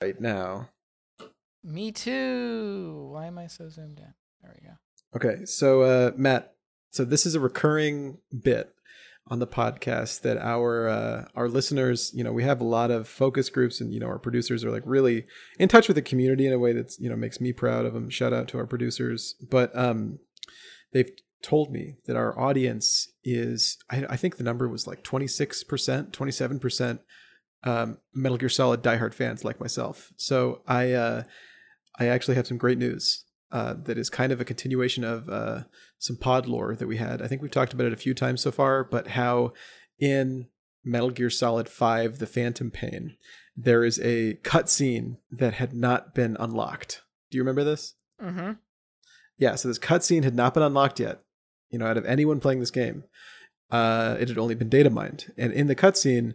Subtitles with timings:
[0.00, 0.68] right now.
[1.62, 3.08] Me too.
[3.12, 4.14] Why am I so zoomed in?
[4.42, 4.74] There we go.
[5.14, 6.54] Okay, so uh, Matt,
[6.90, 8.74] so this is a recurring bit
[9.26, 13.08] on the podcast that our uh, our listeners, you know, we have a lot of
[13.08, 15.26] focus groups, and you know, our producers are like really
[15.58, 17.92] in touch with the community in a way that's you know makes me proud of
[17.92, 18.08] them.
[18.08, 20.18] Shout out to our producers, but um,
[20.92, 21.10] they've
[21.42, 26.98] told me that our audience is I, I think the number was like 26% 27%
[27.64, 31.22] um, metal gear solid diehard fans like myself so i uh,
[31.98, 35.62] i actually have some great news uh, that is kind of a continuation of uh,
[35.98, 38.40] some pod lore that we had i think we've talked about it a few times
[38.40, 39.52] so far but how
[39.98, 40.46] in
[40.84, 43.16] metal gear solid 5 the phantom pain
[43.56, 48.52] there is a cutscene that had not been unlocked do you remember this Mm-hmm.
[49.38, 51.20] yeah, so this cutscene had not been unlocked yet.
[51.70, 53.04] You know, out of anyone playing this game,
[53.70, 55.32] uh, it had only been data mined.
[55.38, 56.34] And in the cutscene,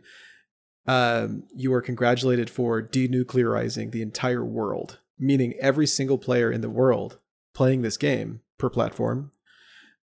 [0.88, 6.70] um, you are congratulated for denuclearizing the entire world, meaning every single player in the
[6.70, 7.20] world
[7.54, 9.32] playing this game per platform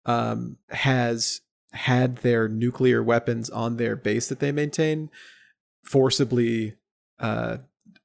[0.06, 1.40] um, has
[1.72, 5.10] had their nuclear weapons on their base that they maintain
[5.82, 6.74] forcibly
[7.18, 7.58] uh,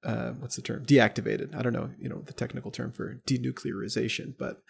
[0.03, 0.85] uh, what's the term?
[0.85, 1.55] Deactivated.
[1.55, 4.61] I don't know you know the technical term for denuclearization but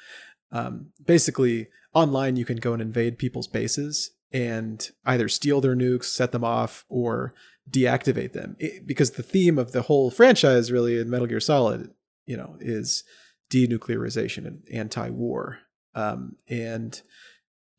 [0.52, 6.06] um, basically online you can go and invade people's bases and either steal their nukes
[6.06, 7.34] set them off or
[7.70, 11.90] deactivate them It- because the theme of the whole franchise really in metal gear solid
[12.26, 13.04] you know is
[13.52, 15.60] denuclearization and anti-war
[15.96, 17.02] um, and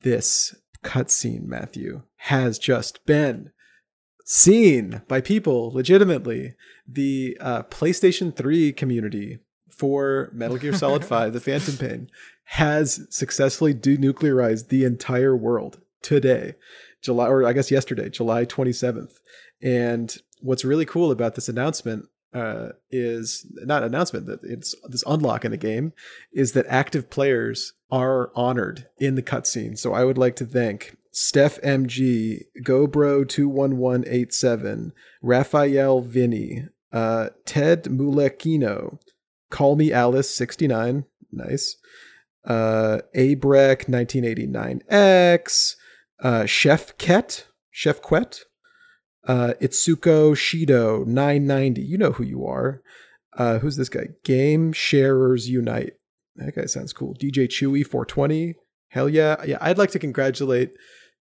[0.03, 3.51] this cutscene matthew has just been
[4.25, 6.55] seen by people legitimately
[6.89, 9.39] the uh, PlayStation 3 community
[9.71, 12.11] for Metal Gear Solid 5, The Phantom Pain,
[12.45, 16.55] has successfully denuclearized the entire world today,
[17.03, 19.15] July, or I guess yesterday, July 27th.
[19.63, 25.45] And what's really cool about this announcement uh, is not announcement that it's this unlock
[25.45, 25.93] in the game
[26.33, 29.79] is that active players are honored in the cutscene.
[29.79, 34.91] So I would like to thank Steph MG, GoBro21187,
[35.23, 38.99] Raphael Vinny, uh, Ted Mulekino,
[39.51, 41.79] Call Me Alice 69, nice,
[42.45, 45.77] uh, Abrek 1989X,
[46.23, 48.41] uh, Chef Ket, Chef Quet,
[49.27, 51.83] uh, Itsuko Shido 990.
[51.83, 52.83] You know who you are.
[53.37, 54.09] Uh, who's this guy?
[54.25, 55.95] Game Sharers Unite.
[56.37, 57.15] That guy sounds cool.
[57.15, 58.55] DJ Chewy 420.
[58.89, 59.37] Hell yeah.
[59.45, 60.73] Yeah, I'd like to congratulate,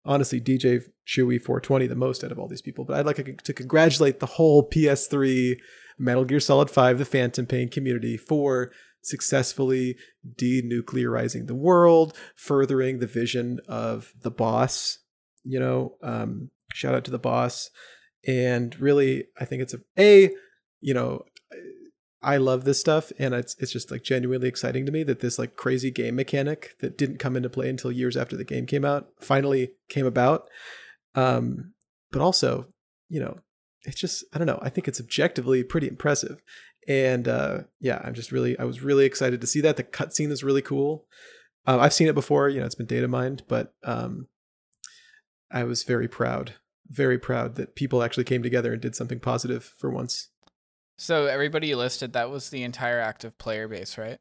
[0.06, 3.54] honestly, DJ Chewy 420 the most out of all these people, but I'd like to-
[3.54, 5.58] congratulate the whole PS3
[5.98, 8.72] Metal Gear Solid 5 The Phantom Pain community for
[9.04, 9.98] successfully
[10.36, 15.00] denuclearizing the world, furthering the vision of the boss.
[15.44, 17.70] You know, um, shout out to the boss.
[18.28, 20.32] And really, I think it's a a,
[20.80, 21.24] you know,
[22.22, 25.40] I love this stuff, and it's it's just like genuinely exciting to me that this
[25.40, 28.86] like crazy game mechanic that didn't come into play until years after the game came
[28.86, 30.48] out finally came about.
[31.16, 31.74] Um,
[32.12, 32.68] but also,
[33.10, 33.38] you know,
[33.84, 34.60] it's just I don't know.
[34.62, 36.44] I think it's objectively pretty impressive,
[36.88, 39.78] and uh, yeah, I'm just really I was really excited to see that.
[39.78, 41.08] The cutscene is really cool.
[41.66, 44.28] Uh, I've seen it before, you know, it's been data mined, but um,
[45.54, 46.54] I was very proud,
[46.90, 50.30] very proud that people actually came together and did something positive for once.
[50.98, 54.20] So everybody you listed, that was the entire active player base, right?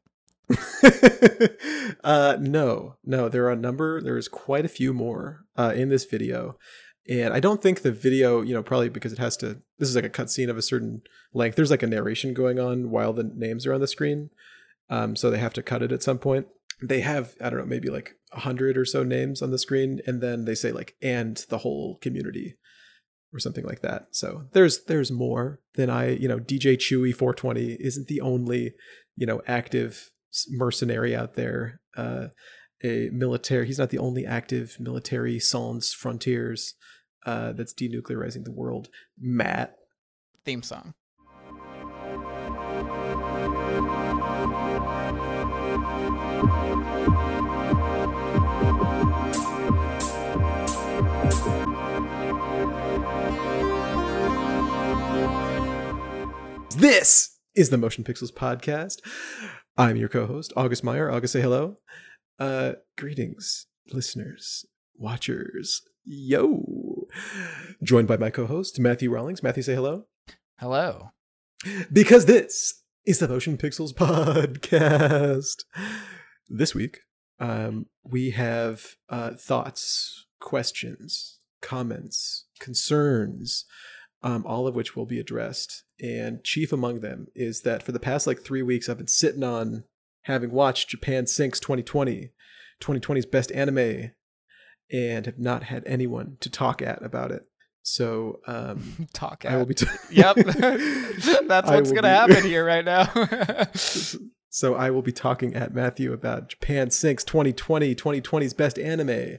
[2.03, 4.01] uh, no, no, there are a number.
[4.01, 6.57] There is quite a few more uh, in this video,
[7.07, 9.61] and I don't think the video, you know, probably because it has to.
[9.77, 11.03] This is like a cutscene of a certain
[11.33, 11.55] length.
[11.55, 14.29] There's like a narration going on while the names are on the screen,
[14.89, 16.47] um, so they have to cut it at some point.
[16.81, 20.01] They have I don't know maybe like a hundred or so names on the screen,
[20.05, 22.55] and then they say like and the whole community
[23.33, 24.07] or something like that.
[24.11, 28.73] So there's there's more than I you know DJ Chewy 420 isn't the only
[29.15, 30.11] you know active
[30.49, 31.81] mercenary out there.
[31.95, 32.27] Uh,
[32.83, 33.67] a military.
[33.67, 36.73] He's not the only active military sans frontiers
[37.25, 38.89] uh, that's denuclearizing the world.
[39.19, 39.75] Matt.
[40.43, 40.95] Theme song.
[56.81, 59.01] This is the Motion Pixels podcast.
[59.77, 61.11] I'm your co-host August Meyer.
[61.11, 61.77] August, say hello.
[62.39, 64.65] Uh, greetings, listeners,
[64.97, 65.83] watchers.
[66.03, 67.05] Yo.
[67.83, 69.43] Joined by my co-host Matthew Rawlings.
[69.43, 70.05] Matthew, say hello.
[70.57, 71.11] Hello.
[71.93, 75.57] because this is the Motion Pixels podcast.
[76.49, 77.01] This week,
[77.39, 83.65] um, we have uh, thoughts, questions, comments, concerns
[84.23, 85.83] um, all of which will be addressed.
[85.99, 89.43] And chief among them is that for the past like three weeks, I've been sitting
[89.43, 89.83] on
[90.23, 92.31] having watched Japan Sinks 2020,
[92.79, 94.11] 2020's best anime,
[94.91, 97.45] and have not had anyone to talk at about it.
[97.83, 99.73] So um, Talk I will be.
[99.73, 100.35] T- yep.
[100.35, 103.05] That's what's going to happen here right now.
[104.49, 109.37] so I will be talking at Matthew about Japan Sinks 2020, 2020's best anime,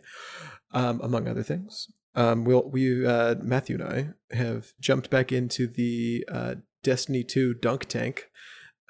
[0.72, 1.88] um, among other things.
[2.14, 7.54] Um, we'll, we, uh, Matthew and I have jumped back into the uh, Destiny 2
[7.54, 8.28] dunk tank,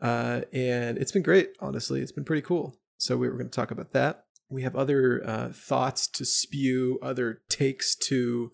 [0.00, 2.00] uh, and it's been great, honestly.
[2.00, 2.76] It's been pretty cool.
[2.96, 4.24] So we were going to talk about that.
[4.48, 8.50] We have other uh, thoughts to spew, other takes to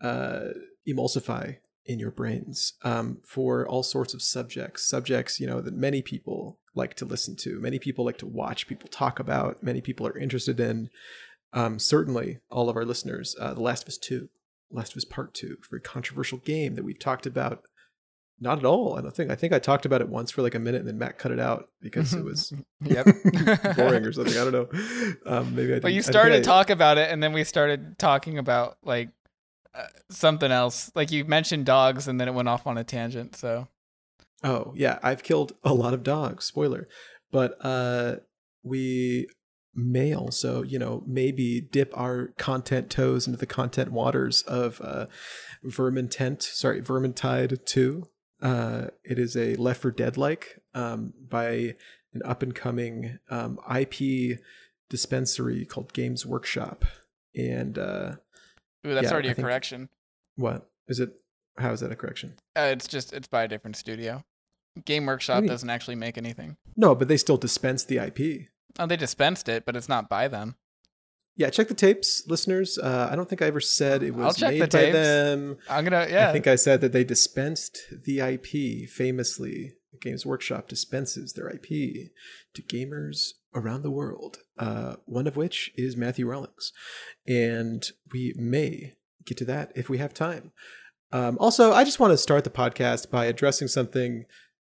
[0.00, 0.48] uh,
[0.88, 4.88] emulsify in your brains um, for all sorts of subjects.
[4.88, 8.66] Subjects, you know, that many people like to listen to, many people like to watch,
[8.66, 10.90] people talk about, many people are interested in.
[11.56, 14.28] Um, certainly, all of our listeners, uh, The Last of Us 2,
[14.70, 17.62] Last of Us Part 2, very controversial game that we've talked about.
[18.38, 18.98] Not at all.
[18.98, 19.30] I don't think.
[19.30, 21.32] I think I talked about it once for like a minute and then Matt cut
[21.32, 22.52] it out because it was
[22.84, 23.06] yep.
[23.74, 24.36] boring or something.
[24.36, 24.68] I don't know.
[25.24, 25.80] Um, maybe I.
[25.80, 28.76] But you I started I- to talk about it, and then we started talking about
[28.84, 29.08] like
[29.74, 30.92] uh, something else.
[30.94, 33.36] Like you mentioned dogs, and then it went off on a tangent.
[33.36, 33.68] So
[34.44, 36.88] Oh, yeah, I've killed a lot of dogs, spoiler.
[37.32, 38.16] But uh
[38.62, 39.28] we
[39.76, 45.06] may So, you know, maybe dip our content toes into the content waters of uh
[45.64, 48.04] Vermintent, sorry, Vermintide 2.
[48.42, 51.74] Uh it is a Left 4 Dead like um by
[52.14, 54.38] an up and coming um IP
[54.88, 56.84] dispensary called Games Workshop.
[57.34, 58.12] And uh
[58.86, 59.88] Ooh, that's Yeah, already I a think- correction.
[60.36, 61.10] what is it
[61.58, 62.34] how is that a correction?
[62.54, 64.22] Uh, it's just it's by a different studio.
[64.84, 65.48] Game Workshop mean?
[65.48, 66.58] doesn't actually make anything.
[66.76, 68.48] No, but they still dispense the IP.
[68.78, 70.56] Oh, they dispensed it, but it's not by them.
[71.36, 72.78] Yeah, check the tapes, listeners.
[72.78, 75.58] Uh, I don't think I ever said it was made the by them.
[75.68, 76.30] I'm gonna yeah.
[76.30, 79.74] I think I said that they dispensed the IP famously.
[80.00, 82.10] Games Workshop dispenses their IP
[82.54, 86.72] to gamers around the world, uh, one of which is Matthew Rawlings.
[87.26, 87.82] And
[88.12, 88.92] we may
[89.24, 90.52] get to that if we have time.
[91.12, 94.24] Um, also, I just want to start the podcast by addressing something.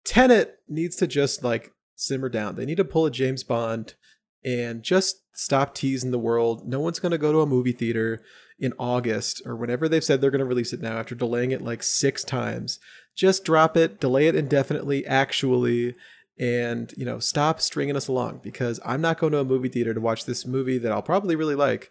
[0.05, 2.55] Tenet needs to just like simmer down.
[2.55, 3.95] They need to pull a James Bond
[4.43, 6.67] and just stop teasing the world.
[6.67, 8.21] No one's going to go to a movie theater
[8.59, 11.61] in August or whenever they've said they're going to release it now after delaying it
[11.61, 12.79] like six times.
[13.15, 15.95] Just drop it, delay it indefinitely, actually,
[16.39, 19.93] and you know, stop stringing us along because I'm not going to a movie theater
[19.93, 21.89] to watch this movie that I'll probably really like.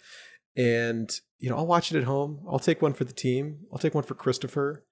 [0.57, 2.41] And you know, I'll watch it at home.
[2.49, 3.61] I'll take one for the team.
[3.73, 4.85] I'll take one for Christopher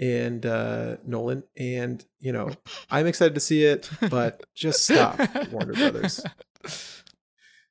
[0.00, 1.44] and uh Nolan.
[1.56, 2.50] And you know,
[2.90, 5.18] I'm excited to see it, but just stop,
[5.50, 6.24] Warner Brothers.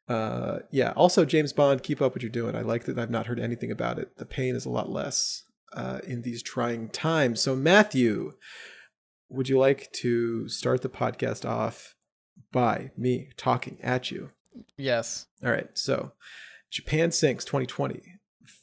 [0.07, 0.93] Uh, yeah.
[0.95, 2.55] Also, James Bond, keep up what you're doing.
[2.55, 4.15] I like that I've not heard anything about it.
[4.17, 5.43] The pain is a lot less
[5.73, 7.41] uh, in these trying times.
[7.41, 8.33] So, Matthew,
[9.29, 11.95] would you like to start the podcast off
[12.51, 14.29] by me talking at you?
[14.77, 15.25] yes.
[15.43, 15.67] All right.
[15.77, 16.13] So,
[16.71, 18.01] Japan Sinks 2020.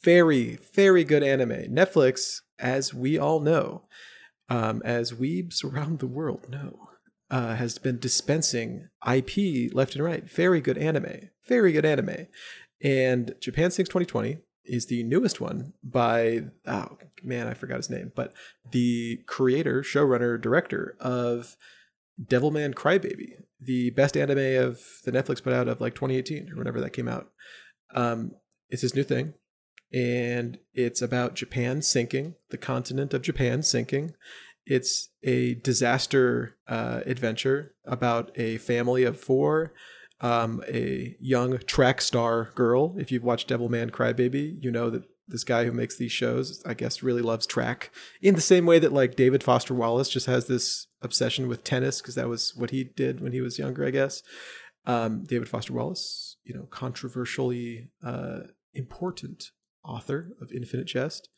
[0.03, 1.73] Very, very good anime.
[1.73, 3.83] Netflix, as we all know,
[4.49, 6.89] um, as weebs around the world know,
[7.29, 10.29] uh, has been dispensing IP left and right.
[10.29, 11.29] Very good anime.
[11.47, 12.27] Very good anime.
[12.83, 18.11] And Japan Sinks 2020 is the newest one by, oh man, I forgot his name,
[18.15, 18.33] but
[18.71, 21.55] the creator, showrunner, director of
[22.23, 26.81] Devilman Crybaby, the best anime of the Netflix put out of like 2018 or whenever
[26.81, 27.29] that came out.
[27.93, 28.31] Um,
[28.69, 29.33] it's his new thing,
[29.95, 34.13] and it's about Japan sinking, the continent of Japan sinking.
[34.65, 39.73] It's a disaster uh, adventure about a family of four,
[40.19, 42.95] um, a young track star girl.
[42.97, 46.73] If you've watched Devilman Crybaby, you know that this guy who makes these shows, I
[46.73, 47.89] guess, really loves track
[48.21, 52.01] in the same way that like David Foster Wallace just has this obsession with tennis
[52.01, 54.21] because that was what he did when he was younger, I guess.
[54.85, 58.41] Um, David Foster Wallace, you know, controversially uh,
[58.73, 59.51] important
[59.87, 61.29] author of Infinite Jest.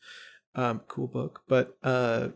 [0.54, 2.28] Um, cool book, but uh,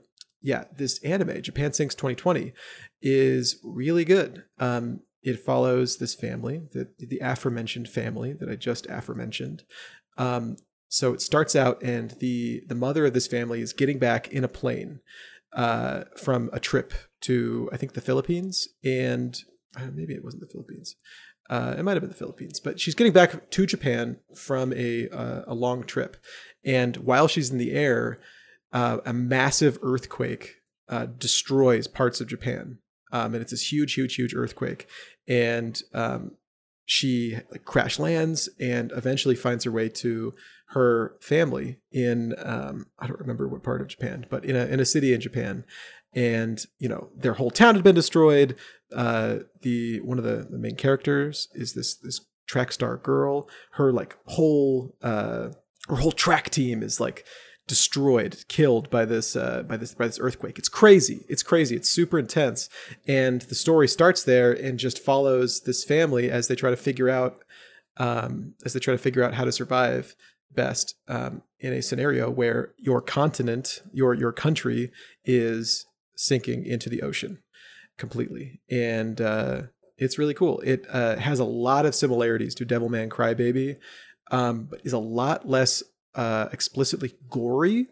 [0.42, 2.52] yeah, this anime, Japan Sinks 2020,
[3.00, 4.44] is really good.
[4.58, 9.62] Um, it follows this family, the the aforementioned family that I just aforementioned.
[10.18, 10.56] Um,
[10.88, 14.44] so it starts out, and the the mother of this family is getting back in
[14.44, 15.00] a plane
[15.52, 16.92] uh, from a trip
[17.22, 19.38] to I think the Philippines, and
[19.76, 20.96] uh, maybe it wasn't the Philippines.
[21.52, 25.06] Uh, it might have been the Philippines, but she's getting back to Japan from a
[25.10, 26.16] uh, a long trip,
[26.64, 28.18] and while she's in the air,
[28.72, 30.54] uh, a massive earthquake
[30.88, 32.78] uh, destroys parts of Japan,
[33.12, 34.88] um, and it's this huge, huge, huge earthquake,
[35.28, 36.30] and um,
[36.86, 40.32] she like crash lands and eventually finds her way to
[40.68, 44.80] her family in um, I don't remember what part of Japan, but in a in
[44.80, 45.66] a city in Japan,
[46.14, 48.56] and you know their whole town had been destroyed.
[48.94, 53.48] Uh, the one of the, the main characters is this this track star girl.
[53.72, 55.48] Her like whole uh,
[55.88, 57.24] her whole track team is like
[57.66, 60.58] destroyed, killed by this uh, by this by this earthquake.
[60.58, 61.24] It's crazy.
[61.28, 61.76] It's crazy.
[61.76, 62.68] It's super intense,
[63.06, 67.08] and the story starts there and just follows this family as they try to figure
[67.08, 67.44] out
[67.96, 70.14] um, as they try to figure out how to survive
[70.54, 74.90] best um, in a scenario where your continent, your your country,
[75.24, 75.86] is
[76.22, 77.42] sinking into the ocean
[77.98, 79.62] completely, and uh,
[79.98, 80.60] it's really cool.
[80.60, 83.76] It uh, has a lot of similarities to Devilman Crybaby,
[84.30, 85.82] um, but is a lot less
[86.14, 87.86] uh, explicitly gory.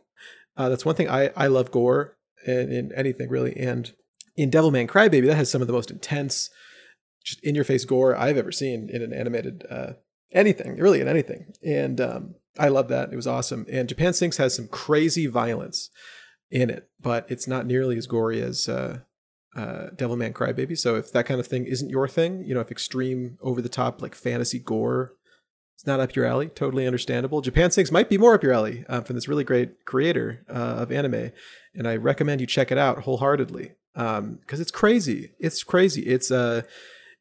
[0.57, 3.93] Uh, that's one thing I I love gore in, in anything really, and
[4.37, 6.51] in Devilman Crybaby that has some of the most intense,
[7.25, 9.93] just in your face gore I've ever seen in an animated uh,
[10.33, 13.13] anything, really in anything, and um, I love that.
[13.13, 13.67] It was awesome.
[13.71, 15.91] And Japan Sinks has some crazy violence
[16.51, 18.99] in it, but it's not nearly as gory as uh,
[19.57, 20.77] uh, Devilman Crybaby.
[20.77, 23.69] So if that kind of thing isn't your thing, you know, if extreme, over the
[23.69, 25.15] top, like fantasy gore,
[25.81, 26.49] it's not up your alley.
[26.49, 27.41] Totally understandable.
[27.41, 30.77] Japan Sinks might be more up your alley uh, from this really great creator uh,
[30.79, 31.33] of anime,
[31.75, 35.33] and I recommend you check it out wholeheartedly because um, it's crazy.
[35.39, 36.03] It's crazy.
[36.03, 36.63] It's uh,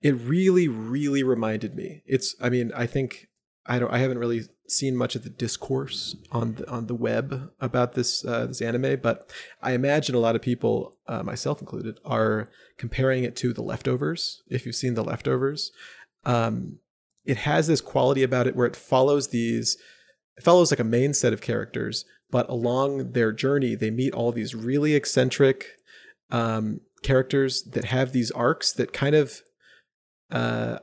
[0.02, 2.04] it really, really reminded me.
[2.06, 2.36] It's.
[2.42, 3.30] I mean, I think
[3.66, 3.94] I don't.
[3.94, 8.26] I haven't really seen much of the discourse on the on the web about this
[8.26, 13.24] uh, this anime, but I imagine a lot of people, uh, myself included, are comparing
[13.24, 14.42] it to The Leftovers.
[14.48, 15.72] If you've seen The Leftovers,
[16.26, 16.80] um,
[17.26, 19.78] it has this quality about it where it follows these,
[20.38, 24.32] it follows like a main set of characters, but along their journey, they meet all
[24.32, 25.66] these really eccentric
[26.32, 29.42] um, characters that have these arcs that kind of.
[30.32, 30.78] Uh,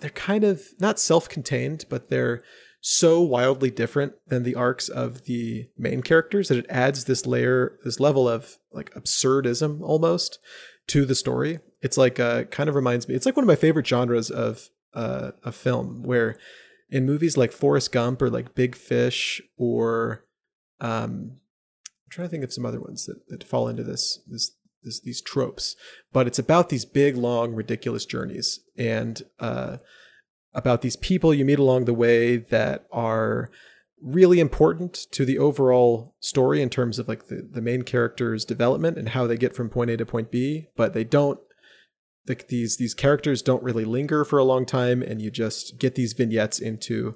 [0.00, 2.42] they're kind of not self-contained, but they're
[2.80, 7.78] so wildly different than the arcs of the main characters that it adds this layer,
[7.84, 10.38] this level of like absurdism almost
[10.88, 11.60] to the story.
[11.82, 13.14] It's like uh, kind of reminds me.
[13.14, 16.36] It's like one of my favorite genres of uh, a film where
[16.88, 20.24] in movies like Forrest Gump or like Big Fish or
[20.80, 24.52] um, I'm trying to think of some other ones that, that fall into this this
[24.82, 25.76] this these tropes,
[26.12, 29.76] but it's about these big, long, ridiculous journeys and uh,
[30.54, 33.50] about these people you meet along the way that are
[34.02, 38.96] really important to the overall story in terms of like the, the main character's development
[38.96, 41.38] and how they get from point A to point B, but they don't
[42.28, 45.94] like these these characters don't really linger for a long time and you just get
[45.94, 47.14] these vignettes into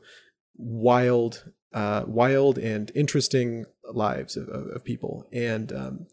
[0.57, 5.27] wild uh, wild and interesting lives of, of, of people.
[5.33, 6.07] And um,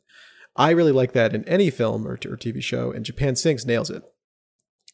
[0.56, 3.90] i really like that in any film or, or tv show and japan sinks nails
[3.90, 4.04] it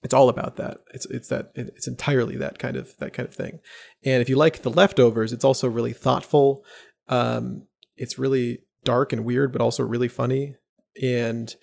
[0.03, 0.77] it's all about that.
[0.93, 3.59] It's it's that it's entirely that kind of that kind of thing.
[4.03, 6.63] And if you like the leftovers, it's also really thoughtful.
[7.07, 7.63] Um,
[7.95, 10.55] it's really dark and weird, but also really funny.
[11.01, 11.53] And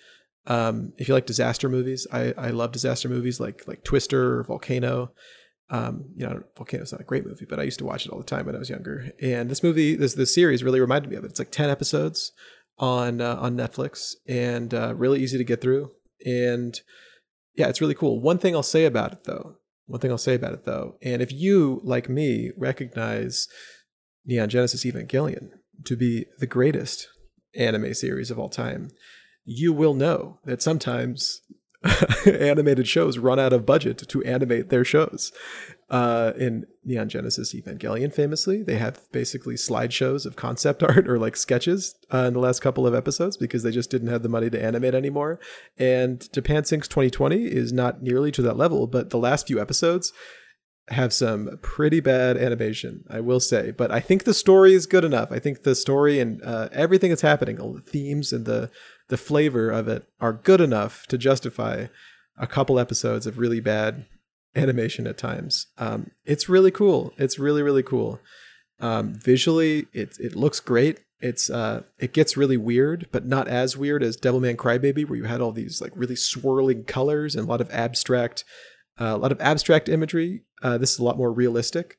[0.47, 4.45] um, if you like disaster movies, I, I love disaster movies like like Twister or
[4.45, 5.13] Volcano.
[5.71, 8.19] Um, you know, Volcano's not a great movie, but I used to watch it all
[8.19, 9.11] the time when I was younger.
[9.23, 11.31] And this movie, this this series, really reminded me of it.
[11.31, 12.33] It's like ten episodes
[12.79, 15.93] on uh, on Netflix, and uh, really easy to get through.
[16.27, 16.79] And
[17.57, 18.21] yeah, it's really cool.
[18.21, 19.57] One thing I'll say about it though,
[19.87, 23.49] one thing I'll say about it though, and if you, like me, recognize
[24.25, 25.51] Neon Genesis Evangelion
[25.85, 27.09] to be the greatest
[27.57, 28.89] anime series of all time,
[29.45, 31.43] you will know that sometimes
[32.27, 35.33] animated shows run out of budget to animate their shows.
[35.95, 41.37] Uh, in Neon Genesis Evangelion, famously, they have basically slideshows of concept art or like
[41.37, 44.51] sketches uh, in the last couple of episodes because they just didn't have the money
[44.51, 45.39] to animate anymore.
[45.79, 50.13] And Japan Sinks 2020 is not nearly to that level, but the last few episodes
[50.89, 53.71] have some pretty bad animation, I will say.
[53.71, 55.31] But I think the story is good enough.
[55.31, 58.69] I think the story and uh, everything that's happening, all the themes and the
[59.11, 61.87] the flavor of it are good enough to justify
[62.37, 64.07] a couple episodes of really bad
[64.55, 65.67] animation at times.
[65.79, 67.13] Um, it's really cool.
[67.19, 68.21] It's really really cool.
[68.81, 71.01] Um, visually, it it looks great.
[71.21, 75.25] It's uh, it gets really weird, but not as weird as Devilman Crybaby, where you
[75.25, 78.45] had all these like really swirling colors and a lot of abstract,
[79.01, 80.43] uh, a lot of abstract imagery.
[80.63, 81.99] Uh, this is a lot more realistic,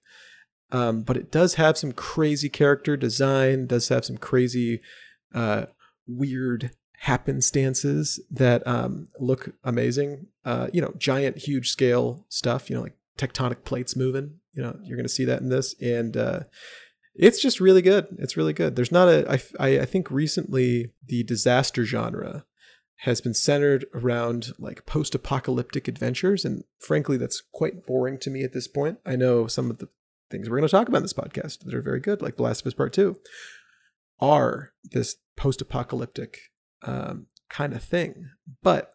[0.72, 3.68] um, but it does have some crazy character design.
[3.68, 4.82] Does have some crazy,
[5.34, 5.66] uh,
[6.08, 6.72] weird
[7.04, 10.28] happenstances that um, look amazing.
[10.44, 12.70] Uh, you know, giant, huge scale stuff.
[12.70, 14.40] You know, like tectonic plates moving.
[14.54, 16.40] You know, you're going to see that in this, and uh,
[17.14, 18.08] it's just really good.
[18.20, 18.76] It's really good.
[18.76, 19.32] There's not a.
[19.32, 22.46] I, I, I think recently the disaster genre
[23.00, 28.54] has been centered around like post-apocalyptic adventures and frankly that's quite boring to me at
[28.54, 29.90] this point i know some of the
[30.32, 32.44] things we're going to talk about in this podcast that are very good like the
[32.44, 33.18] last of us part two
[34.20, 36.40] are this post-apocalyptic
[36.86, 38.30] um, kind of thing.
[38.62, 38.94] But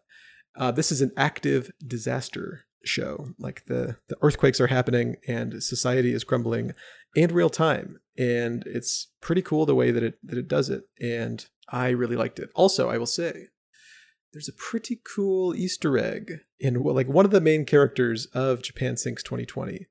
[0.55, 3.29] uh, this is an active disaster show.
[3.39, 6.73] Like the the earthquakes are happening and society is crumbling
[7.15, 7.99] in real time.
[8.17, 10.83] And it's pretty cool the way that it that it does it.
[10.99, 12.49] And i really liked it.
[12.55, 13.47] Also i will say
[14.33, 18.97] there's a pretty cool easter egg in like one of the main characters of japan
[18.97, 19.87] sinks 2020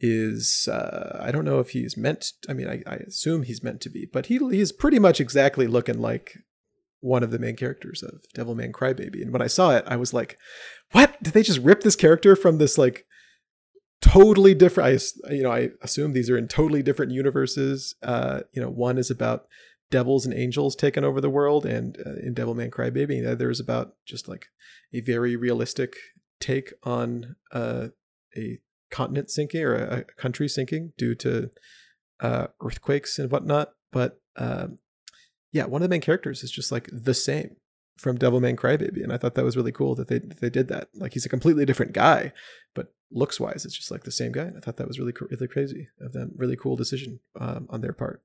[0.00, 3.80] is uh, i don't know if he's meant i mean I, I assume he's meant
[3.82, 6.38] to be but he he's pretty much exactly looking like
[7.00, 9.22] one of the main characters of Devilman Crybaby.
[9.22, 10.36] And when I saw it, I was like,
[10.92, 11.22] what?
[11.22, 13.06] Did they just rip this character from this like
[14.00, 17.94] totally different I you know, I assume these are in totally different universes.
[18.02, 19.46] Uh, you know, one is about
[19.90, 23.60] devils and angels taking over the world and uh, in Devilman Crybaby, the other is
[23.60, 24.46] about just like
[24.92, 25.96] a very realistic
[26.40, 27.88] take on uh,
[28.36, 28.58] a
[28.90, 31.50] continent sinking or a, a country sinking due to
[32.20, 33.72] uh, earthquakes and whatnot.
[33.92, 34.78] But um,
[35.52, 37.56] yeah, one of the main characters is just like the same
[37.96, 40.88] from Devilman Crybaby, and I thought that was really cool that they they did that.
[40.94, 42.32] Like he's a completely different guy,
[42.74, 44.42] but looks wise, it's just like the same guy.
[44.42, 46.32] And I thought that was really really crazy of them.
[46.36, 48.22] Really cool decision um, on their part.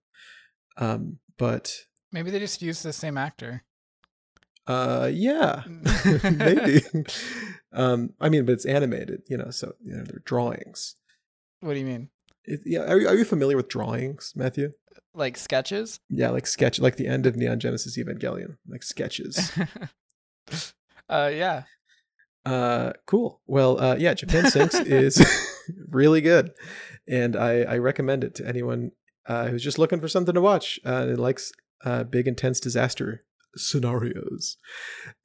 [0.78, 3.64] Um, but maybe they just used the same actor.
[4.66, 5.64] Uh, yeah,
[6.24, 6.82] maybe.
[7.74, 10.96] um, I mean, but it's animated, you know, so you know they're drawings.
[11.60, 12.10] What do you mean?
[12.46, 14.74] It, yeah, are you, are you familiar with drawings, Matthew?
[15.14, 16.00] Like sketches?
[16.10, 19.52] Yeah, like sketch, like the end of Neon Genesis Evangelion, like sketches.
[21.10, 21.64] uh, yeah.
[22.46, 23.42] Uh, cool.
[23.48, 25.26] Well, uh, yeah, Japan Sinks is
[25.90, 26.52] really good,
[27.08, 28.92] and I I recommend it to anyone
[29.26, 31.52] uh, who's just looking for something to watch uh, and likes
[31.86, 33.22] uh, big intense disaster
[33.56, 34.58] scenarios.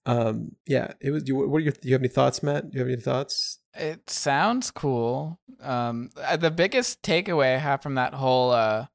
[0.06, 1.26] Um, yeah, it was.
[1.26, 1.72] You, what are your?
[1.72, 2.70] Do you have any thoughts, Matt?
[2.70, 3.58] Do you have any thoughts?
[3.74, 5.40] It sounds cool.
[5.60, 8.86] Um, uh, the biggest takeaway I have from that whole uh,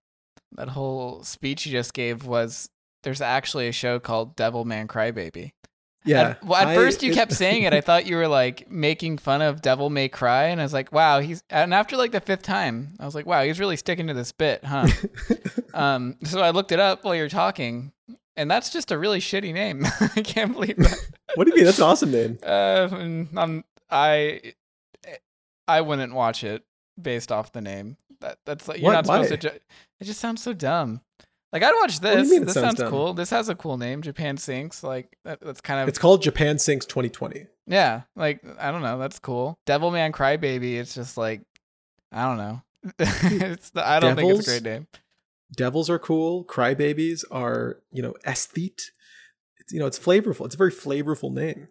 [0.55, 2.69] that whole speech you just gave was
[3.03, 5.51] there's actually a show called Devilman Crybaby.
[6.05, 6.21] Yeah.
[6.21, 7.73] At, well, at I, first you it, kept saying it.
[7.73, 10.91] I thought you were like making fun of Devil May Cry, and I was like,
[10.91, 11.43] wow, he's.
[11.49, 14.31] And after like the fifth time, I was like, wow, he's really sticking to this
[14.31, 14.87] bit, huh?
[15.73, 16.17] um.
[16.23, 17.91] So I looked it up while you're talking,
[18.35, 19.85] and that's just a really shitty name.
[20.15, 20.97] I can't believe that.
[21.35, 21.65] what do you mean?
[21.65, 22.39] That's an awesome name.
[22.43, 22.89] Uh,
[23.37, 24.53] I'm, I
[25.67, 26.63] I wouldn't watch it
[27.01, 27.97] based off the name.
[28.19, 28.93] That that's like you're what?
[28.93, 29.37] not supposed Why?
[29.37, 29.49] to.
[29.49, 29.59] Ju-
[30.03, 30.99] it just sounds so dumb.
[31.53, 32.29] Like I'd watch this.
[32.29, 33.13] This sounds, sounds cool.
[33.13, 34.01] This has a cool name.
[34.01, 34.83] Japan Sinks.
[34.83, 35.87] Like that, that's kind of.
[35.87, 37.45] It's called Japan Sinks 2020.
[37.67, 38.99] Yeah, like I don't know.
[38.99, 39.57] That's cool.
[39.65, 40.75] Devilman Crybaby.
[40.75, 41.41] It's just like
[42.11, 42.61] I don't know.
[42.99, 44.87] it's the, I don't Devils, think it's a great name.
[45.55, 46.43] Devils are cool.
[46.43, 48.91] Crybabies are you know aesthete.
[49.59, 50.45] It's, you know it's flavorful.
[50.45, 51.69] It's a very flavorful name.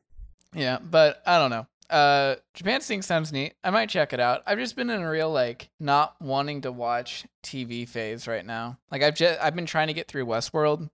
[0.54, 3.54] Yeah, but I don't know uh Japan Sing sounds neat.
[3.62, 4.42] I might check it out.
[4.46, 8.78] I've just been in a real like not wanting to watch TV phase right now.
[8.90, 10.88] Like I've just I've been trying to get through Westworld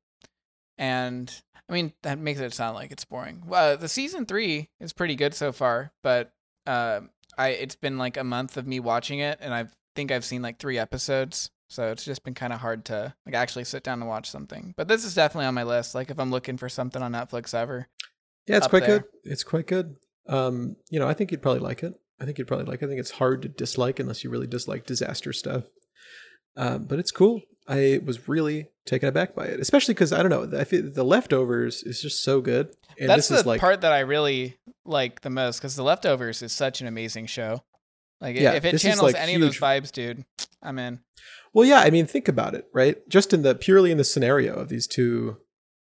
[0.77, 1.33] and
[1.69, 3.45] I mean that makes it sound like it's boring.
[3.51, 6.33] Uh, the season 3 is pretty good so far, but
[6.67, 7.03] uh
[7.39, 10.43] I it's been like a month of me watching it and I think I've seen
[10.43, 11.53] like 3 episodes.
[11.71, 14.75] So it's just been kind of hard to like actually sit down and watch something.
[14.77, 17.55] But this is definitely on my list like if I'm looking for something on Netflix
[17.55, 17.87] ever.
[18.49, 19.01] Yeah, it's quite there.
[19.01, 19.09] good.
[19.25, 19.97] It's quite good.
[20.29, 21.95] Um, you know, I think you'd probably like it.
[22.21, 22.87] I think you'd probably like it.
[22.87, 25.65] I think it's hard to dislike unless you really dislike disaster stuff.
[26.57, 27.43] Um, but it's cool.
[27.69, 30.59] I was really taken aback by it, especially because I don't know.
[30.59, 32.75] I feel the leftovers is just so good.
[32.99, 36.53] And That's the like, part that I really like the most because the leftovers is
[36.53, 37.63] such an amazing show.
[38.21, 39.43] Like yeah, if it channels like any huge...
[39.43, 40.25] of those vibes, dude,
[40.63, 41.01] I'm in.
[41.53, 41.81] Well, yeah.
[41.81, 42.97] I mean, think about it, right?
[43.09, 45.37] Just in the purely in the scenario of these two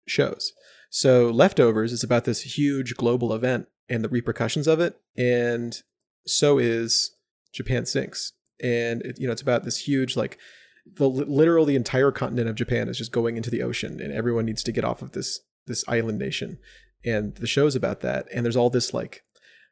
[0.08, 0.52] shows.
[0.90, 4.96] So leftovers is about this huge global event and the repercussions of it.
[5.16, 5.80] And
[6.26, 7.14] so is
[7.52, 8.32] Japan Sinks.
[8.62, 10.38] And it, you know, it's about this huge like
[10.86, 14.44] the literal the entire continent of Japan is just going into the ocean, and everyone
[14.44, 16.58] needs to get off of this this island nation.
[17.04, 18.26] And the show's about that.
[18.32, 19.22] And there's all this like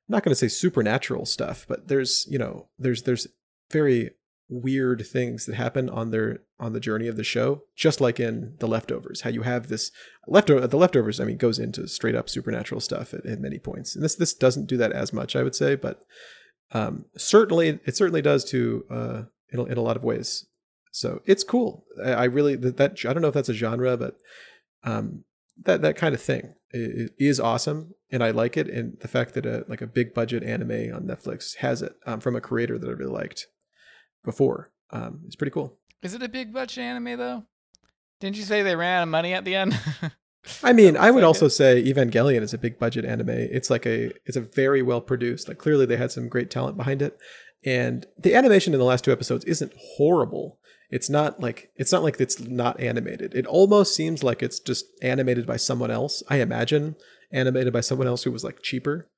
[0.09, 3.27] I'm not going to say supernatural stuff, but there's you know there's there's
[3.71, 4.11] very
[4.53, 8.55] weird things that happen on their on the journey of the show just like in
[8.61, 9.91] the leftovers how you have this
[10.27, 13.95] leftover the leftovers i mean goes into straight up supernatural stuff at, at many points.
[13.95, 16.03] And this this doesn't do that as much i would say but
[16.73, 20.47] um, certainly it certainly does to uh, in, in a lot of ways.
[20.91, 21.85] So it's cool.
[22.03, 24.17] I, I really that, that, i don't know if that's a genre but
[24.85, 25.25] um,
[25.63, 26.55] that that kind of thing.
[26.75, 30.43] Is awesome and i like it and the fact that a like a big budget
[30.43, 33.47] anime on netflix has it um, from a creator that i really liked
[34.25, 34.71] before.
[34.91, 35.79] Um, it's pretty cool.
[36.03, 37.45] Is it a big budget anime though?
[38.21, 39.79] Didn't you say they ran out of money at the end?
[40.63, 43.31] I mean, I would like also say Evangelion is a big budget anime.
[43.31, 45.49] It's like a it's a very well produced.
[45.49, 47.19] Like clearly they had some great talent behind it.
[47.65, 50.59] And the animation in the last two episodes isn't horrible.
[50.91, 53.35] It's not like it's not like it's not animated.
[53.35, 56.23] It almost seems like it's just animated by someone else.
[56.29, 56.97] I imagine
[57.33, 59.09] animated by someone else who was like cheaper.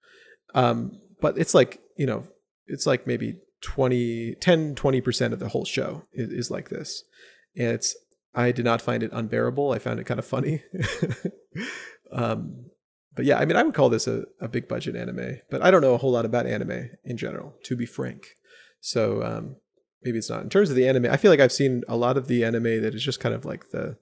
[0.54, 2.24] Um, but it's like, you know,
[2.66, 7.02] it's like maybe 20 10 20% of the whole show is, is like this.
[7.56, 7.96] And it's
[8.34, 9.72] I did not find it unbearable.
[9.72, 10.62] I found it kind of funny.
[12.12, 12.66] um,
[13.14, 15.70] but yeah, I mean, I would call this a, a big budget anime, but I
[15.70, 18.26] don't know a whole lot about anime in general, to be frank.
[18.80, 19.56] So um,
[20.02, 20.42] maybe it's not.
[20.42, 22.82] In terms of the anime, I feel like I've seen a lot of the anime
[22.82, 23.96] that is just kind of like the,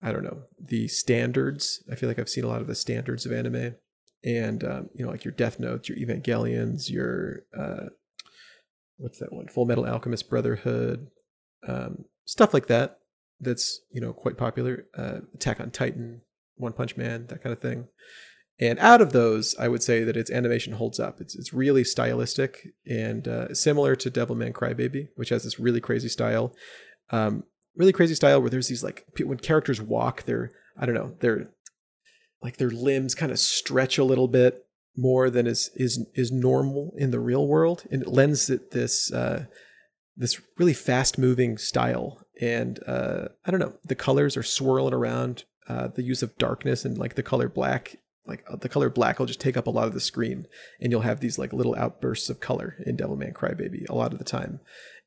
[0.00, 1.82] I don't know, the standards.
[1.90, 3.74] I feel like I've seen a lot of the standards of anime.
[4.24, 7.88] And, um, you know, like your Death Notes, your Evangelions, your, uh,
[8.96, 9.48] what's that one?
[9.48, 11.08] Full Metal Alchemist Brotherhood,
[11.66, 12.98] um, stuff like that
[13.40, 14.86] that's you know quite popular.
[14.96, 16.22] Uh, Attack on Titan,
[16.56, 17.88] One Punch Man, that kind of thing.
[18.60, 21.20] And out of those, I would say that its animation holds up.
[21.20, 26.08] It's it's really stylistic and uh, similar to Devilman Crybaby, which has this really crazy
[26.08, 26.54] style,
[27.10, 27.44] um,
[27.76, 31.50] really crazy style where there's these like when characters walk, they're I don't know, they're
[32.42, 34.64] like their limbs kind of stretch a little bit
[34.96, 39.12] more than is is is normal in the real world, and it lends it this
[39.12, 39.46] uh,
[40.16, 45.44] this really fast moving style and uh, I don't know, the colors are swirling around.
[45.66, 49.18] Uh, the use of darkness and like the color black, like uh, the color black
[49.18, 50.46] will just take up a lot of the screen,
[50.78, 54.18] and you'll have these like little outbursts of color in Devilman Crybaby a lot of
[54.18, 54.60] the time,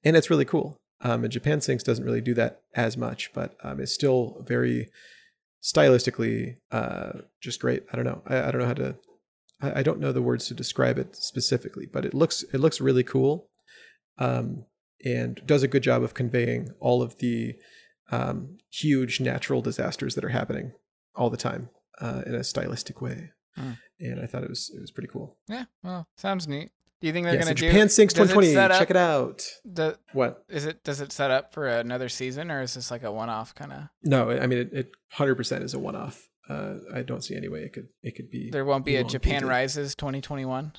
[0.04, 0.76] and it's really cool.
[1.02, 4.90] Um, and Japan Sinks doesn't really do that as much, but um, it's still very
[5.62, 7.84] stylistically uh, just great.
[7.94, 8.24] I don't know.
[8.26, 8.96] I, I don't know how to.
[9.62, 12.82] I, I, don't know the words to describe it specifically, but it looks it looks
[12.82, 13.50] really cool.
[14.18, 14.66] Um,
[15.06, 17.56] and does a good job of conveying all of the
[18.12, 20.72] um, huge natural disasters that are happening
[21.16, 23.32] all the time uh, in a stylistic way.
[23.58, 23.78] Mm.
[24.00, 25.38] And I thought it was it was pretty cool.
[25.48, 26.72] Yeah, well, sounds neat.
[27.00, 28.48] Do you think they're yeah, going to so Japan Sinks 2020?
[28.48, 29.46] It check it out.
[29.66, 30.84] The, what is it?
[30.84, 33.84] Does it set up for another season, or is this like a one-off kind of?
[34.04, 34.92] No, I mean it.
[35.12, 36.28] Hundred percent is a one-off.
[36.50, 38.50] Uh, I don't see any way it could it could be.
[38.50, 40.74] There won't be a Japan Rises 2021.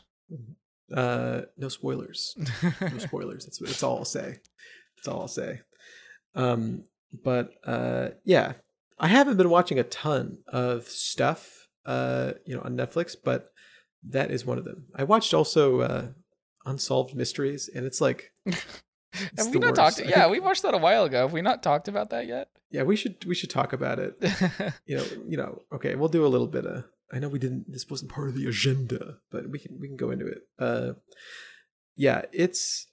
[0.94, 2.35] Uh, no spoilers.
[2.81, 3.44] no spoilers.
[3.44, 4.38] That's that's all I'll say.
[4.96, 5.61] That's all I'll say.
[6.35, 6.85] Um,
[7.22, 8.54] but uh, yeah,
[8.98, 13.52] I haven't been watching a ton of stuff, uh, you know, on Netflix, but
[14.09, 14.87] that is one of them.
[14.94, 16.07] I watched also uh,
[16.64, 18.33] Unsolved Mysteries, and it's like.
[19.12, 19.99] It's Have we not worst.
[19.99, 20.09] talked?
[20.09, 21.23] Yeah, we watched that a while ago.
[21.23, 22.49] Have we not talked about that yet?
[22.71, 23.25] Yeah, we should.
[23.25, 24.16] We should talk about it.
[24.87, 25.05] you know.
[25.27, 25.62] You know.
[25.73, 27.71] Okay, we'll do a little bit of I know we didn't.
[27.71, 30.42] This wasn't part of the agenda, but we can we can go into it.
[30.59, 30.92] Uh,
[31.97, 32.88] yeah, it's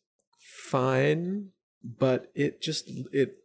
[0.70, 1.50] fine,
[1.84, 3.38] but it just it.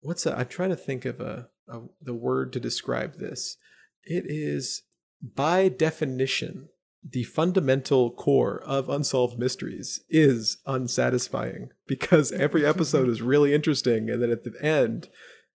[0.00, 0.38] What's that?
[0.38, 3.56] I'm trying to think of a, a the word to describe this.
[4.04, 4.82] It is
[5.22, 6.68] by definition
[7.08, 14.22] the fundamental core of unsolved mysteries is unsatisfying because every episode is really interesting and
[14.22, 15.08] then at the end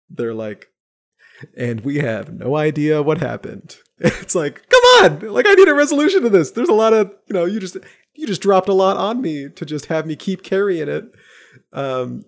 [0.10, 0.70] they're like
[1.58, 3.78] and we have no idea what happened.
[3.98, 6.52] It's like, come on, like I need a resolution to this.
[6.52, 7.78] There's a lot of, you know, you just
[8.14, 11.06] you just dropped a lot on me to just have me keep carrying it.
[11.72, 12.24] Um,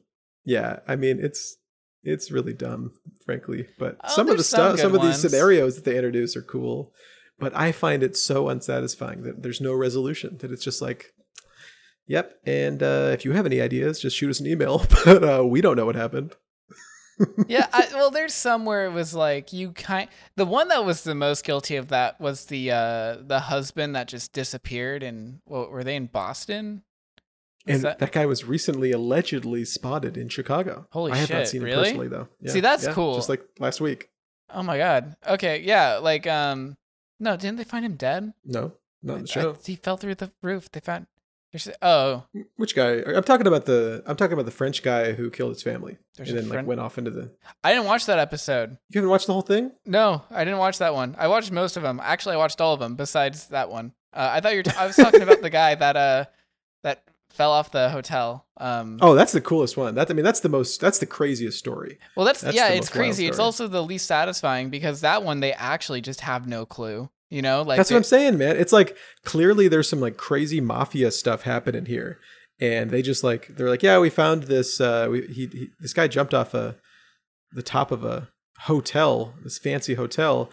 [0.45, 1.57] yeah, I mean, it's
[2.03, 2.93] it's really dumb,
[3.25, 3.67] frankly.
[3.77, 6.41] But oh, some of the stuff, some, some of these scenarios that they introduce are
[6.41, 6.93] cool.
[7.39, 10.37] But I find it so unsatisfying that there's no resolution.
[10.39, 11.13] That it's just like,
[12.07, 12.39] yep.
[12.45, 14.85] And uh, if you have any ideas, just shoot us an email.
[15.05, 16.35] But uh, we don't know what happened
[17.47, 20.09] yeah, I, well, there's some where it was like you kind.
[20.35, 24.07] The one that was the most guilty of that was the uh the husband that
[24.07, 25.03] just disappeared.
[25.03, 26.83] And what were they in Boston?
[27.65, 27.99] and that...
[27.99, 28.11] that...
[28.11, 30.87] guy was recently allegedly spotted in Chicago.
[30.91, 31.29] Holy I shit!
[31.29, 31.83] have not seen him really?
[31.83, 32.27] personally though.
[32.39, 33.15] Yeah, See, that's yeah, cool.
[33.15, 34.09] Just like last week.
[34.53, 35.15] Oh my god.
[35.27, 36.77] Okay, yeah, like um,
[37.19, 38.33] no, didn't they find him dead?
[38.45, 39.51] No, not in the show.
[39.51, 40.71] I, he fell through the roof.
[40.71, 41.07] They found.
[41.51, 42.25] There's, oh,
[42.57, 43.01] which guy?
[43.03, 44.03] I'm talking about the.
[44.05, 46.81] I'm talking about the French guy who killed his family There's and then like went
[46.81, 47.31] off into the.
[47.63, 48.71] I didn't watch that episode.
[48.89, 49.71] You haven't watched the whole thing?
[49.85, 51.15] No, I didn't watch that one.
[51.17, 52.01] I watched most of them.
[52.03, 53.93] Actually, I watched all of them besides that one.
[54.13, 54.63] Uh, I thought you were.
[54.63, 56.25] T- I was talking about the guy that uh
[56.83, 57.03] that
[57.37, 58.45] fell off the hotel.
[58.57, 59.95] Um, oh, that's the coolest one.
[59.95, 60.81] That I mean, that's the most.
[60.81, 61.99] That's the craziest story.
[62.15, 63.27] Well, that's, that's yeah, it's crazy.
[63.27, 67.09] It's also the least satisfying because that one they actually just have no clue.
[67.29, 68.55] You know, like that's what I'm saying, man.
[68.57, 72.19] It's like clearly there's some like crazy mafia stuff happening here,
[72.59, 74.81] and they just like they're like, yeah, we found this.
[74.81, 76.77] Uh, we, he, he this guy jumped off a
[77.51, 78.29] the top of a
[78.61, 80.49] hotel, this fancy hotel.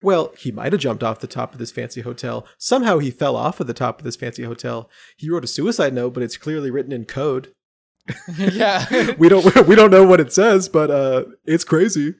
[0.00, 2.46] Well, he might have jumped off the top of this fancy hotel.
[2.56, 4.88] Somehow he fell off of the top of this fancy hotel.
[5.16, 7.52] He wrote a suicide note, but it's clearly written in code.
[8.38, 12.14] yeah, we don't we don't know what it says, but uh, it's crazy.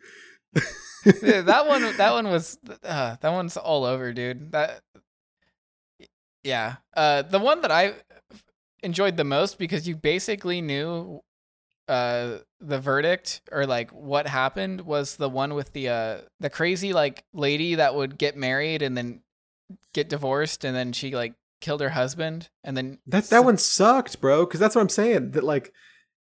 [1.23, 4.51] Yeah, that one that one was uh, that one's all over, dude.
[4.53, 4.83] That
[6.43, 6.77] yeah.
[6.95, 7.95] Uh the one that I
[8.83, 11.23] enjoyed the most because you basically knew
[11.89, 16.93] uh the verdict or like what happened was the one with the uh the crazy
[16.93, 19.21] like lady that would get married and then
[19.93, 24.21] get divorced and then she like killed her husband and then That that one sucked,
[24.21, 24.45] bro.
[24.45, 25.33] Because that's what I'm saying.
[25.33, 25.73] That like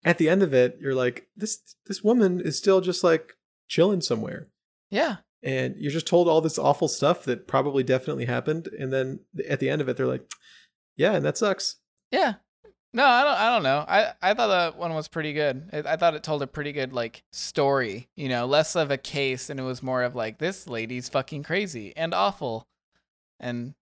[0.04, 3.34] at the end of it, you're like, this this woman is still just like
[3.68, 4.48] chilling somewhere,
[4.90, 9.20] yeah and you're just told all this awful stuff that probably definitely happened, and then
[9.48, 10.28] at the end of it, they're like,
[10.96, 11.76] yeah, and that sucks.
[12.10, 12.34] Yeah.
[12.94, 13.34] No, I don't.
[13.38, 13.84] I don't know.
[13.86, 15.68] I I thought that one was pretty good.
[15.72, 18.08] I, I thought it told a pretty good like story.
[18.16, 21.42] You know, less of a case, and it was more of like this lady's fucking
[21.42, 22.66] crazy and awful,
[23.38, 23.74] and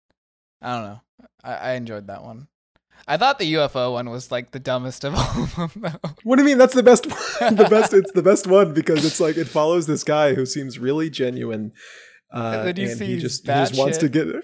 [0.62, 1.02] I don't know.
[1.44, 2.48] I, I enjoyed that one.
[3.08, 5.72] I thought the UFO one was like the dumbest of all of them.
[5.76, 6.10] Though.
[6.24, 6.58] What do you mean?
[6.58, 7.06] That's the best.
[7.06, 7.94] one- the best.
[7.94, 11.74] It's the best one because it's like it follows this guy who seems really genuine.
[12.36, 14.28] Uh, And then you and see he just he just wants to get.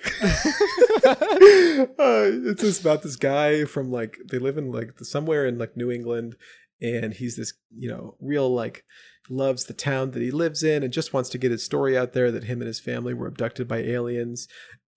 [1.06, 5.76] uh, it's just about this guy from like they live in like somewhere in like
[5.76, 6.36] New England,
[6.82, 8.84] and he's this you know real like
[9.30, 12.14] loves the town that he lives in and just wants to get his story out
[12.14, 14.48] there that him and his family were abducted by aliens,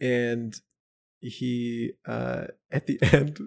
[0.00, 0.54] and
[1.20, 3.38] he uh at the end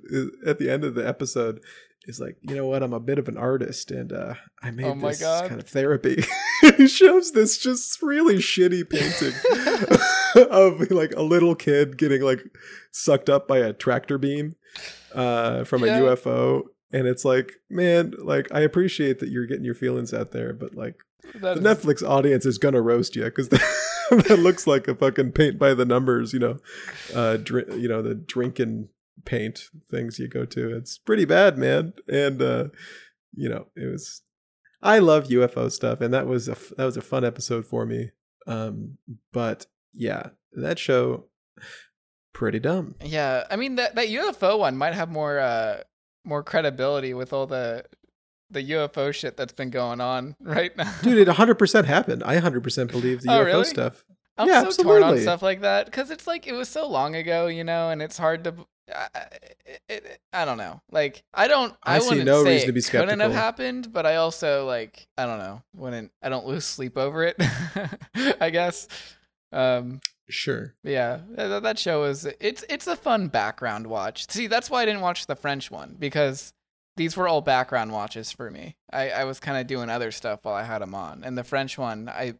[0.46, 1.60] at the end of the episode
[2.08, 4.34] is like you know what i'm a bit of an artist and uh
[4.64, 5.48] i made Oh this God.
[5.48, 6.24] kind of therapy
[6.82, 9.34] he shows this just really shitty painting
[10.52, 12.44] of like a little kid getting like
[12.92, 14.56] sucked up by a tractor beam
[15.16, 15.98] uh from Yeah.
[16.00, 20.32] a ufo and it's like man like i appreciate that you're getting your feelings out
[20.32, 20.96] there but like
[21.42, 23.62] That the is- Netflix audience is gonna roast you because that,
[24.28, 26.58] that looks like a fucking paint by the numbers, you know,
[27.14, 28.88] uh, dr- you know the drinking
[29.26, 30.78] paint things you go to.
[30.78, 31.92] It's pretty bad, man.
[32.08, 32.66] And uh,
[33.36, 34.22] you know, it was.
[34.82, 37.86] I love UFO stuff, and that was a f- that was a fun episode for
[37.86, 38.12] me.
[38.46, 38.98] Um,
[39.34, 41.26] but yeah, that show
[42.34, 42.96] pretty dumb.
[43.04, 45.82] Yeah, I mean that that UFO one might have more uh
[46.24, 47.86] more credibility with all the
[48.50, 50.94] the UFO shit that's been going on right now.
[51.02, 52.24] Dude, it 100% happened.
[52.24, 53.64] I 100% believe the Oh, UFO really?
[53.66, 54.06] stuff.
[54.38, 57.16] I'm yeah, so torn on stuff like that because it's like it was so long
[57.16, 58.54] ago, you know, and it's hard to.
[58.94, 59.08] I,
[59.66, 60.82] it, it, I don't know.
[60.92, 61.76] Like I don't.
[61.84, 65.08] I, I see no say reason to be Couldn't have happened, but I also like
[65.18, 65.62] I don't know.
[65.76, 67.42] Wouldn't I don't lose sleep over it.
[68.42, 68.88] I guess.
[69.52, 70.02] Um.
[70.30, 70.74] Sure.
[70.84, 74.30] Yeah, that, that show is it's it's a fun background watch.
[74.30, 76.54] See, that's why I didn't watch the French one because
[76.98, 78.76] these were all background watches for me.
[78.92, 81.46] I I was kind of doing other stuff while I had them on, and the
[81.46, 82.34] French one, I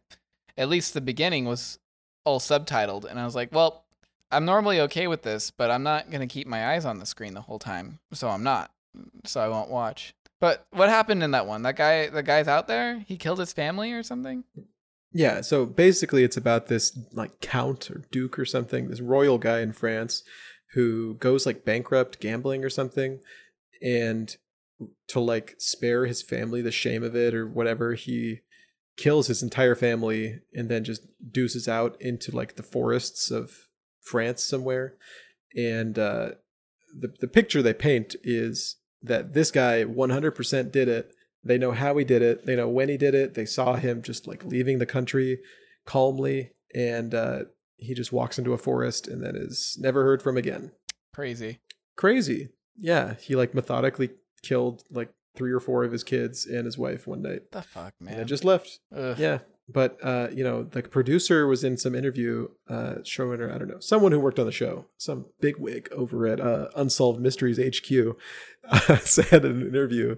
[0.58, 1.78] at least the beginning was
[2.24, 3.84] all subtitled, and I was like, well,
[4.30, 7.34] I'm normally okay with this, but I'm not gonna keep my eyes on the screen
[7.34, 8.70] the whole time, so I'm not,
[9.24, 10.14] so I won't watch.
[10.40, 11.62] But what happened in that one?
[11.62, 13.00] That guy, the guy's out there.
[13.00, 14.44] He killed his family or something.
[15.12, 19.60] Yeah, so basically it's about this like count or duke or something, this royal guy
[19.60, 20.22] in France
[20.74, 23.20] who goes like bankrupt gambling or something
[23.82, 24.36] and
[25.08, 28.40] to like spare his family the shame of it or whatever, he
[28.96, 33.67] kills his entire family and then just deuces out into like the forests of
[34.08, 34.94] France somewhere.
[35.56, 36.30] And uh
[36.98, 41.12] the the picture they paint is that this guy 100% did it
[41.44, 42.44] they know how he did it.
[42.46, 43.34] They know when he did it.
[43.34, 45.38] They saw him just like leaving the country
[45.86, 47.38] calmly, and uh,
[47.76, 50.72] he just walks into a forest and then is never heard from again.
[51.14, 51.60] Crazy.
[51.96, 52.48] Crazy.
[52.76, 54.10] Yeah, he like methodically
[54.42, 57.94] killed like three or four of his kids and his wife one night, The fuck,
[58.00, 58.16] man.
[58.18, 58.80] then just left.
[58.94, 59.16] Ugh.
[59.18, 63.68] Yeah, but uh, you know, the producer was in some interview, uh, showrunner, I don't
[63.68, 68.16] know, someone who worked on the show, some bigwig over at uh, Unsolved Mysteries HQ,
[69.04, 70.16] said in an interview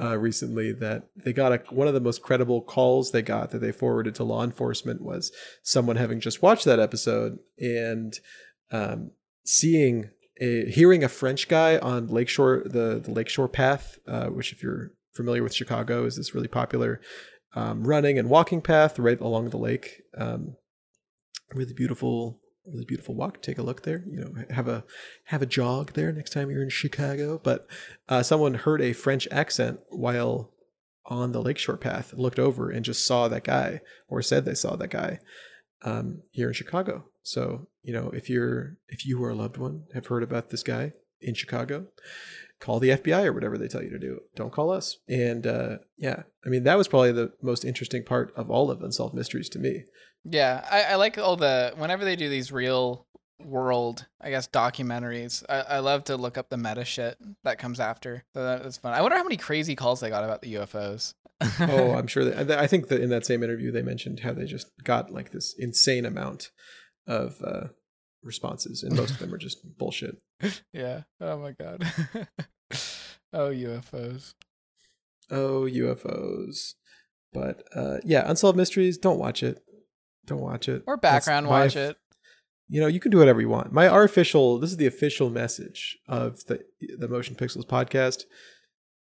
[0.00, 3.58] uh, recently that they got a, one of the most credible calls they got that
[3.58, 8.20] they forwarded to law enforcement was someone having just watched that episode and
[8.70, 9.10] um,
[9.44, 14.62] seeing a, hearing a French guy on Lakeshore the the Lakeshore Path, uh, which if
[14.62, 17.00] you're familiar with Chicago, is this really popular
[17.54, 20.02] um, running and walking path right along the lake.
[20.16, 20.56] Um,
[21.54, 23.40] really beautiful, really beautiful walk.
[23.42, 24.04] Take a look there.
[24.06, 24.84] You know, have a
[25.24, 27.40] have a jog there next time you're in Chicago.
[27.42, 27.66] But
[28.08, 30.52] uh, someone heard a French accent while
[31.06, 34.76] on the lakeshore path looked over and just saw that guy or said they saw
[34.76, 35.18] that guy
[35.82, 37.04] um, here in Chicago.
[37.22, 40.62] So you know, if you're if you or a loved one have heard about this
[40.62, 41.86] guy in Chicago,
[42.60, 44.20] call the FBI or whatever they tell you to do.
[44.34, 44.98] Don't call us.
[45.08, 48.82] And uh, yeah, I mean that was probably the most interesting part of all of
[48.82, 49.84] Unsolved Mysteries to me.
[50.24, 53.06] Yeah, I, I like all the whenever they do these real
[53.44, 55.44] world, I guess documentaries.
[55.48, 58.24] I, I love to look up the meta shit that comes after.
[58.34, 58.94] So that is fun.
[58.94, 61.14] I wonder how many crazy calls they got about the UFOs.
[61.60, 64.44] oh, I'm sure that I think that in that same interview they mentioned how they
[64.44, 66.50] just got like this insane amount
[67.06, 67.68] of uh,
[68.22, 70.16] responses, and most of them are just bullshit.
[70.72, 71.02] yeah.
[71.20, 71.84] Oh my god.
[73.32, 74.34] oh UFOs.
[75.30, 76.74] Oh UFOs.
[77.32, 78.98] But uh, yeah, Unsolved Mysteries.
[78.98, 79.58] Don't watch it.
[80.26, 80.82] Don't watch it.
[80.86, 81.96] Or background my watch it.
[82.68, 83.72] You know, you can do whatever you want.
[83.72, 84.58] My our official.
[84.58, 86.60] This is the official message of the
[86.98, 88.24] the Motion Pixels podcast.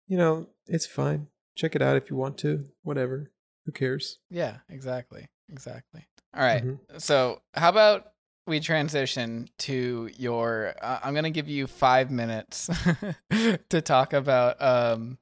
[0.07, 1.27] You know, it's fine.
[1.55, 2.65] Check it out if you want to.
[2.83, 3.31] Whatever.
[3.65, 4.19] Who cares?
[4.29, 5.27] Yeah, exactly.
[5.49, 6.05] Exactly.
[6.33, 6.63] All right.
[6.63, 6.79] Mhm.
[7.01, 8.11] So, how about
[8.47, 12.69] we transition to your uh, I'm going to give you 5 minutes
[13.69, 15.17] to talk about um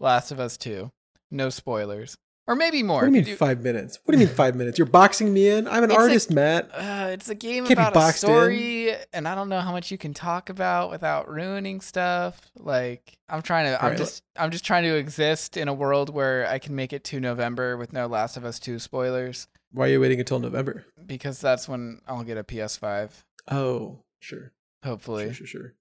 [0.00, 0.90] Last of Us 2.
[1.30, 2.16] No spoilers.
[2.46, 3.00] Or maybe more.
[3.02, 3.98] What do you mean do- five minutes?
[4.04, 4.78] What do you mean five minutes?
[4.78, 5.68] You're boxing me in.
[5.68, 6.70] I'm an It's a- artist, Matt.
[6.72, 8.30] Uh, it's a game Can't about a boxed in.
[8.30, 12.40] story, and I don't know how much you can talk about without ruining stuff.
[12.56, 16.08] Like I'm trying to, I'm Alright, just, I'm just trying to exist in a world
[16.14, 19.86] where I can make it to November with no Last of Us Two spoilers, Why
[19.86, 20.86] are you waiting until November?
[21.06, 23.10] because that's when I'll get a PS5,
[23.50, 24.52] Oh, sure.
[24.84, 25.24] hopefully.
[25.32, 25.74] Sure, sure, sure.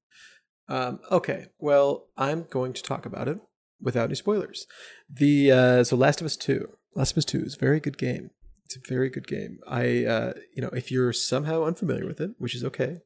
[0.69, 3.39] Um, okay, well, I'm going to talk about it
[3.82, 4.65] without any spoilers.
[5.10, 6.69] The uh, so Last of Us Two.
[6.95, 8.32] Last of Us Two is a very good game.
[8.65, 9.60] It's a very good game.
[9.65, 12.97] I, uh, you know, if you're somehow unfamiliar with it, which is okay,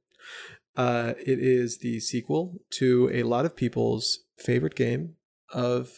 [0.76, 5.15] uh, it is the sequel to a lot of people's favorite game
[5.54, 5.91] of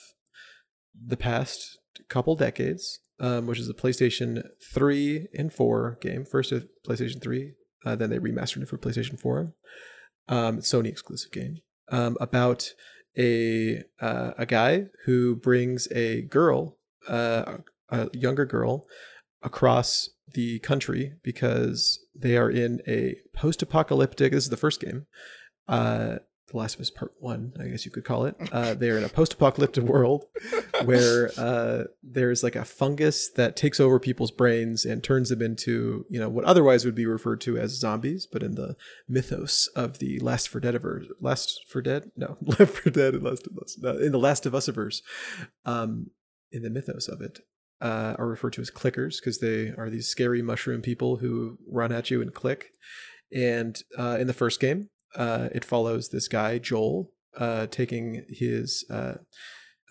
[0.93, 6.25] the past couple decades, um, which is a PlayStation 3 and 4 game.
[6.25, 7.53] First, a PlayStation 3,
[7.85, 9.53] uh, then they remastered it for PlayStation 4.
[10.27, 11.59] Um, Sony exclusive game
[11.89, 12.73] um, about
[13.17, 17.59] a uh, a guy who brings a girl, uh,
[17.89, 18.85] a younger girl,
[19.41, 24.33] across the country because they are in a post-apocalyptic.
[24.33, 25.05] This is the first game.
[25.67, 26.17] Uh,
[26.49, 28.35] the Last of Us Part One, I guess you could call it.
[28.51, 30.25] Uh, they are in a post-apocalyptic world
[30.83, 36.05] where uh, there's like a fungus that takes over people's brains and turns them into,
[36.09, 38.75] you know, what otherwise would be referred to as zombies, but in the
[39.07, 43.23] mythos of the Last for Dead averse, Last for Dead, no, Left for Dead and
[43.23, 45.01] Last of Us, no, in the Last of Us averse,
[45.65, 46.11] um,
[46.51, 47.39] in the mythos of it,
[47.81, 51.91] uh, are referred to as clickers because they are these scary mushroom people who run
[51.91, 52.67] at you and click.
[53.35, 58.85] And uh, in the first game, uh, it follows this guy Joel uh, taking his
[58.89, 59.15] uh,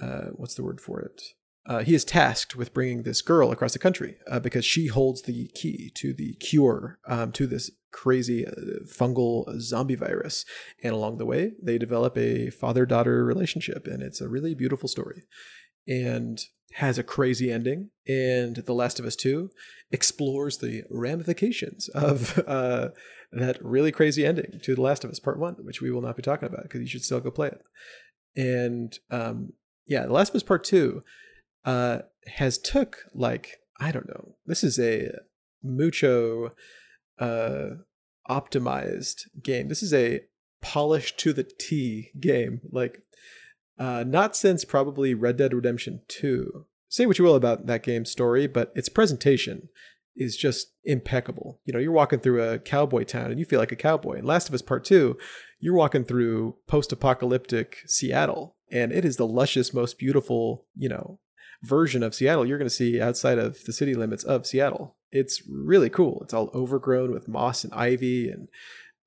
[0.00, 1.22] uh, what's the word for it?
[1.64, 5.22] Uh, he is tasked with bringing this girl across the country uh, because she holds
[5.22, 8.44] the key to the cure um, to this crazy
[8.87, 10.44] fungal zombie virus.
[10.82, 14.88] And along the way, they develop a father daughter relationship, and it's a really beautiful
[14.88, 15.22] story.
[15.87, 16.42] And
[16.74, 17.90] has a crazy ending.
[18.06, 19.50] And The Last of Us 2
[19.90, 22.88] explores the ramifications of uh,
[23.33, 26.16] that really crazy ending to The Last of Us Part 1, which we will not
[26.16, 27.62] be talking about because you should still go play it.
[28.37, 29.53] And um,
[29.87, 31.03] yeah, The Last of Us Part 2
[31.64, 35.11] uh, has took like, I don't know, this is a
[35.62, 36.53] mucho
[37.18, 37.66] uh,
[38.29, 39.68] optimized game.
[39.68, 40.21] This is a
[40.61, 42.61] polished to the T game.
[42.71, 43.03] Like,
[43.79, 46.66] uh, not since probably Red Dead Redemption 2.
[46.88, 49.71] Say what you will about that game's story, but its presentation
[50.16, 51.61] is just impeccable.
[51.64, 54.18] You know, you're walking through a cowboy town and you feel like a cowboy.
[54.18, 55.16] In Last of Us Part 2,
[55.61, 61.18] you're walking through post-apocalyptic Seattle and it is the luscious most beautiful, you know,
[61.62, 64.96] version of Seattle you're going to see outside of the city limits of Seattle.
[65.11, 66.20] It's really cool.
[66.22, 68.48] It's all overgrown with moss and ivy and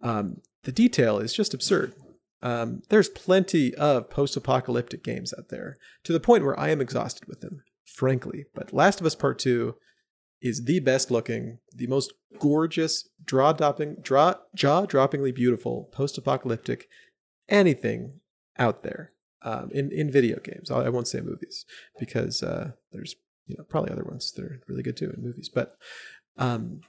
[0.02, 1.94] um, the detail is just absurd.
[2.42, 7.28] Um, there's plenty of post-apocalyptic games out there to the point where I am exhausted
[7.28, 8.46] with them, frankly.
[8.54, 9.76] But Last of Us Part Two
[10.42, 16.88] is the best looking, the most gorgeous, draw dropping, draw jaw droppingly beautiful post-apocalyptic
[17.50, 18.20] anything
[18.58, 20.70] out there um, in in video games.
[20.72, 21.66] I I won't say movies
[22.00, 23.16] because uh, there's
[23.48, 25.50] you know probably other ones that are really good too in movies.
[25.54, 25.78] But
[26.38, 26.82] um,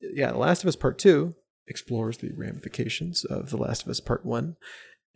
[0.00, 1.34] yeah, The Last of Us Part Two
[1.68, 4.56] explores the ramifications of The Last of Us Part One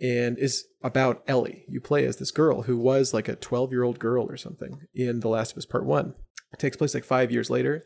[0.00, 1.64] and is about Ellie.
[1.68, 4.80] You play as this girl who was like a 12 year old girl or something
[4.94, 6.14] in The Last of Us Part One.
[6.58, 7.84] Takes place like five years later,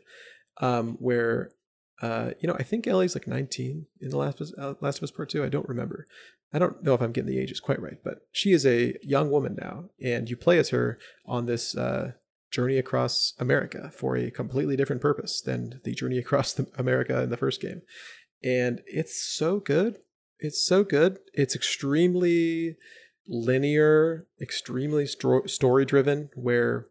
[0.59, 1.51] um, where
[2.01, 4.97] uh, you know I think Ellie's like 19 in The Last of Us, uh, Last
[4.97, 5.43] of Us Part Two.
[5.43, 6.05] I don't remember.
[6.53, 9.29] I don't know if I'm getting the ages quite right, but she is a young
[9.29, 12.13] woman now, and you play as her on this uh,
[12.51, 17.29] journey across America for a completely different purpose than the journey across the America in
[17.29, 17.81] the first game.
[18.43, 19.97] And it's so good.
[20.39, 21.19] It's so good.
[21.33, 22.77] It's extremely
[23.27, 26.87] linear, extremely sto- story driven, where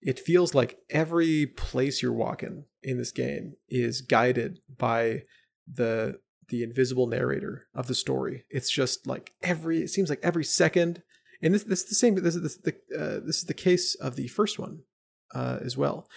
[0.00, 5.22] it feels like every place you're walking in this game is guided by
[5.66, 6.18] the
[6.48, 8.44] the invisible narrator of the story.
[8.50, 11.02] It's just like every it seems like every second
[11.42, 12.14] and this this is the same.
[12.16, 14.80] This is this, the uh, this is the case of the first one
[15.34, 16.08] uh, as well.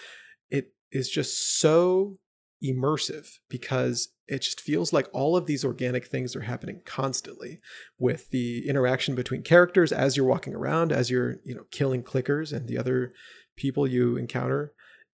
[0.50, 2.18] It is just so
[2.64, 7.58] immersive because it just feels like all of these organic things are happening constantly
[7.98, 12.52] with the interaction between characters as you're walking around, as you're you know killing clickers
[12.52, 13.12] and the other
[13.60, 14.72] people you encounter.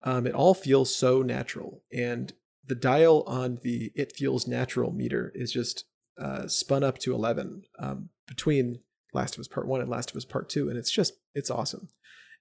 [0.04, 2.34] Um, it all feels so natural, and
[2.66, 5.86] the dial on the "it feels natural" meter is just
[6.20, 8.80] uh, spun up to eleven um, between
[9.14, 11.52] Last of Us Part One and Last of Us Part Two, and it's just it's
[11.52, 11.90] awesome.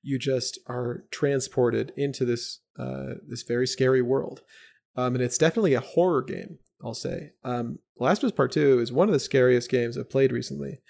[0.03, 4.41] You just are transported into this uh, this very scary world,
[4.97, 6.59] um, and it's definitely a horror game.
[6.83, 7.33] I'll say.
[7.45, 10.81] Um, Last of Us Part Two is one of the scariest games I've played recently,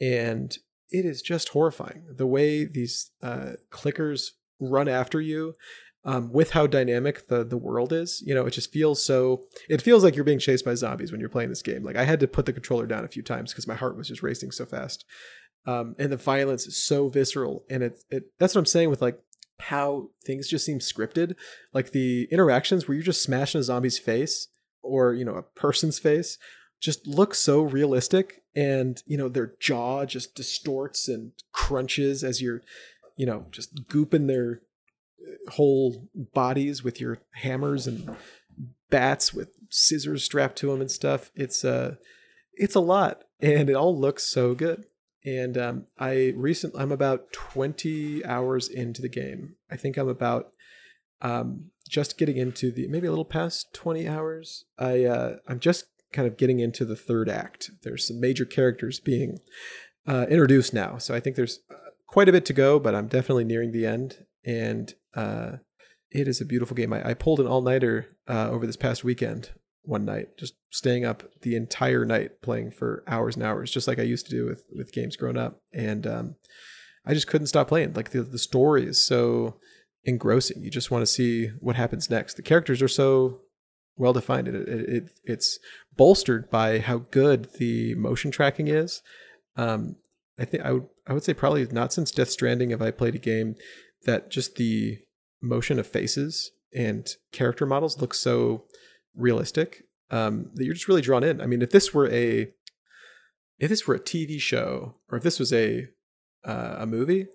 [0.00, 0.56] and
[0.90, 2.04] it is just horrifying.
[2.16, 5.54] The way these uh, clickers run after you,
[6.04, 9.44] um, with how dynamic the the world is, you know, it just feels so.
[9.68, 11.84] It feels like you're being chased by zombies when you're playing this game.
[11.84, 14.08] Like I had to put the controller down a few times because my heart was
[14.08, 15.04] just racing so fast.
[15.64, 19.00] Um, and the violence is so visceral, and it it that's what I'm saying with
[19.00, 19.20] like
[19.60, 21.36] how things just seem scripted.
[21.72, 24.48] Like the interactions where you're just smashing a zombie's face
[24.82, 26.38] or you know a person's face
[26.80, 32.60] just look so realistic and you know their jaw just distorts and crunches as you're
[33.22, 34.62] you know just gooping their
[35.46, 38.16] whole bodies with your hammers and
[38.90, 41.30] bats with scissors strapped to them and stuff.
[41.36, 41.94] It's uh
[42.54, 44.86] it's a lot and it all looks so good.
[45.24, 49.54] And um, I recently I'm about 20 hours into the game.
[49.70, 50.50] I think I'm about
[51.20, 54.64] um, just getting into the maybe a little past 20 hours.
[54.80, 57.70] I uh, I'm just kind of getting into the third act.
[57.84, 59.38] There's some major characters being
[60.08, 61.81] uh, introduced now, so I think there's uh,
[62.12, 64.18] quite a bit to go, but I'm definitely nearing the end.
[64.44, 65.52] And uh,
[66.10, 66.92] it is a beautiful game.
[66.92, 69.50] I, I pulled an all nighter uh, over this past weekend
[69.84, 73.98] one night, just staying up the entire night playing for hours and hours, just like
[73.98, 75.62] I used to do with with games growing up.
[75.72, 76.34] And um,
[77.06, 77.94] I just couldn't stop playing.
[77.94, 79.56] Like the the story is so
[80.04, 80.62] engrossing.
[80.62, 82.34] You just want to see what happens next.
[82.34, 83.40] The characters are so
[83.96, 84.48] well defined.
[84.48, 85.58] It, it, it it's
[85.96, 89.00] bolstered by how good the motion tracking is.
[89.56, 89.96] Um,
[90.38, 93.14] I think I would I would say probably not since Death Stranding have I played
[93.14, 93.54] a game
[94.04, 94.98] that just the
[95.40, 98.64] motion of faces and character models look so
[99.14, 101.40] realistic um, that you're just really drawn in.
[101.40, 102.52] I mean, if this were a
[103.58, 105.88] if this were a TV show or if this was a
[106.44, 107.26] uh, a movie,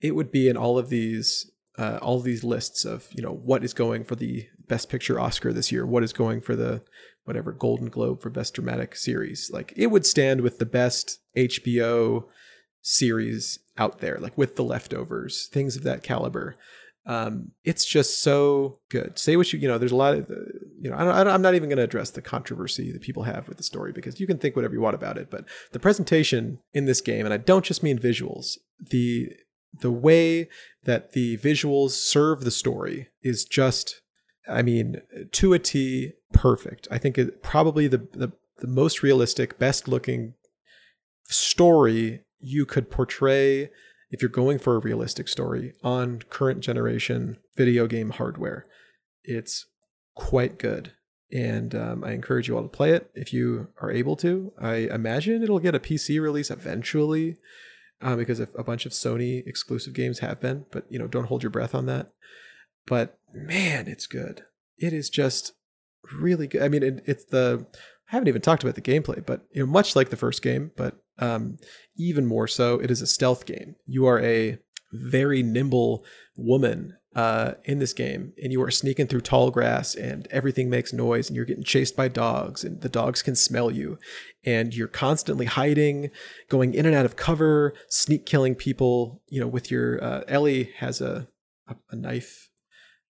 [0.00, 3.32] it would be in all of these uh, all of these lists of you know
[3.32, 6.82] what is going for the best picture Oscar this year, what is going for the
[7.28, 9.50] whatever Golden Globe for best dramatic series.
[9.52, 12.24] Like it would stand with the best HBO
[12.82, 16.56] series out there, like with the leftovers, things of that caliber.
[17.06, 19.18] Um, it's just so good.
[19.18, 20.28] Say what you, you know, there's a lot of,
[20.80, 23.56] you know, I I'm not even going to address the controversy that people have with
[23.56, 25.30] the story because you can think whatever you want about it.
[25.30, 29.30] But the presentation in this game, and I don't just mean visuals, the,
[29.80, 30.48] the way
[30.84, 34.02] that the visuals serve the story is just,
[34.48, 36.88] I mean, to a T, perfect.
[36.90, 40.34] I think it probably the, the, the most realistic, best looking
[41.24, 43.70] story you could portray
[44.10, 48.64] if you're going for a realistic story on current generation video game hardware.
[49.24, 49.66] It's
[50.14, 50.92] quite good.
[51.30, 54.52] And um, I encourage you all to play it if you are able to.
[54.58, 57.36] I imagine it'll get a PC release eventually
[58.00, 61.42] uh, because a bunch of Sony exclusive games have been, but you know, don't hold
[61.42, 62.12] your breath on that.
[62.88, 64.44] But man, it's good.
[64.78, 65.52] It is just
[66.12, 66.62] really good.
[66.62, 67.66] I mean, it, it's the
[68.10, 70.70] I haven't even talked about the gameplay, but you know, much like the first game,
[70.76, 71.58] but um,
[71.96, 73.74] even more so, it is a stealth game.
[73.86, 74.58] You are a
[74.92, 80.26] very nimble woman uh, in this game, and you are sneaking through tall grass, and
[80.30, 83.98] everything makes noise, and you're getting chased by dogs, and the dogs can smell you,
[84.44, 86.10] and you're constantly hiding,
[86.48, 89.20] going in and out of cover, sneak killing people.
[89.28, 91.28] You know, with your uh, Ellie has a
[91.66, 92.47] a, a knife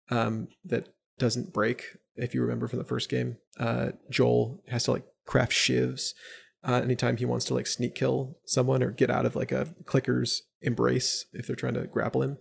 [0.09, 4.93] um, that doesn't break if you remember from the first game, uh, Joel has to
[4.93, 6.13] like craft shivs
[6.63, 9.67] uh, anytime he wants to like sneak kill someone or get out of like a
[9.85, 12.37] clicker's embrace if they're trying to grapple him.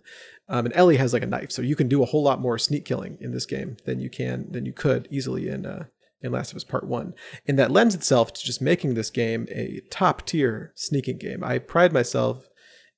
[0.49, 2.57] Um, and Ellie has like a knife, so you can do a whole lot more
[2.57, 5.85] sneak killing in this game than you can than you could easily in uh,
[6.21, 7.13] in Last of Us Part One,
[7.47, 11.43] and that lends itself to just making this game a top tier sneaking game.
[11.43, 12.47] I pride myself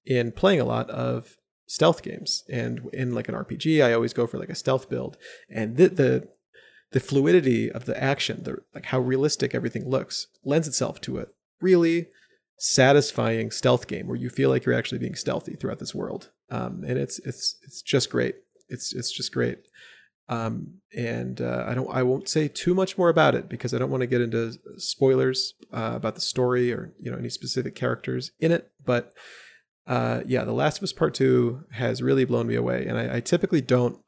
[0.05, 1.36] in playing a lot of
[1.67, 5.17] stealth games, and in like an RPG, I always go for like a stealth build,
[5.49, 6.27] and the the
[6.91, 11.27] the fluidity of the action, the like how realistic everything looks, lends itself to a
[11.61, 12.07] really
[12.57, 16.31] satisfying stealth game where you feel like you're actually being stealthy throughout this world.
[16.49, 18.35] Um, and it's it's it's just great.
[18.69, 19.59] It's it's just great.
[20.29, 23.77] Um, and uh, I don't I won't say too much more about it because I
[23.77, 27.75] don't want to get into spoilers uh, about the story or you know any specific
[27.75, 28.71] characters in it.
[28.83, 29.13] But
[29.87, 33.17] uh, yeah, The Last of Us Part Two has really blown me away, and I,
[33.17, 33.99] I typically don't.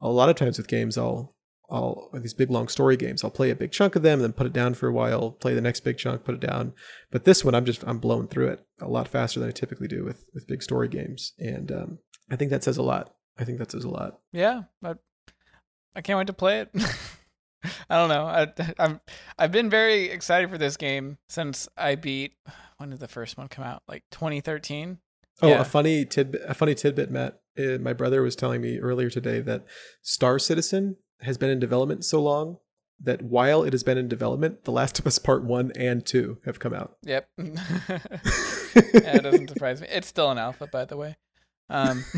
[0.00, 1.34] A lot of times with games, I'll
[1.68, 3.24] I'll these big long story games.
[3.24, 5.32] I'll play a big chunk of them and then put it down for a while.
[5.32, 6.74] Play the next big chunk, put it down.
[7.10, 9.88] But this one, I'm just I'm blown through it a lot faster than I typically
[9.88, 11.98] do with with big story games, and um,
[12.30, 13.14] I think that says a lot.
[13.38, 14.20] I think that says a lot.
[14.32, 14.98] Yeah, but
[15.94, 16.70] I can't wait to play it.
[17.90, 18.26] I don't know.
[18.26, 19.00] I, I'm
[19.38, 22.34] I've been very excited for this game since I beat.
[22.76, 23.82] When did the first one come out?
[23.88, 24.98] Like 2013.
[25.42, 25.60] Oh, Yeah.
[25.60, 26.42] a funny tidbit.
[26.46, 27.40] A funny tidbit, Matt.
[27.58, 29.64] Uh, my brother was telling me earlier today that
[30.02, 32.58] Star Citizen has been in development so long
[33.02, 36.38] that while it has been in development, The Last of Us Part One and Two
[36.46, 36.96] have come out.
[37.02, 37.28] Yep.
[37.38, 37.50] yeah,
[38.74, 39.88] it doesn't surprise me.
[39.90, 41.16] It's still an alpha, by the way.
[41.68, 42.04] Um,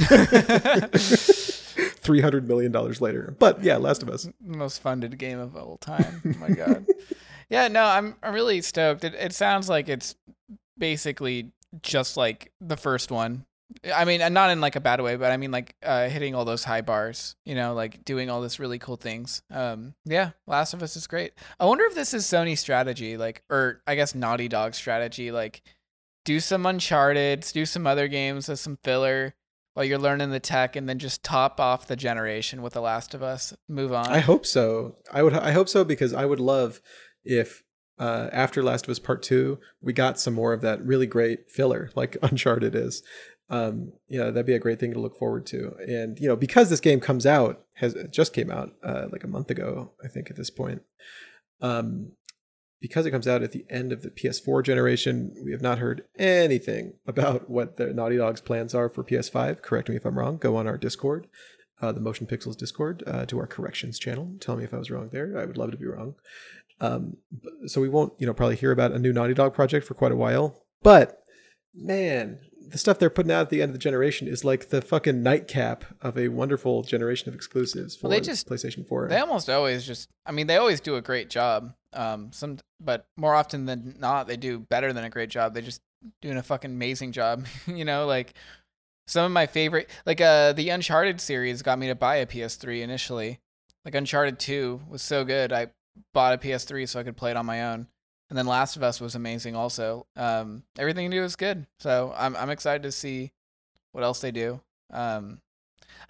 [2.01, 4.29] Three hundred million dollars later, but yeah, Last of Us.
[4.41, 6.23] most funded game of all time.
[6.25, 6.87] Oh my god.
[7.51, 9.05] yeah, no, I'm I'm really stoked.
[9.05, 10.15] It it sounds like it's
[10.79, 11.53] basically
[11.83, 13.45] just like the first one.
[13.95, 16.47] I mean, not in like a bad way, but I mean like uh, hitting all
[16.47, 17.37] those high bars.
[17.45, 19.43] You know, like doing all this really cool things.
[19.51, 21.33] Um, yeah, Last of Us is great.
[21.61, 25.63] I wonder if this is Sony's strategy, like, or I guess Naughty Dog's strategy, like,
[26.25, 29.35] do some Uncharted, do some other games as some filler
[29.75, 33.15] while you're learning the tech, and then just top off the generation with The Last
[33.15, 33.55] of Us.
[33.69, 34.09] Move on.
[34.09, 34.97] I hope so.
[35.13, 35.35] I would.
[35.35, 36.81] I hope so because I would love
[37.23, 37.63] if
[37.99, 41.51] uh, after Last of Us Part Two we got some more of that really great
[41.51, 43.03] filler like Uncharted is.
[43.51, 45.75] Um, you know that'd be a great thing to look forward to.
[45.87, 49.29] And you know because this game comes out has just came out uh, like a
[49.29, 50.83] month ago I think at this point.
[51.61, 52.13] Um,
[52.81, 56.05] because it comes out at the end of the PS4 generation, we have not heard
[56.17, 59.63] anything about what the Naughty Dog's plans are for PS5.
[59.63, 60.37] Correct me if I'm wrong.
[60.37, 61.27] Go on our Discord
[61.81, 64.33] uh, the Motion Pixels Discord uh, to our corrections channel.
[64.41, 65.39] Tell me if I was wrong there.
[65.39, 66.15] I would love to be wrong.
[66.81, 67.17] Um,
[67.67, 70.13] so we won't, you know, probably hear about a new Naughty Dog project for quite
[70.13, 70.63] a while.
[70.83, 71.19] But
[71.75, 72.39] man,
[72.71, 75.23] the stuff they're putting out at the end of the generation is like the fucking
[75.23, 79.09] nightcap of a wonderful generation of exclusives for Well, they just- PlayStation 4.
[79.09, 81.73] They almost always just I mean, they always do a great job.
[81.95, 85.55] Um some but more often than not they do better than a great job.
[85.55, 85.81] They just
[86.21, 87.47] doing a fucking amazing job.
[87.67, 88.35] you know, like
[89.07, 92.83] some of my favorite like uh the Uncharted series got me to buy a PS3
[92.83, 93.41] initially.
[93.85, 95.53] Like Uncharted 2 was so good.
[95.53, 95.69] I
[96.13, 97.87] bought a PS3 so I could play it on my own.
[98.31, 100.07] And then Last of Us was amazing also.
[100.17, 101.67] Um everything they do is good.
[101.79, 103.33] So I'm I'm excited to see
[103.93, 104.61] what else they do.
[104.93, 105.41] Um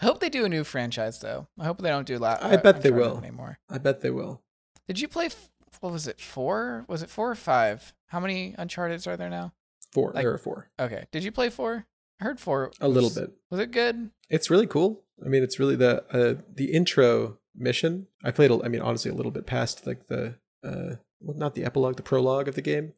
[0.00, 1.46] I hope they do a new franchise though.
[1.58, 3.18] I hope they don't do la- I uh, bet they Uncharted will.
[3.18, 3.58] anymore.
[3.70, 4.42] I bet they will.
[4.86, 5.26] Did you play?
[5.26, 5.48] f-
[5.80, 6.20] What was it?
[6.20, 6.84] Four?
[6.88, 7.92] Was it four or five?
[8.08, 9.52] How many Uncharted's are there now?
[9.92, 10.12] Four.
[10.12, 10.70] Like- there are four.
[10.78, 11.06] Okay.
[11.12, 11.86] Did you play four?
[12.20, 12.72] I heard four.
[12.80, 13.32] A little bit.
[13.50, 14.10] Was it good?
[14.28, 15.02] It's really cool.
[15.24, 18.06] I mean, it's really the uh, the intro mission.
[18.24, 18.50] I played.
[18.50, 22.02] I mean, honestly, a little bit past like the uh, well, not the epilogue, the
[22.02, 22.92] prologue of the game,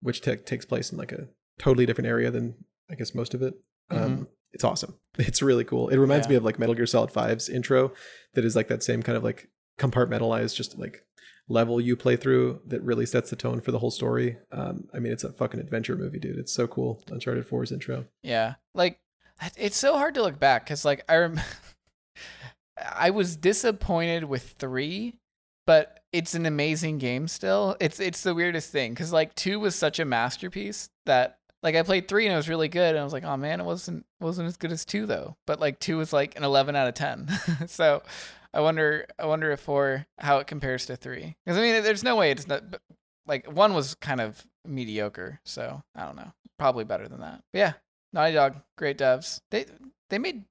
[0.00, 1.28] which ta- takes place in like a
[1.58, 2.54] totally different area than
[2.90, 3.54] I guess most of it.
[3.90, 4.94] Um, It's awesome.
[5.18, 5.88] It's really cool.
[5.88, 6.30] It reminds Yeah.
[6.30, 7.92] me of like Metal Gear Solid 5's intro,
[8.34, 9.48] that is like that same kind of like
[9.78, 11.04] compartmentalized, just like
[11.48, 14.36] level you play through that really sets the tone for the whole story.
[14.52, 16.38] Um, I mean, it's a fucking adventure movie, dude.
[16.38, 17.02] It's so cool.
[17.10, 18.04] Uncharted 4's intro.
[18.22, 18.54] Yeah.
[18.74, 19.00] Like
[19.56, 21.40] it's so hard to look back because like I rem-
[22.84, 25.14] I was disappointed with three,
[25.66, 27.76] but it's an amazing game still.
[27.80, 31.82] It's it's the weirdest thing because like two was such a masterpiece that like I
[31.82, 34.06] played three and it was really good and I was like, oh man, it wasn't
[34.20, 35.36] wasn't as good as two though.
[35.46, 37.28] But like two was like an eleven out of ten.
[37.66, 38.02] so
[38.54, 42.04] I wonder I wonder if four how it compares to three because I mean there's
[42.04, 42.62] no way it's not
[43.26, 45.40] like one was kind of mediocre.
[45.44, 47.42] So I don't know, probably better than that.
[47.52, 47.72] But yeah,
[48.12, 49.40] Naughty Dog, great devs.
[49.50, 49.66] They
[50.10, 50.44] they made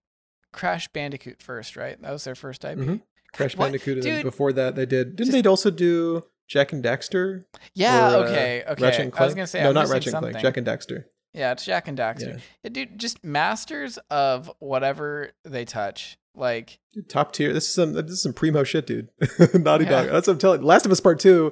[0.52, 2.02] Crash Bandicoot first, right?
[2.02, 2.78] That was their first IP.
[2.78, 3.02] Mhm.
[3.34, 3.66] Crash What?
[3.66, 5.16] Bandicoot, and before that they did.
[5.16, 7.43] Didn't Just- they also do Jack and Dexter?
[7.74, 8.14] Yeah.
[8.16, 8.64] Or, uh, okay.
[8.68, 8.84] Okay.
[8.84, 10.22] Ratchet and I was gonna say no, I'm not Ratchet and.
[10.22, 10.38] Clank.
[10.39, 11.08] Jack and Dexter.
[11.34, 12.36] yeah, it's Jak and Daxter.
[12.36, 12.39] Yeah.
[12.64, 16.18] Yeah, dude, just masters of whatever they touch.
[16.34, 17.52] Like, Dude, top tier.
[17.52, 19.10] This is some this is some primo shit, dude.
[19.54, 20.04] Naughty Yeah.
[20.04, 20.08] Dog.
[20.12, 20.62] That's what I'm telling.
[20.62, 21.52] Last of Us Part Two.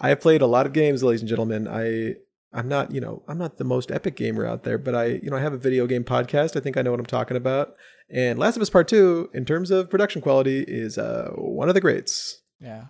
[0.00, 1.68] I have played a lot of games, ladies and gentlemen.
[1.68, 2.14] I
[2.54, 5.30] I'm not you know I'm not the most epic gamer out there, but I you
[5.30, 6.56] know I have a video game podcast.
[6.56, 7.74] I think I know what I'm talking about.
[8.10, 11.74] And Last of Us Part Two, in terms of production quality, is uh one of
[11.74, 12.42] the greats.
[12.60, 12.84] yeah,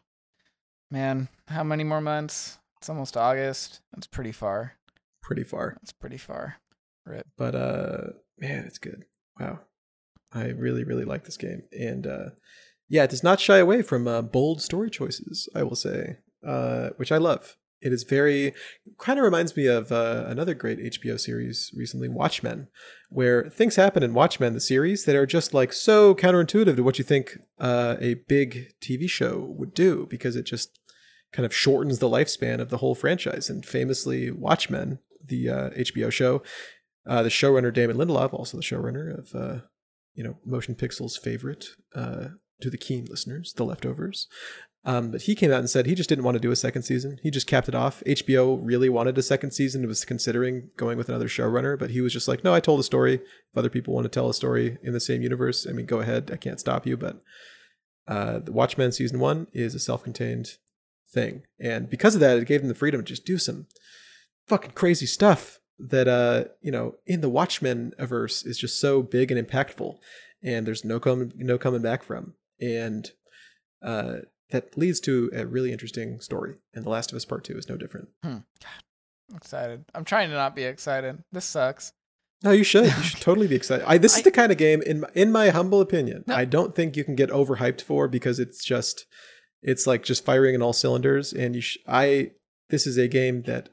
[0.91, 2.59] man, how many more months?
[2.79, 3.81] It's almost August.
[3.93, 4.75] That's pretty far.
[5.23, 5.79] Pretty far.
[5.81, 6.57] That's pretty far.
[7.07, 7.27] Rip.
[7.37, 7.99] but uh
[8.39, 9.05] man it's good
[9.39, 9.59] wow
[10.33, 12.31] i really really like this game and uh
[12.89, 16.89] yeah it does not shy away from uh, bold story choices i will say uh
[16.97, 18.53] which i love it is very
[18.99, 22.69] kind of reminds me of uh, another great hbo series recently watchmen
[23.11, 26.99] where things happen in watchmen the series that are just like so counterintuitive to what
[26.99, 30.79] you think uh, a big tv show would do because it just
[31.33, 36.11] kind of shortens the lifespan of the whole franchise and famously watchmen the uh, hbo
[36.11, 36.43] show
[37.07, 39.61] Uh, the showrunner Damon Lindelof, also the showrunner of uh,
[40.15, 41.65] you know Motion Pixel's favorite
[41.95, 42.29] uh,
[42.63, 44.27] to the keen listeners, The Leftovers.
[44.87, 46.83] Um, but he came out and said he just didn't want to do a second
[46.83, 47.19] season.
[47.23, 48.03] He just capped it off.
[48.07, 52.03] HBO really wanted a second season and was considering going with another showrunner, but he
[52.03, 53.15] was just like, no, I told a story.
[53.15, 56.01] If other people want to tell a story in the same universe, I mean, go
[56.01, 56.31] ahead.
[56.31, 56.99] I can't stop you.
[56.99, 57.23] But
[58.07, 60.59] uh, the Watchmen season one is a self-contained
[61.11, 63.67] thing, and because of that, it gave them the freedom to just do some
[64.47, 69.33] fucking crazy stuff that uh you know in the Watchmen averse is just so big
[69.33, 69.97] and impactful,
[70.43, 73.11] and there's no coming no coming back from, and
[73.83, 74.17] uh
[74.51, 76.57] that leads to a really interesting story.
[76.75, 78.09] And The Last of Us Part Two is no different.
[78.23, 78.45] I'm
[79.35, 79.85] excited.
[79.95, 81.23] I'm trying to not be excited.
[81.33, 81.93] This sucks.
[82.43, 82.85] No, you should.
[82.87, 83.85] You should totally be excited.
[83.89, 86.35] I, this is I- the kind of game, in my, in my humble opinion, No.
[86.35, 89.07] I don't think you can get overhyped for because it's just,
[89.63, 91.33] it's like just firing in all cylinders.
[91.33, 92.33] And you, sh- I,
[92.69, 93.71] this is a game that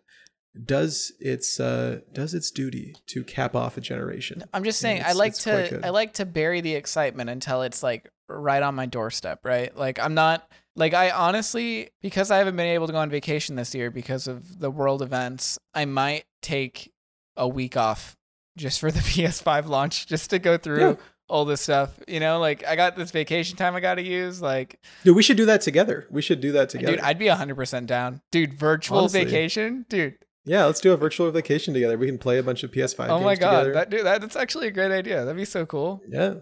[0.65, 4.43] does its uh does its duty to cap off a generation.
[4.53, 5.79] I'm just saying I like to.
[5.81, 8.09] I like to bury the excitement until it's like
[8.39, 9.75] right on my doorstep, right?
[9.75, 13.55] Like I'm not like I honestly because I haven't been able to go on vacation
[13.55, 16.91] this year because of the world events, I might take
[17.37, 18.15] a week off
[18.57, 20.95] just for the PS5 launch just to go through Yeah.
[21.29, 21.97] all this stuff.
[22.07, 25.23] You know, like I got this vacation time I got to use like Dude, we
[25.23, 26.07] should do that together.
[26.09, 26.93] We should do that together.
[26.97, 28.21] dude, I'd be 100% down.
[28.31, 29.23] Dude, virtual Honestly.
[29.25, 29.85] vacation?
[29.89, 30.15] Dude.
[30.45, 31.97] yeah, let's do a virtual vacation together.
[31.97, 33.51] We can play a bunch of PS5 oh my god.
[33.63, 33.73] together.
[33.73, 35.23] That dude, that, that's actually a great idea.
[35.23, 36.01] That'd be so cool.
[36.07, 36.35] Yeah.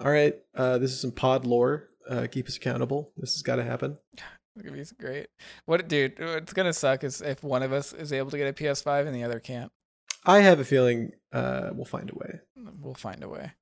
[0.00, 0.34] All right.
[0.54, 1.88] Uh, this is some pod lore.
[2.08, 3.12] Uh, keep us accountable.
[3.16, 3.98] This has got to happen.
[4.56, 5.28] It's great.
[5.66, 6.18] What, dude?
[6.18, 9.14] What's gonna suck is if one of us is able to get a PS5 and
[9.14, 9.72] the other can't.
[10.24, 12.40] I have a feeling uh, we'll find a way.
[12.80, 13.52] We'll find a way.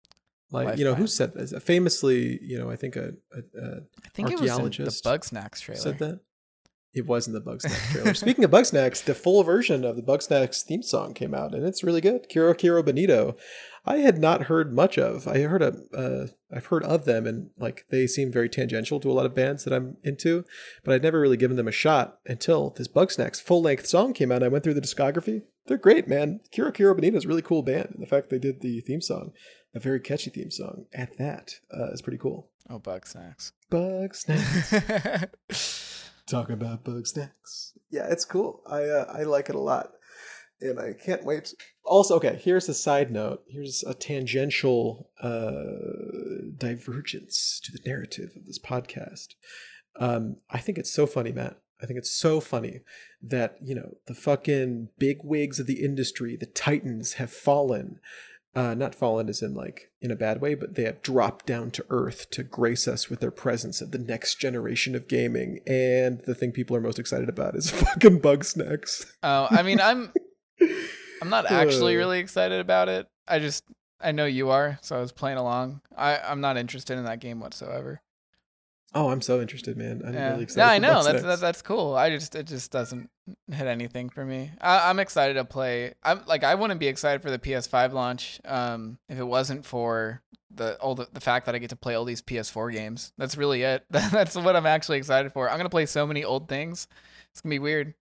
[0.50, 1.54] Like Life you know, who said this?
[1.62, 5.60] Famously, you know, I think a, a, a I think it was the Archaeologist Bugsnax
[5.60, 5.80] trailer.
[5.80, 6.20] said that.
[6.92, 8.12] It was in the Bugsnax trailer.
[8.12, 11.82] Speaking of Bugsnax, the full version of the Bugsnax theme song came out, and it's
[11.82, 12.28] really good.
[12.28, 13.36] Kero Kero Bonito,
[13.84, 15.26] I had not heard much of.
[15.26, 19.10] I heard a, uh, I've heard of them, and like they seem very tangential to
[19.10, 20.44] a lot of bands that I'm into,
[20.84, 24.30] but I'd never really given them a shot until this Bugsnax full length song came
[24.30, 24.36] out.
[24.36, 25.42] and I went through the discography.
[25.66, 26.40] They're great, man.
[26.54, 29.00] Kero Kero Bonito is a really cool band, and the fact they did the theme
[29.00, 29.32] song,
[29.74, 32.50] a very catchy theme song, at that uh, is pretty cool.
[32.70, 33.52] Oh, Bug Snacks.
[33.70, 35.28] Bugsnax.
[36.26, 37.74] talk about bug snacks.
[37.90, 38.62] Yeah, it's cool.
[38.66, 39.92] I uh, I like it a lot,
[40.62, 41.54] and I can't wait.
[41.84, 43.42] Also, okay, here's a side note.
[43.48, 49.34] Here's a tangential uh, divergence to the narrative of this podcast.
[49.98, 51.58] Um, I think it's so funny, Matt.
[51.82, 52.80] I think it's so funny
[53.20, 57.98] that you know the fucking big wigs of the industry, the titans, have fallen.
[58.54, 61.70] Uh, not fallen as in like in a bad way, but they have dropped down
[61.70, 65.60] to earth to grace us with their presence of the next generation of gaming.
[65.66, 69.06] And the thing people are most excited about is fucking Bugsnax.
[69.22, 70.12] oh, I mean, I'm
[71.20, 71.98] I'm not actually Uh.
[71.98, 73.06] really excited about it.
[73.28, 73.64] I just
[74.00, 75.80] I know you are, so I was playing along.
[75.96, 78.00] I I'm not interested in that game whatsoever.
[78.94, 80.02] Oh, I'm so interested, man.
[80.06, 80.30] I'm Yeah.
[80.32, 80.66] really excited.
[80.66, 81.94] no, I know that's that, that's cool.
[81.94, 83.08] I just it just doesn't
[83.50, 84.50] hit anything for me.
[84.60, 85.94] I, I'm excited to play.
[86.02, 90.20] I'm like I wouldn't be excited for the PS5 launch um, if it wasn't for
[90.54, 93.12] the all the, the fact that I get to play all these PS4 games.
[93.16, 93.84] That's really it.
[93.90, 95.48] that's what I'm actually excited for.
[95.48, 96.86] I'm gonna play so many old things.
[97.30, 97.94] It's gonna be weird.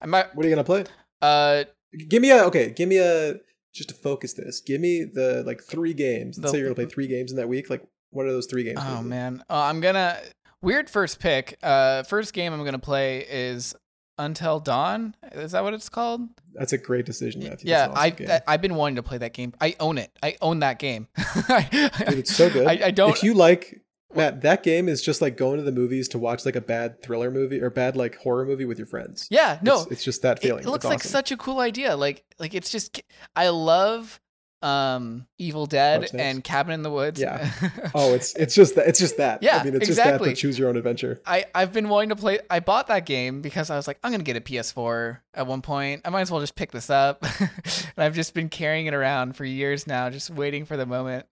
[0.00, 0.34] I might.
[0.34, 0.84] What are you gonna play?
[1.20, 1.64] Uh,
[2.08, 2.70] Give me a okay.
[2.70, 3.36] Give me a
[3.74, 4.60] just to focus this.
[4.60, 6.38] Give me the like three games.
[6.38, 7.70] Let's say you're gonna play three games in that week.
[7.70, 8.80] Like, what are those three games?
[8.82, 10.18] oh man, uh, I'm gonna
[10.62, 11.58] weird first pick.
[11.62, 13.74] Uh, first game I'm gonna play is
[14.18, 15.14] Until Dawn.
[15.32, 16.28] Is that what it's called?
[16.54, 17.70] that's a great decision, Matthew.
[17.70, 19.52] Yeah, awesome I, I i've been wanting to play that game.
[19.60, 20.10] I own it.
[20.22, 21.06] I own that game.
[21.16, 22.66] Dude, it's so good.
[22.66, 23.10] I, I don't.
[23.10, 23.80] If you like
[24.14, 27.02] Matt, that game is just like going to the movies to watch like a bad
[27.02, 29.26] thriller movie or bad like horror movie with your friends.
[29.30, 29.82] yeah, no.
[29.82, 30.64] it's, it's just that feeling.
[30.64, 31.96] it looks It's like such a cool idea.
[31.96, 33.02] Like like it's just.
[33.36, 34.20] I love
[34.60, 37.20] um Evil Dead and Cabin in the Woods.
[37.20, 37.50] Yeah.
[37.94, 38.86] Oh, it's it's just that.
[38.88, 39.42] It's just that.
[39.42, 40.12] Yeah, I mean, it's exactly.
[40.12, 40.18] just that.
[40.18, 41.20] But choose your own adventure.
[41.26, 42.38] I, I've been wanting to play.
[42.50, 45.62] I bought that game because I was like, I'm gonna get a PS4 at one
[45.62, 46.02] point.
[46.04, 47.24] I might as well just pick this up.
[47.40, 47.50] and
[47.96, 51.26] I've just been carrying it around for years now, just waiting for the moment.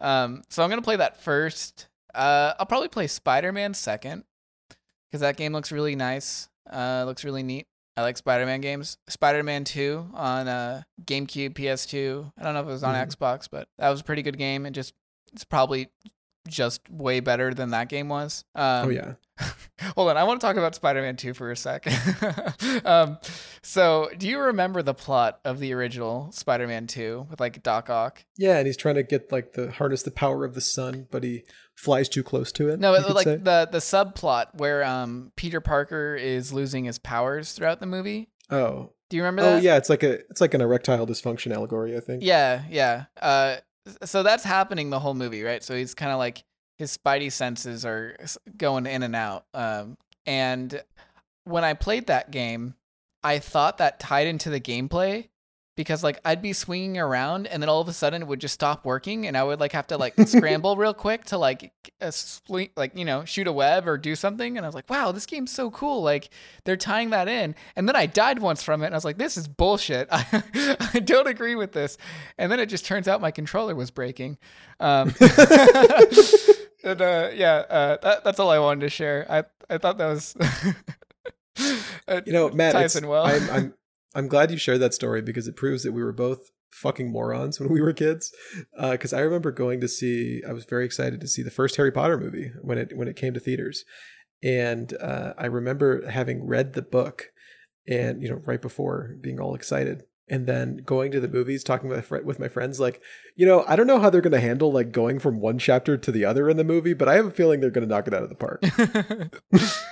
[0.00, 1.88] Um, so I'm gonna play that first.
[2.14, 4.24] Uh, I'll probably play Spider-Man second
[5.10, 6.48] because that game looks really nice.
[6.70, 7.66] Uh, looks really neat.
[7.96, 8.96] I like Spider-Man games.
[9.08, 12.32] Spider-Man 2 on uh, GameCube, PS2.
[12.38, 13.06] I don't know if it was on Mhm.
[13.14, 14.64] Xbox, but that was a pretty good game.
[14.64, 14.94] And just
[15.32, 15.88] it's probably
[16.48, 18.44] just way better than that game was.
[18.54, 19.14] Um, oh yeah.
[19.96, 21.86] Hold on, I want to talk about Spider-Man 2 for a sec.
[22.84, 23.18] um,
[23.62, 28.24] so, do you remember the plot of the original Spider-Man 2 with like Doc Ock?
[28.36, 31.24] Yeah, and he's trying to get like the harness the power of the sun, but
[31.24, 32.78] he flies too close to it.
[32.78, 33.36] No, it, like say.
[33.36, 38.28] the the subplot where um Peter Parker is losing his powers throughout the movie.
[38.50, 39.62] Oh, Do you remember Oh that?
[39.62, 42.22] yeah, it's like a it's like an erectile dysfunction allegory, I think.
[42.22, 43.06] Yeah, yeah.
[43.20, 43.56] Uh,
[44.04, 45.62] so that's happening the whole movie, right?
[45.62, 46.44] So he's kind of like
[46.78, 48.16] his spidey senses are
[48.56, 49.44] going in and out.
[49.54, 50.82] Um, and
[51.44, 52.74] when I played that game,
[53.22, 55.28] I thought that tied into the gameplay
[55.74, 58.54] because like I'd be swinging around and then all of a sudden it would just
[58.54, 62.06] stop working and I would like have to like scramble real quick to like uh,
[62.06, 64.56] spl- like you know shoot a web or do something.
[64.56, 66.02] And I was like wow this game's so cool.
[66.02, 66.28] Like
[66.64, 67.54] they're tying that in.
[67.74, 70.08] And then I died once from it and I was like this is bullshit.
[70.12, 70.42] I,
[70.94, 71.96] I don't agree with this.
[72.36, 74.36] And then it just turns out my controller was breaking.
[74.78, 75.14] Um
[76.84, 79.26] and uh yeah uh that, that's all I wanted to share.
[79.30, 80.36] I I thought that was
[81.56, 83.24] it You know, Matt, ties in well.
[83.26, 83.74] I'm, I'm
[84.14, 87.60] I'm glad you shared that story because it proves that we were both fucking morons
[87.60, 88.32] when we were kids.
[88.78, 91.92] Because I remember going to see, I was very excited to see the first Harry
[91.92, 93.84] Potter movie when it when it came to theaters,
[94.42, 97.30] and uh, I remember having read the book,
[97.88, 100.04] and you know, right before being all excited.
[100.28, 103.02] And then going to the movies, talking with with my friends, like,
[103.36, 105.98] you know, I don't know how they're going to handle like going from one chapter
[105.98, 108.06] to the other in the movie, but I have a feeling they're going to knock
[108.06, 108.62] it out of the park.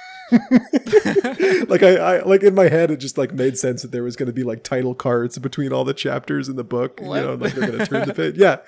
[1.69, 4.17] like I, I like in my head it just like made sense that there was
[4.17, 7.17] going to be like title cards between all the chapters in the book What?
[7.21, 8.59] you know like they're going to turn the page yeah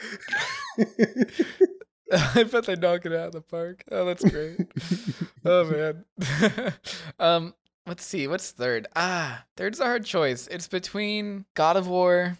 [2.36, 3.84] I bet they knock it out of the park.
[3.90, 4.58] Oh, that's great.
[5.46, 6.74] oh man.
[7.18, 7.54] um,
[7.86, 8.26] let's see.
[8.28, 8.86] What's third?
[8.94, 10.46] Ah, third's a hard choice.
[10.48, 12.36] It's between God of War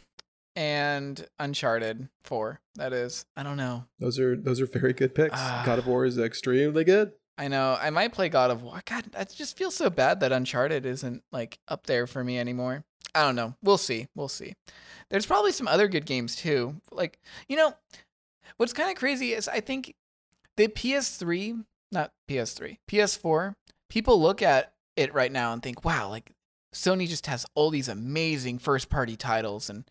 [0.56, 2.60] and Uncharted Four.
[2.74, 3.24] That is.
[3.34, 3.84] I don't know.
[3.98, 5.62] those are those are very good picks Ah.
[5.64, 7.76] god of war is extremely good I know.
[7.80, 8.82] I might play God of War.
[8.84, 12.84] God, I just feel so bad that Uncharted isn't like up there for me anymore.
[13.14, 13.54] I don't know.
[13.62, 14.08] We'll see.
[14.14, 14.54] We'll see.
[15.10, 16.76] There's probably some other good games too.
[16.90, 17.18] Like,
[17.48, 17.74] you know,
[18.56, 19.94] what's kind of crazy is I think
[20.56, 23.54] the PS3, not PS3, PS4,
[23.88, 26.32] people look at it right now and think, wow, like
[26.74, 29.84] Sony just has all these amazing first party titles and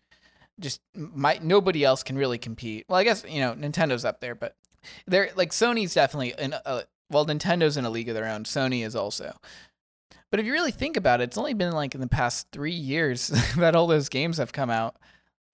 [0.58, 2.86] just might nobody else can really compete.
[2.88, 4.56] Well, I guess, you know, Nintendo's up there, but
[5.06, 6.82] they're like Sony's definitely in a, uh,
[7.12, 8.44] well, Nintendo's in a league of their own.
[8.44, 9.36] Sony is also.
[10.30, 12.72] But if you really think about it, it's only been like in the past three
[12.72, 14.96] years that all those games have come out.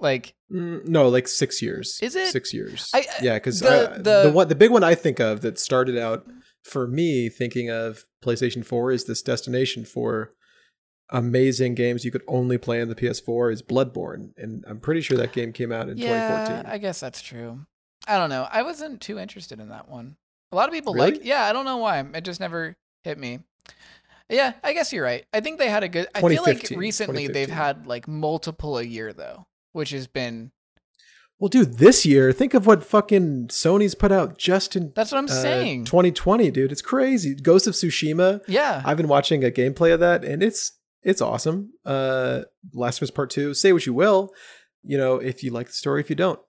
[0.00, 2.28] Like, Mm, no like six years Is it?
[2.28, 5.20] six years I- I- yeah because the- the, the- one the big one i think
[5.20, 6.24] of that started out
[6.64, 10.30] for me thinking of playstation 4 is this destination for
[11.11, 15.18] amazing games you could only play on the ps4 is bloodborne and i'm pretty sure
[15.18, 17.66] that game came out in yeah, 2014 I guess that's true.
[18.06, 18.48] I don't know.
[18.50, 20.16] I wasn't too interested in that one.
[20.53, 21.12] A lot of people Really?
[21.12, 21.24] like.
[21.24, 22.01] Yeah, I don't know why.
[22.14, 23.40] It just never hit me.
[24.30, 25.24] Yeah, I guess you're right.
[25.32, 26.07] I think they had a good.
[26.14, 30.53] I feel like recently they've had like multiple a year though, which has been.
[31.38, 35.18] Well, dude, this year, think of what fucking Sony's put out just in That's what
[35.18, 35.84] I'm uh, saying.
[35.84, 36.72] 2020, dude.
[36.72, 37.36] It's crazy.
[37.36, 38.40] Ghost of Tsushima.
[38.49, 38.82] yeah.
[38.84, 40.72] I've been watching a gameplay of that, and it's
[41.03, 41.72] it's awesome.
[41.86, 42.42] Uh,
[42.74, 43.55] Last of Us Part Two.
[43.55, 44.32] Say what you will,
[44.82, 46.40] you know, if you like the story, if you don't,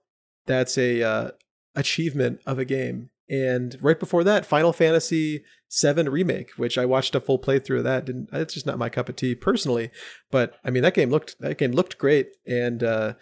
[0.46, 1.30] that's a uh,
[1.76, 3.09] achievement of a game.
[3.30, 7.84] And right before that, Final Fantasy VII remake, which I watched a full playthrough of
[7.84, 8.04] that.
[8.04, 9.90] Didn't it's just not my cup of tea personally,
[10.32, 13.14] but I mean that game looked that game looked great and uh,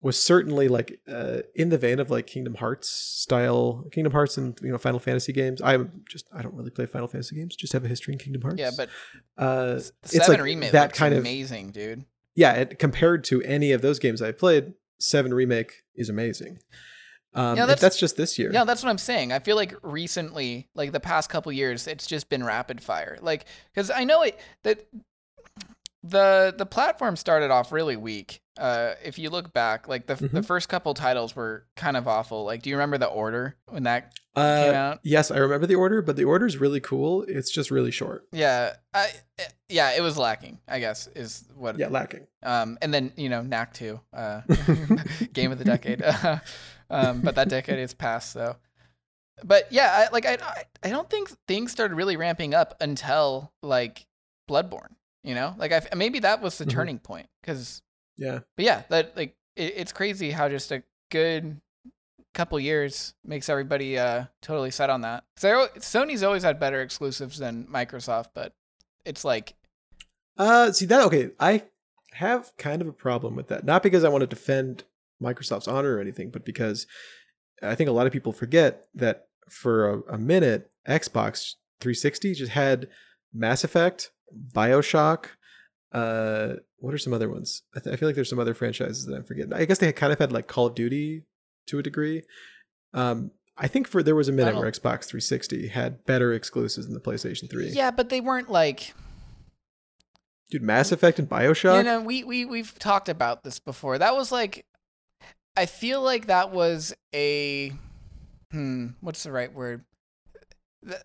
[0.00, 4.56] was certainly like uh, in the vein of like Kingdom Hearts style, Kingdom Hearts and
[4.62, 5.60] you know Final Fantasy games.
[5.60, 8.42] I'm just I don't really play Final Fantasy games, just have a history in Kingdom
[8.42, 8.60] Hearts.
[8.60, 8.88] yeah, but
[9.36, 12.04] uh, it's like remake that looks kind of amazing, dude.
[12.36, 12.52] yeah.
[12.52, 16.60] It, compared to any of those games I played, Seven remake is amazing.
[17.34, 18.50] Um, that's- that's, just this year.
[18.52, 19.32] Yeah, that's what I'm saying.
[19.32, 23.18] I feel like recently, like the past couple years, it's just been rapid fire.
[23.20, 24.86] Like, because I know it that
[26.02, 28.40] the the platform started off really weak.
[28.58, 30.44] Uh, if you look back, like the the Mhm.
[30.44, 32.44] first couple titles were kind of awful.
[32.44, 35.00] Like, do you remember the order when that uh, came out?
[35.02, 37.22] yes, I remember the order, but the order is really cool.
[37.26, 38.26] It's just really short.
[38.32, 39.10] Yeah, I
[39.68, 40.60] yeah, it was lacking.
[40.68, 41.78] I guess is what.
[41.78, 42.26] Yeah, lacking.
[42.44, 44.42] Um, and then you know, Knack two, uh,
[45.32, 46.04] game of the decade.
[46.90, 48.56] um, but that decade is past, so.
[49.42, 50.38] But yeah, I, like I,
[50.82, 54.06] I, don't think things started really ramping up until like
[54.48, 54.94] Bloodborne.
[55.24, 56.70] You know, like I maybe that was the Mhm.
[56.70, 57.28] turning point.
[57.40, 57.82] Because,
[58.16, 58.40] Yeah.
[58.56, 61.60] but yeah, that like it, it's crazy how just a good
[62.32, 65.24] couple years makes everybody uh totally set on that.
[65.36, 68.52] So Sony's always had better exclusives than Microsoft, but
[69.04, 69.54] it's like
[70.36, 71.30] Uh, see that okay.
[71.40, 71.62] I
[72.12, 73.64] have kind of a problem with that.
[73.64, 74.84] Not because I want to defend
[75.22, 76.86] Microsoft's honor or anything, but because
[77.62, 82.52] I think a lot of people forget that for a, a minute, Xbox 360 just
[82.52, 82.88] had
[83.32, 84.10] Mass Effect,
[84.52, 85.26] Bioshock.
[85.92, 87.62] Uh, what are some other ones?
[87.74, 89.52] I, th- I feel like there's some other franchises that I'm forgetting.
[89.52, 91.22] I guess they had kind of had like Call of Duty
[91.66, 92.22] to a degree.
[92.92, 96.94] Um, I think for there was a minute where Xbox 360 had better exclusives than
[96.94, 97.68] the PlayStation 3.
[97.68, 98.92] Yeah, but they weren't like
[100.50, 101.78] Dude, Mass Effect and Bioshock.
[101.78, 103.98] You know, we we we've talked about this before.
[103.98, 104.66] That was like,
[105.56, 107.72] I feel like that was a,
[108.50, 109.84] hmm, what's the right word?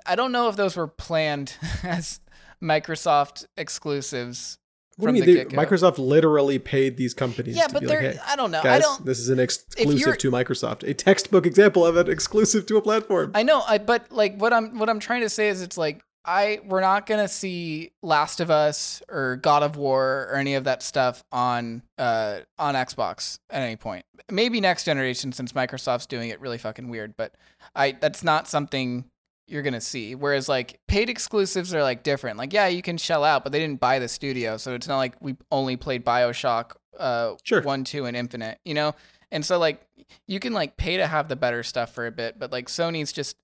[0.06, 2.20] I don't know if those were planned as
[2.62, 4.58] Microsoft exclusives.
[4.97, 5.36] what do you the mean?
[5.36, 5.58] They- get-go.
[5.62, 8.02] Microsoft literally paid these companies Yeah, to but they're.
[8.04, 8.62] like, hey, I don't know.
[8.64, 9.06] I don't.
[9.06, 10.84] this is an exclusive to Microsoft.
[10.88, 13.32] A textbook example of an exclusive to a platform.
[13.36, 16.02] I know, I but like what I'm what I'm trying to say is it's like
[16.30, 20.66] I we're not gonna see Last of Us or God of War or any of
[20.66, 24.06] that stuff on uh on Xbox at any point.
[24.30, 27.34] Maybe next generation since Microsoft's doing it really fucking weird, but
[27.76, 29.06] I that's not something
[29.48, 30.14] you're gonna see.
[30.14, 32.38] Whereas like paid exclusives are like different.
[32.38, 34.98] Like yeah, you can shell out, but they didn't buy the studio, so it's not
[34.98, 37.64] like we only played Bioshock uh Sure.
[37.64, 38.94] one, two, and Infinite, you know?
[39.32, 39.82] And so like
[40.28, 43.12] you can like pay to have the better stuff for a bit, but like Sony's
[43.12, 43.36] just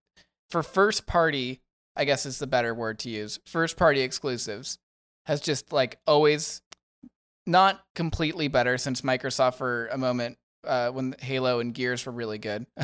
[0.51, 1.61] for first party,
[1.95, 3.39] I guess is the better word to use.
[3.45, 4.77] First party exclusives
[5.25, 6.61] has just like always
[7.47, 12.37] not completely better since Microsoft for a moment uh, when Halo and Gears were really
[12.39, 12.65] good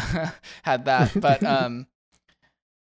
[0.63, 1.87] had that, but um,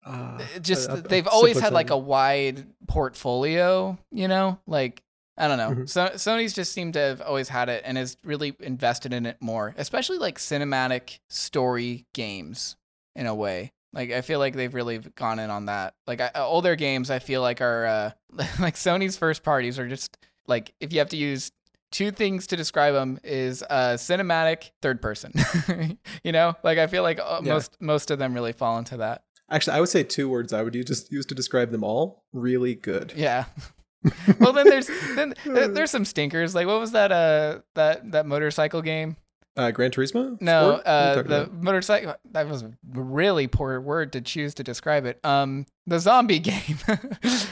[0.05, 5.01] Uh, just a- a they've always had like a wide portfolio, you know, like
[5.37, 5.69] I don't know.
[5.83, 5.89] Mhm.
[5.89, 9.37] So Sony's just seemed to have always had it and has really invested in it
[9.41, 12.75] more, especially like cinematic story games
[13.15, 13.71] in a way.
[13.93, 15.93] Like I feel like they've really gone in on that.
[16.07, 18.11] Like I, older games, I feel like are uh,
[18.59, 20.17] like Sony's first parties are just
[20.47, 21.51] like if you have to use
[21.91, 25.31] two things to describe them is uh, cinematic, third person.
[26.23, 27.53] you know, like I feel like uh, Yeah.
[27.53, 29.23] most most of them really fall into that.
[29.51, 32.23] Actually, I would say two words I would use just use to describe them all.
[32.33, 33.13] Really good.
[33.15, 33.45] Yeah.
[34.39, 36.55] well, then there's then there's some stinkers.
[36.55, 39.17] Like what was that uh that that motorcycle game?
[39.55, 40.41] Uh, Gran Turismo?
[40.41, 40.85] No, Sport?
[40.85, 41.53] What are you uh the about?
[41.63, 45.19] motorcycle that was a really poor word to choose to describe it.
[45.23, 46.79] Um the zombie game.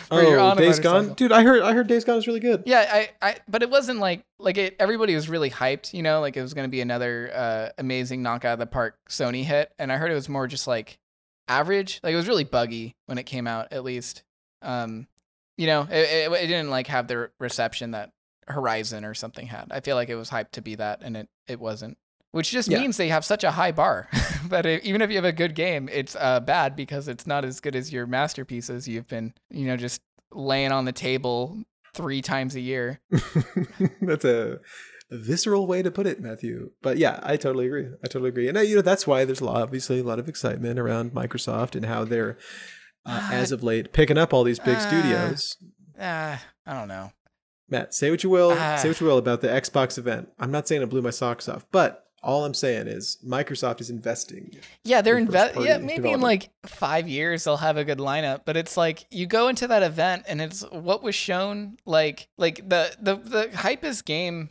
[0.09, 0.79] oh, Days.
[0.79, 1.31] Gone, dude.
[1.31, 2.63] I heard I heard Days Gone is really good.
[2.65, 4.75] Yeah, I, I, but it wasn't like like it.
[4.79, 8.23] Everybody was really hyped, you know, like it was going to be another uh, amazing
[8.23, 10.97] knockout of the park Sony hit, and I heard it was more just like
[11.47, 11.99] average.
[12.03, 14.23] Like it was really buggy when it came out, at least.
[14.61, 15.07] Um,
[15.57, 18.11] you know, it, it, it didn't like have the reception that
[18.51, 19.67] Horizon or something had.
[19.71, 21.97] I feel like it was hyped to be that, and it it wasn't.
[22.31, 22.79] Which just Yeah.
[22.79, 24.07] means they have such a high bar
[24.49, 27.43] that it, even if you have a good game, it's uh, bad because it's not
[27.43, 31.61] as good as your masterpieces you've been, you know, just laying on the table
[31.93, 33.01] three times a year.
[34.01, 34.59] that's a
[35.09, 36.71] visceral way to put it, Matthew.
[36.81, 37.87] But yeah, I totally agree.
[38.03, 38.47] I totally agree.
[38.47, 41.11] And uh, you know that's why there's a lot, obviously a lot of excitement around
[41.11, 42.37] Microsoft and how they're
[43.05, 45.57] uh, as of late picking up all these big Uh, studios.
[45.99, 47.11] Uh, I don't know.
[47.71, 48.75] Matt, say what you will, Ah.
[48.75, 50.29] say what you will about the Xbox event.
[50.39, 53.89] I'm not saying it blew my socks off, but all I'm saying is Microsoft is
[53.89, 54.51] investing.
[54.83, 55.53] Yeah, they're in first invest.
[55.55, 58.41] party Yeah, maybe in like five years they'll have a good lineup.
[58.45, 61.77] But it's like you go into that event and it's what was shown.
[61.85, 64.49] Like, like the the the hype is game.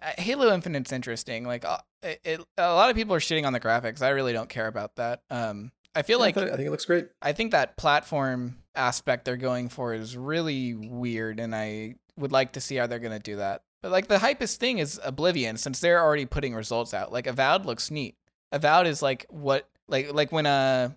[0.00, 1.44] uh, Halo Infinite's interesting.
[1.46, 4.00] Like, uh, it, it, a lot of people are shitting on the graphics.
[4.02, 5.22] I really don't care about that.
[5.30, 7.08] Um, I feel Yeah, I like thought- I think it looks great.
[7.22, 12.52] I think that platform aspect they're going for is really weird, and I would like
[12.52, 13.62] to see how they're gonna do that.
[13.82, 17.12] But like the hypest thing is Obsidian, since they're already putting results out.
[17.12, 18.16] Like Avowed looks neat.
[18.52, 20.90] Avowed is like what like like when uh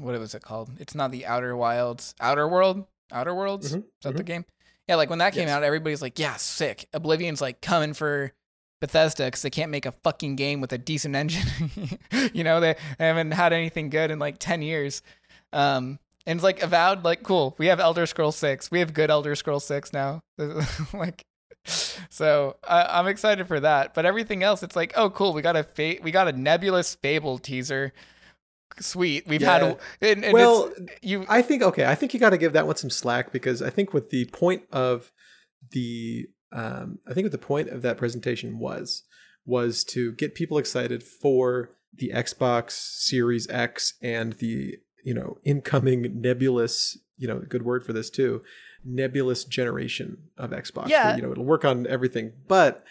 [0.00, 0.70] what was it called?
[0.78, 3.74] It's not the Outer Wilds, Outer World, Outer Worlds.
[3.74, 4.44] Mhm, Is that the game?
[4.88, 5.50] Yeah, like when that came Yes.
[5.56, 8.32] out, everybody's like, "Yeah, sick." Obsidian's like coming for
[8.80, 11.46] Bethesda because they can't make a fucking game with a decent engine.
[12.32, 15.02] you know, they, they haven't had anything good in like ten years.
[15.52, 15.98] Um,
[16.28, 17.56] and it's like avowed, like cool.
[17.58, 18.70] We have Elder Scroll Six.
[18.70, 20.20] We have good Elder Scroll Six now.
[20.92, 21.24] like,
[21.64, 23.94] so I, I'm excited for that.
[23.94, 25.32] But everything else, it's like, oh, cool.
[25.32, 27.94] We got a fa- we got a nebulous Fable teaser.
[28.78, 29.26] Sweet.
[29.26, 29.58] We've Yeah.
[29.58, 30.70] had and, and well,
[31.00, 31.24] you.
[31.30, 31.86] I think okay.
[31.86, 34.26] I think you got to give that one some slack because I think what the
[34.26, 35.10] point of
[35.72, 39.02] the um, I think what the point of that presentation was
[39.46, 46.20] was to get people excited for the Xbox Series X and the you know incoming
[46.20, 48.42] nebulous you know good word for this too
[48.84, 50.88] nebulous generation of Xbox.
[50.88, 51.08] Yeah.
[51.08, 52.84] where, you know it'll work on everything, but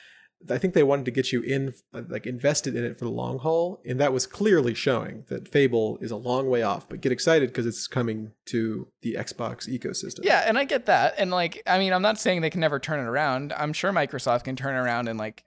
[0.50, 3.40] I think they wanted to get you in, like invested in it for the long
[3.40, 6.88] haul, and that was clearly showing that Fable is a long way off.
[6.88, 10.20] But get excited because it's coming to the Xbox ecosystem.
[10.24, 11.16] Yeah, and I get that.
[11.18, 13.52] And like, I mean, I'm not saying they can never turn it around.
[13.54, 15.44] I'm sure Microsoft can turn it around in like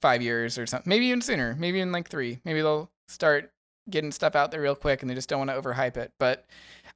[0.00, 0.88] five years or something.
[0.88, 1.56] Maybe even sooner.
[1.58, 2.40] Maybe in like three.
[2.44, 3.50] Maybe they'll start
[3.90, 6.12] getting stuff out there real quick and they just don't want to overhype it.
[6.18, 6.46] But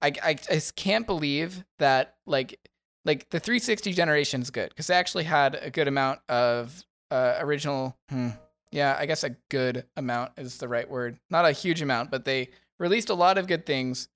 [0.02, 2.58] I, I, I can't believe that like
[3.04, 7.96] like the 360 generation's good because they actually had a good amount of uh, original.
[8.10, 8.30] Hmm,
[8.72, 11.18] yeah, I guess a good amount is the right word.
[11.30, 14.08] Not a huge amount, but they released a lot of good things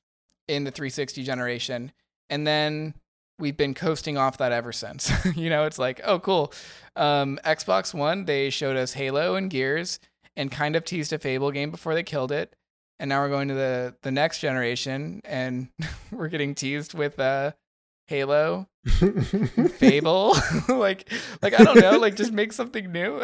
[0.49, 1.93] in the 360 generation.
[2.29, 2.95] And then
[3.39, 5.11] we've been coasting off that ever since.
[5.37, 6.53] you know, it's like, oh, cool.
[6.97, 10.01] Um, Xbox One, they showed us Halo and Gears
[10.37, 12.55] and kind of teased a Fable game before they killed it.
[13.01, 15.69] And now we're going to the the next generation, and
[16.13, 17.53] we're getting teased with uh,
[18.09, 18.69] Halo,
[19.79, 20.37] Fable.
[20.69, 23.19] like, like I don't know, like just make something new.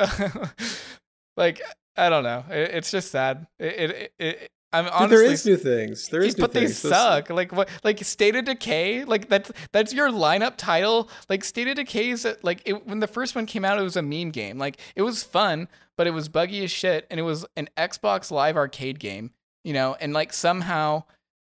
[1.37, 1.61] like
[1.95, 2.45] I don't know.
[2.51, 3.47] It, it's just sad.
[3.59, 6.09] It, it, it, I'm Dude, honestly, there is new things.
[6.09, 6.83] There is new but they things.
[6.83, 7.31] Those- suck.
[7.31, 7.69] Like what?
[7.85, 9.05] Like State of Decay.
[9.05, 11.11] Like that's that's your lineup title.
[11.29, 13.97] Like State of Decay is like it, when the first one came out, it was
[13.97, 14.59] a meme game.
[14.59, 18.31] Like it was fun, but it was buggy as shit, and it was an Xbox
[18.31, 19.33] Live Arcade game.
[19.67, 21.03] You know, and like somehow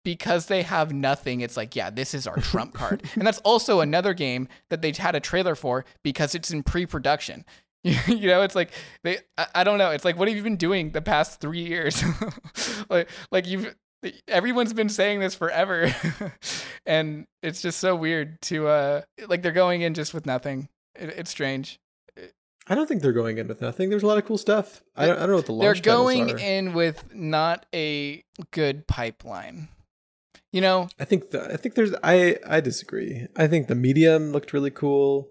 [0.04, 3.04] because they have nothing, it's like, yeah, this is our trump card.
[3.16, 7.46] and that's also another game that they had a trailer for because it's in pre-production.
[7.84, 8.72] you know, it's like
[9.04, 9.90] they I, I don't know.
[9.92, 12.04] It's like what have you been doing the past 3 years?
[12.90, 13.76] like like you've
[14.28, 15.94] everyone's been saying this forever.
[16.86, 20.70] and it's just so weird to uh like they're going in just with nothing.
[20.96, 21.80] It, it's strange.
[22.68, 23.90] I don't think they're going in with nothing.
[23.90, 24.82] There's a lot of cool stuff.
[24.96, 25.82] I don't, I don't know what the launch.
[25.82, 29.68] They're going in with not a good pipeline.
[30.52, 33.28] You know, I think the, I think there's I I disagree.
[33.38, 35.30] I think the medium looked really cool.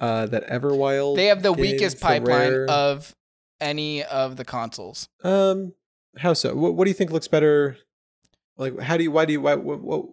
[0.00, 1.16] Uh, that Everwild.
[1.16, 2.70] they have the weakest pipeline Rare.
[2.70, 3.14] of
[3.60, 5.08] any of the consoles.
[5.22, 5.74] Um,
[6.18, 6.54] how so?
[6.56, 7.76] What, what do you think looks better?
[8.56, 9.10] Like, how do you?
[9.12, 9.40] Why do you?
[9.40, 9.54] Why?
[9.54, 9.80] What?
[9.80, 10.06] what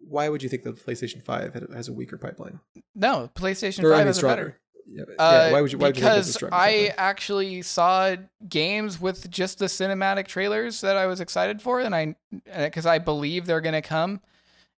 [0.00, 2.60] why would you think the PlayStation Five has a weaker pipeline?
[2.94, 4.36] No, PlayStation Or, 5 mean, has a stronger.
[4.36, 4.60] better.
[4.90, 5.78] Yeah, Uh, why would you?
[5.78, 8.16] Why would you because I actually saw
[8.48, 12.14] games with just the cinematic trailers that I was excited for, and I
[12.46, 14.20] because I believe they're gonna come,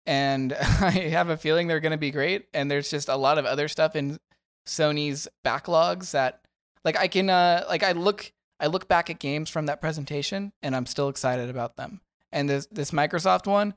[0.07, 2.47] and I have a feeling they're gonna be great.
[2.53, 4.19] And there's just a lot of other stuff in
[4.67, 6.41] Sony's backlogs that,
[6.85, 10.53] like, I can uh like I look I look back at games from that presentation,
[10.63, 12.01] and I'm still excited about them.
[12.33, 13.75] And this this Microsoft one,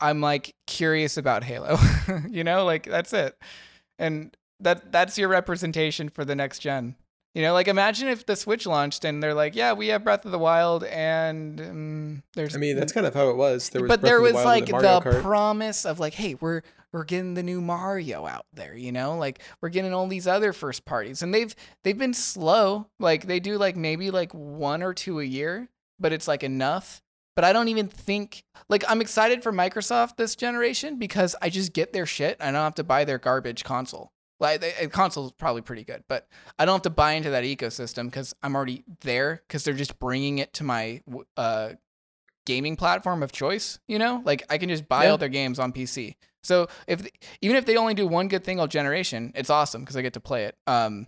[0.00, 1.78] I'm like curious about Halo.
[2.28, 3.36] you know, like that's it.
[3.98, 6.96] And that that's your representation for the next gen.
[7.34, 10.24] You know, like imagine if the Switch launched and they're like, "Yeah, we have Breath
[10.24, 13.70] of the Wild and um, there's I mean, that's kind of how it was.
[13.70, 15.22] There was but Breath there of the was like the, Kart.
[15.22, 19.40] promise of like, hey, we're we're getting the new Mario out there, you know, like
[19.60, 21.54] we're getting all these other first parties, and they've
[21.84, 22.88] they've been slow.
[22.98, 25.68] Like they do like maybe like one or two a year,
[26.00, 27.00] but it's like enough.
[27.36, 31.72] But I don't even think like I'm excited for Microsoft this generation because I just
[31.72, 32.36] get their shit.
[32.40, 34.10] I don't have to buy their garbage console.
[34.40, 36.26] Like the console is probably pretty good, but
[36.58, 39.98] I don't have to buy into that ecosystem because I'm already there because they're just
[39.98, 41.02] bringing it to my
[41.36, 41.70] uh,
[42.46, 43.78] gaming platform of choice.
[43.86, 45.10] You know, like I can just buy Yeah.
[45.10, 46.14] all their games on PC.
[46.42, 47.06] So if
[47.42, 50.14] even if they only do one good thing all generation, it's awesome because I get
[50.14, 50.56] to play it.
[50.66, 51.06] Um,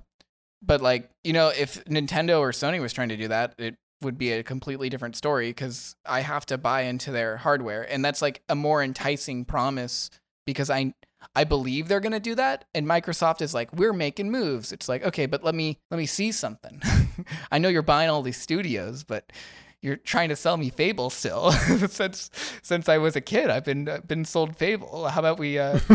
[0.60, 4.18] but like you know, if Nintendo or Sony was trying to do that, it would
[4.18, 8.20] be a completely different story because I have to buy into their hardware, and that's
[8.20, 10.10] like a more enticing promise
[10.44, 10.92] because I
[11.34, 14.72] I believe they're gonna do that, and Microsoft is like, we're making moves.
[14.72, 16.82] It's like, okay, but let me let me see something.
[17.52, 19.32] I know you're buying all these studios, but
[19.80, 21.52] you're trying to sell me Fable still.
[21.88, 22.30] since
[22.62, 25.08] since I was a kid, I've been uh, been sold Fable.
[25.08, 25.78] How about we uh,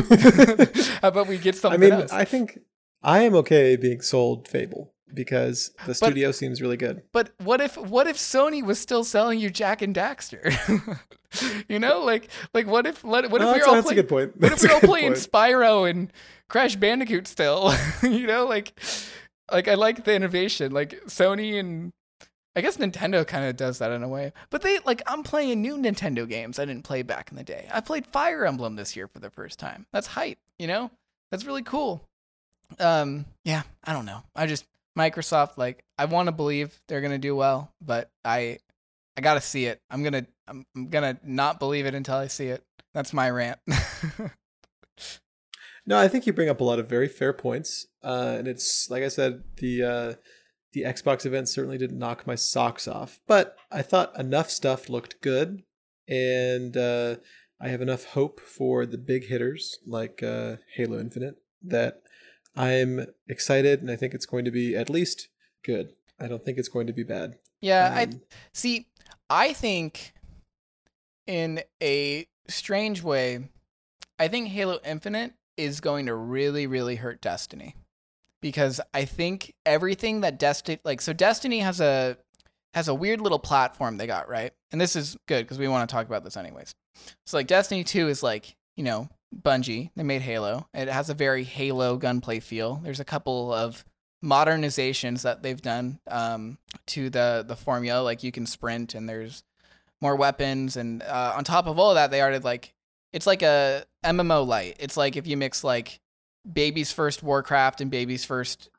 [1.01, 1.81] how about we get something?
[1.81, 2.11] I mean, else?
[2.11, 2.59] I think
[3.01, 7.01] I am okay being sold Fable because the studio seems really good.
[7.11, 10.99] But what if what if Sony was still selling you Jak and Daxter?
[11.69, 13.87] you know, like like what if what No, if we that's, were all that's a
[13.87, 14.37] playing good point.
[14.41, 15.31] what if That's we're all playing point.
[15.31, 16.11] Spyro and
[16.49, 17.73] Crash Bandicoot still?
[18.03, 18.73] you know, like
[19.51, 20.71] like I like the innovation.
[20.71, 21.91] Like Sony and
[22.55, 24.33] I guess Nintendo kind of does that in a way.
[24.49, 27.67] But they like I'm playing new Nintendo games I didn't play back in the day.
[27.71, 29.85] I played Fire Emblem this year for the first time.
[29.93, 30.91] That's hype, you know?
[31.31, 32.03] That's really cool.
[32.79, 34.23] Um yeah, I don't know.
[34.35, 34.65] I just
[34.97, 38.59] Microsoft like I want to believe they're to do well, but I
[39.15, 39.81] I got to see it.
[39.89, 42.63] I'm to I'm, I'm to not believe it until I see it.
[42.93, 43.59] That's my rant.
[45.87, 48.89] No, I think you bring up a lot of very fair points, uh, and it's
[48.89, 50.13] like I said, the uh,
[50.73, 55.21] the Xbox event certainly didn't knock my socks off, but I thought enough stuff looked
[55.21, 55.63] good,
[56.09, 57.15] and uh,
[57.61, 62.01] I have enough hope for the big hitters like uh, Halo Infinite that
[62.57, 65.27] I'm excited, and I think it's going to be at least
[65.63, 65.93] good.
[66.19, 67.37] I don't think it's going to be bad.
[67.61, 68.21] yeah, I Um,
[68.53, 68.87] See,
[69.29, 70.13] I think
[71.27, 73.49] in a strange way,
[74.17, 77.75] I think Halo Infinite is going to really, really hurt Destiny.
[78.39, 82.17] Because I think everything that Destiny like so Destiny has a
[82.75, 84.53] has a weird little platform they got, right?
[84.71, 86.75] And this is good because we want to talk about this anyways.
[87.25, 90.67] So like Destiny 2 is like, you know, Bungie, they made Halo.
[90.73, 92.79] It has a very Halo gunplay feel.
[92.83, 93.83] There's a couple of
[94.23, 96.57] modernizations that they've done um,
[96.87, 98.01] to the the formula.
[98.01, 99.43] Like you can sprint and there's
[100.01, 102.73] more weapons, and uh, on top of all of that, they added like
[103.13, 104.77] it's like a MMO light.
[104.79, 105.99] It's like if you mix like
[106.51, 108.69] baby's first Warcraft and baby's first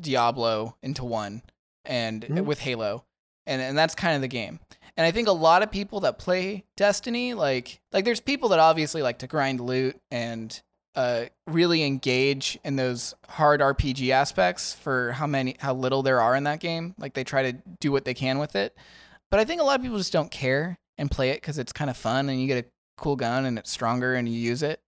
[0.00, 1.42] Diablo into one,
[1.84, 2.44] and Mhm.
[2.44, 3.04] with Halo,
[3.46, 4.60] and and that's kind of the game.
[4.96, 8.58] And I think a lot of people that play Destiny, like like there's people that
[8.58, 10.60] obviously like to grind loot and
[10.94, 16.34] uh, really engage in those hard RPG aspects for how many how little there are
[16.34, 16.94] in that game.
[16.98, 18.74] Like they try to do what they can with it.
[19.30, 21.72] But I think a lot of people just don't care and play it because it's
[21.72, 24.62] kind of fun and you get a cool gun and it's stronger and you use
[24.62, 24.80] it.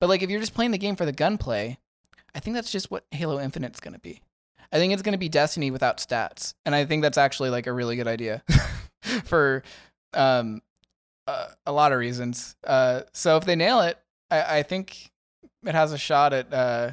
[0.00, 1.78] But like if you're just playing the game for the gunplay,
[2.34, 4.22] I think that's just what Halo Infinite's gonna be.
[4.70, 7.72] I think it's gonna be Destiny without stats, and I think that's actually like a
[7.72, 8.42] really good idea
[9.24, 9.62] for
[10.14, 10.62] um,
[11.26, 12.56] uh, a lot of reasons.
[12.66, 13.98] Uh, so if they nail it,
[14.30, 15.10] I, I think
[15.64, 16.92] it has a shot at uh,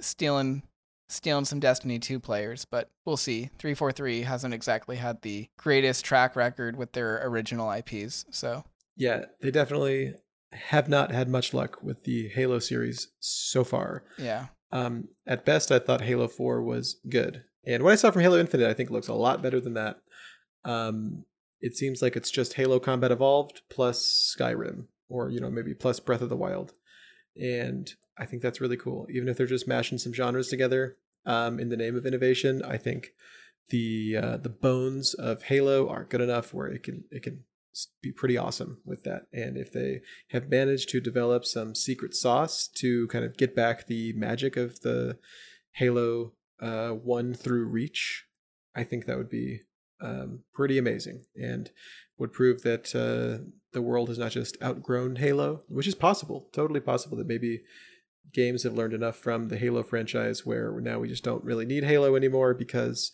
[0.00, 0.62] stealing
[1.08, 3.50] stealing some Destiny 2 players, but we'll see.
[3.58, 8.62] 343 hasn't exactly had the greatest track record with their original IPs, so
[8.96, 10.14] Yeah, they definitely
[10.52, 14.04] have not had much luck with the Halo series so far.
[14.18, 14.46] yeah.
[14.72, 17.42] Um, at best, I thought Halo 4 was good.
[17.66, 19.96] And what I saw from Halo Infinite, I think looks a lot better than that.
[20.64, 21.24] Um,
[21.60, 26.00] it seems like it's just Halo Combat Evolved plus Skyrim, or, you know, maybe plus
[26.00, 26.72] Breath of the Wild.
[27.40, 29.06] And I think that's really cool.
[29.10, 30.96] Even if they're just mashing some genres together
[31.26, 33.12] um, in the name of innovation, I think
[33.68, 37.44] the uh, the bones of Halo are good enough where it can it can
[38.02, 39.26] be pretty awesome with that.
[39.32, 40.00] And if they
[40.30, 44.80] have managed to develop some secret sauce to kind of get back the magic of
[44.80, 45.18] the
[45.72, 48.26] Halo uh, one through Reach,
[48.74, 49.60] I think that would be
[50.00, 51.70] um, pretty amazing and
[52.18, 56.80] would prove that uh, the world has not just outgrown Halo, which is possible, totally
[56.80, 57.62] possible that maybe
[58.32, 61.84] games have learned enough from the Halo franchise where now we just don't really need
[61.84, 63.12] Halo anymore because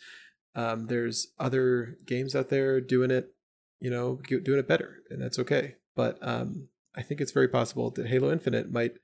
[0.55, 3.33] um, there's other games out there doing it,
[3.81, 5.77] you know, doing it better, and that's okay.
[5.95, 8.95] But um, I think it's very possible that Halo Infinite might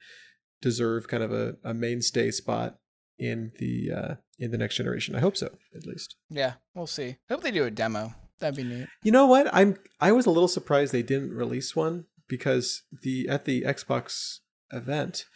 [0.61, 2.78] deserve kind of a, a mainstay spot
[3.19, 5.15] in the uh, in the next generation.
[5.15, 6.17] I hope so, at least.
[6.31, 7.17] Yeah, we'll see.
[7.29, 8.15] I Hope they do a demo.
[8.41, 8.89] That'd be neat.
[9.03, 9.49] You know what?
[9.53, 14.39] I'm I was a little surprised they didn't release one because the at the Xbox
[14.73, 15.27] event,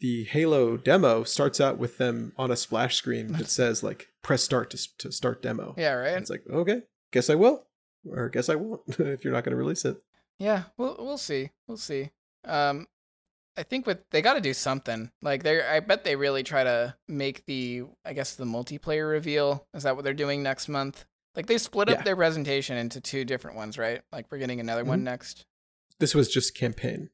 [0.00, 4.42] the Halo demo starts out with them on a splash screen that says like press
[4.42, 5.74] start to to start demo.
[5.76, 6.12] Yeah, right.
[6.12, 7.66] And it's like okay, guess I will,
[8.10, 9.96] or guess I won't if you're not going to release it.
[10.38, 11.50] Yeah, we'll we'll see.
[11.66, 12.10] We'll see.
[12.44, 12.86] Um,
[13.58, 15.10] I think with they got to do something.
[15.20, 19.66] Like they, I bet they really try to make the, I guess the multiplayer reveal.
[19.74, 21.04] Is that what they're doing next month?
[21.34, 24.00] Like they split up their presentation into two different ones, right?
[24.12, 25.04] Like we're getting another one Mhm.
[25.04, 25.44] next.
[26.00, 27.10] This was just campaign.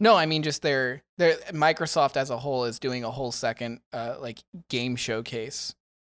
[0.00, 3.80] No, I mean just their their Microsoft as a whole is doing a whole second
[3.92, 5.74] uh like game showcase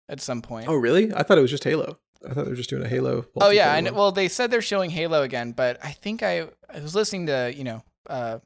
[0.10, 0.68] at some point.
[0.68, 1.14] Oh really?
[1.14, 1.98] I thought it was just Halo.
[2.30, 3.26] I thought they were just doing a Halo.
[3.40, 3.92] Oh yeah, multiplayer I know.
[3.92, 3.98] one.
[4.00, 7.54] Well, they said they're showing Halo again, but I think I I was listening to
[7.56, 8.40] you know uh,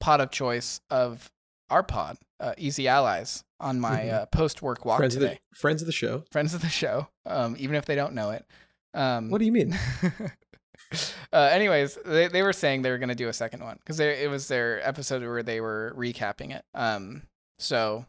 [0.00, 1.30] pod of choice of
[1.70, 4.12] our pod, uh, Easy Allies, on my Mhm.
[4.12, 5.26] uh, post work walk friends today.
[5.26, 6.24] of the friends of the show.
[6.30, 8.44] Friends of the show, um, even if they don't know it.
[8.94, 9.76] Um, What do you mean?
[11.32, 14.30] uh, anyways, they they were saying they were gonna do a second one because it
[14.30, 16.64] was their episode where they were recapping it.
[16.74, 17.22] Um,
[17.58, 18.04] so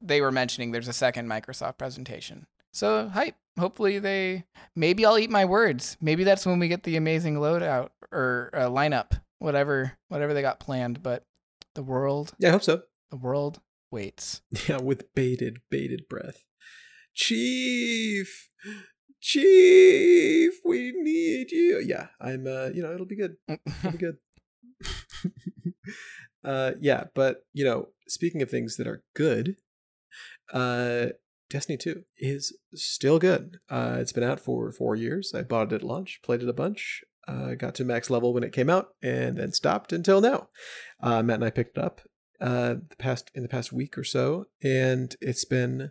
[0.00, 2.46] they were mentioning there's a second Microsoft presentation.
[2.72, 3.36] So hype.
[3.58, 4.44] Hopefully they.
[4.74, 5.96] Maybe I'll eat my words.
[6.00, 10.60] Maybe that's when we get the amazing loadout or uh, lineup, whatever whatever they got
[10.60, 11.02] planned.
[11.02, 11.24] But
[11.74, 12.82] the world, Yeah, I hope so.
[13.10, 13.60] the world
[13.90, 14.42] waits.
[14.68, 16.42] Yeah, with bated, bated breath.
[17.14, 18.50] Chief,
[19.20, 21.82] Chief, we need you.
[21.84, 22.46] Yeah, I'm.
[22.46, 23.36] Uh, you know, it'll be good.
[23.48, 24.16] It'll be good.
[26.44, 29.56] uh, yeah, but you know, speaking of things that are good,
[30.52, 31.06] uh,
[31.50, 33.58] Destiny Two is still good.
[33.70, 35.32] Uh, it's been out for four years.
[35.34, 37.02] I bought it at launch, played it a bunch.
[37.28, 40.48] Uh, got to max level when it came out, and then stopped until now.
[41.02, 42.00] Uh, Matt and I picked it up
[42.38, 45.90] uh the past in the past week or so and it's been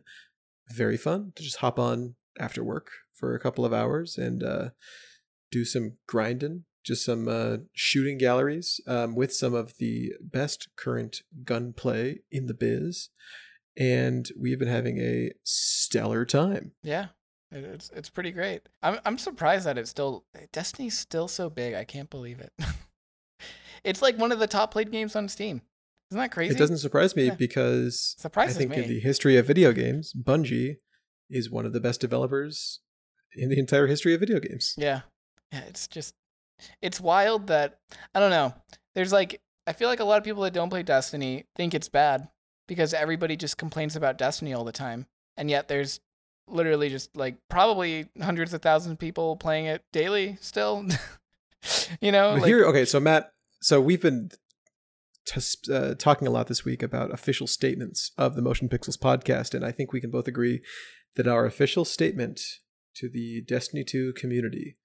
[0.69, 4.69] very fun to just hop on after work for a couple of hours and uh
[5.49, 11.23] do some grinding just some uh shooting galleries um with some of the best current
[11.43, 13.09] gunplay in the biz.
[13.77, 16.71] And we've been having a stellar time.
[16.81, 17.07] Yeah,
[17.51, 18.61] it's it's pretty great.
[18.83, 21.73] I'm I'm surprised that it's still Destiny's still so big.
[21.73, 22.51] I can't believe it.
[23.83, 25.61] it's like one of the top played games on Steam.
[26.11, 26.53] Isn't that crazy?
[26.53, 27.35] it doesn't surprise me Yeah.
[27.35, 28.83] because surprises I think me.
[28.83, 30.77] in the history of video games, Bungie
[31.29, 32.79] is one of the best developers
[33.35, 34.75] in the entire history of video games.
[34.77, 35.01] Yeah.
[35.51, 36.13] Yeah, it's just
[36.81, 37.79] it's wild that
[38.13, 38.53] I don't know.
[38.93, 41.89] There's like I feel like a lot of people that don't play Destiny think it's
[41.89, 42.27] bad
[42.67, 45.07] because everybody just complains about Destiny all the time.
[45.37, 45.99] And yet there's
[46.47, 50.85] literally just like probably hundreds of thousands of people playing it daily still.
[52.01, 53.31] you know, like here, okay, so Matt,
[53.61, 54.29] so we've been
[55.25, 59.53] t- uh, talking a lot this week about official statements of the Motion Pixels podcast,
[59.53, 60.61] and I think we can both agree
[61.15, 62.41] that our official statement
[62.95, 64.77] to the Destiny 2 community,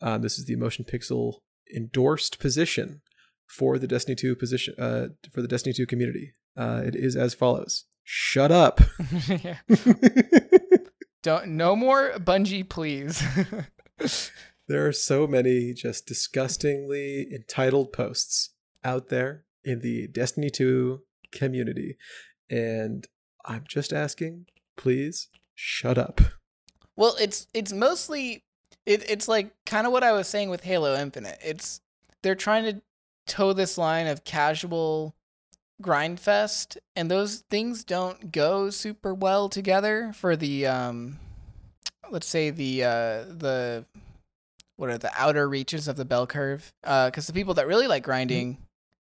[0.00, 1.40] um, this is the Motion Pixel
[1.74, 3.02] endorsed position
[3.46, 6.34] for the Destiny 2 position uh, for the Destiny 2 community.
[6.56, 8.80] Uh, it is as follows: Shut up.
[11.24, 11.32] yeah.
[11.32, 13.22] Don't no more Bungie, please.
[14.68, 18.50] there are so many just disgustingly entitled posts
[18.84, 21.00] out there in the Destiny 2
[21.32, 21.96] community,
[22.50, 23.06] and
[23.44, 24.46] I'm just asking,
[24.76, 26.20] please shut up.
[26.96, 28.44] Well, it's it's mostly
[28.86, 31.38] it, it's like kind of what I was saying with Halo Infinite.
[31.44, 31.80] It's
[32.22, 32.82] they're trying to
[33.26, 35.14] toe this line of casual
[35.82, 41.18] grind fest and those things don't go super well together for the um
[42.10, 43.84] let's say the uh the
[44.76, 47.86] what are the outer reaches of the bell curve uh cuz the people that really
[47.88, 48.58] like grinding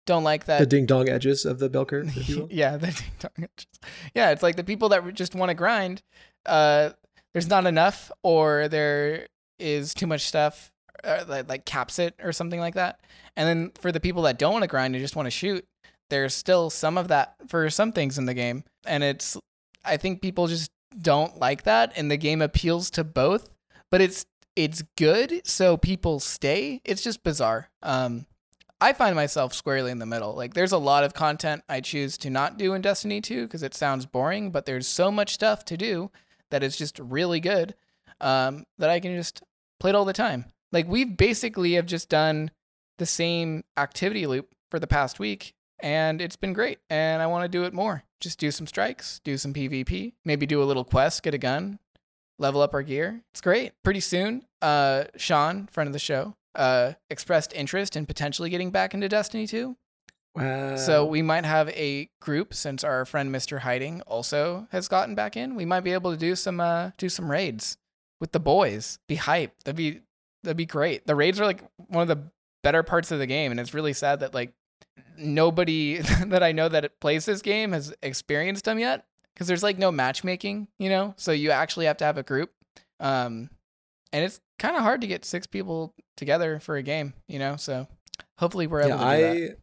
[0.05, 2.47] don't like that The ding dong edges of the bell curve, if you will.
[2.51, 3.67] yeah, the ding dong edges.
[4.15, 6.01] Yeah, it's like the people that just want to grind
[6.45, 6.91] uh
[7.33, 9.27] there's not enough or there
[9.59, 10.71] is too much stuff
[11.03, 12.99] uh, that like caps it or something like that.
[13.35, 15.65] And then for the people that don't want to grind and just want to shoot,
[16.09, 18.63] there's still some of that for some things in the game.
[18.85, 19.37] And it's
[19.83, 20.71] I think people just
[21.01, 23.53] don't like that and the game appeals to both,
[23.91, 24.25] but it's
[24.55, 26.81] it's good so people stay.
[26.83, 27.69] It's just bizarre.
[27.83, 28.25] Um
[28.79, 30.35] I find myself squarely in the middle.
[30.35, 33.63] Like there's a lot of content I choose to not do in Destiny 2 because
[33.63, 36.11] it sounds boring, but there's so much stuff to do
[36.51, 37.73] that is just really good
[38.21, 39.41] um, that I can just
[39.79, 40.45] play it all the time.
[40.71, 42.51] Like we basically have just done
[42.97, 47.43] the same activity loop for the past week and it's been great and I want
[47.43, 48.03] to do it more.
[48.19, 51.79] Just do some strikes, do some PvP, maybe do a little quest, get a gun,
[52.39, 53.21] level up our gear.
[53.33, 53.73] It's great.
[53.83, 58.93] Pretty soon, uh Sean, friend of the show, uh expressed interest in potentially getting back
[58.93, 59.75] into Destiny 2.
[60.35, 60.75] Wow.
[60.75, 63.59] So we might have a group since our friend Mr.
[63.59, 65.55] Hiding also has gotten back in.
[65.55, 67.77] We might be able to do some uh do some raids
[68.19, 68.99] with the boys.
[69.07, 69.53] Be hype.
[69.63, 70.01] That'd be
[70.43, 71.05] that'd be great.
[71.07, 72.31] The raids are like one of the
[72.63, 74.53] better parts of the game and it's really sad that like
[75.17, 79.77] nobody that I know that plays this game has experienced them yet because there's like
[79.77, 81.13] no matchmaking, you know?
[81.17, 82.51] So you actually have to have a group.
[82.99, 83.49] Um
[84.13, 87.55] and it's kind of hard to get six people together for a game, you know?
[87.57, 87.87] So
[88.37, 89.57] hopefully we're able yeah, to do that.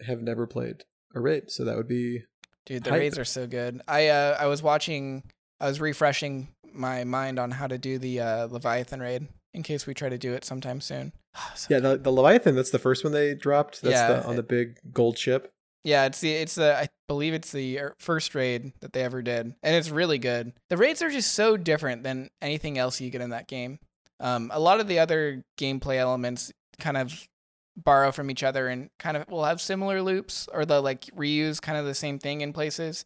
[0.00, 2.24] I have never played a raid, so that would be
[2.66, 3.00] Dude, the Hype.
[3.00, 3.82] raids are so good.
[3.86, 5.22] I uh I was watching
[5.60, 9.86] I was refreshing my mind on how to do the uh Leviathan raid in case
[9.86, 11.12] we try to do it sometime soon.
[11.56, 11.80] So yeah.
[11.80, 12.54] The, the Leviathan.
[12.54, 13.82] That's the first one they dropped.
[13.82, 15.52] That's Yeah, the, on the big gold ship.
[15.82, 19.20] Yeah, it's the it's the I believe it's the er, first raid that they ever
[19.20, 20.52] did, and it's really good.
[20.70, 23.78] The raids are just so different than anything else you get in that game.
[24.18, 27.28] Um, a lot of the other gameplay elements kind of
[27.76, 31.60] borrow from each other and kind of will have similar loops or they'll like reuse
[31.60, 33.04] kind of the same thing in places.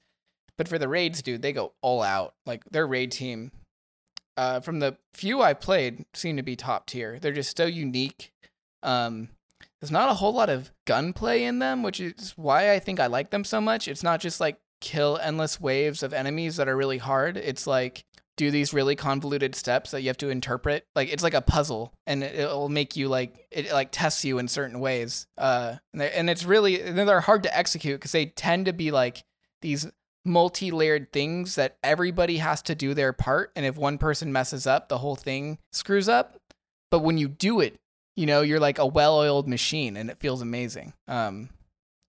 [0.57, 2.35] But for the raids, dude, they go all out.
[2.45, 3.53] Like their raid team,
[4.39, 7.19] uh, from the few I played, seem to be top tier.
[7.21, 8.33] They're just so unique.
[8.83, 9.29] Um,
[9.81, 13.07] there's not a whole lot of gunplay in them, which is why I think I
[13.07, 13.89] like them so much.
[13.89, 17.37] It's not just like kill endless waves of enemies that are really hard.
[17.37, 18.05] It's like
[18.37, 20.85] do these really convoluted steps that you have to interpret.
[20.95, 24.39] Like it's like a puzzle, and it- it'll make you like it like tests you
[24.39, 25.27] in certain ways.
[25.37, 28.93] Uh, and, and it's really and they're hard to execute because they tend to be
[28.93, 29.25] like
[29.63, 29.89] these
[30.25, 34.89] multi-layered things that everybody has to do their part, and if one person messes up,
[34.89, 36.37] the whole thing screws up.
[36.91, 37.77] But when you do it,
[38.17, 40.93] you know you're like a well-oiled machine, and it feels amazing.
[41.07, 41.51] Um,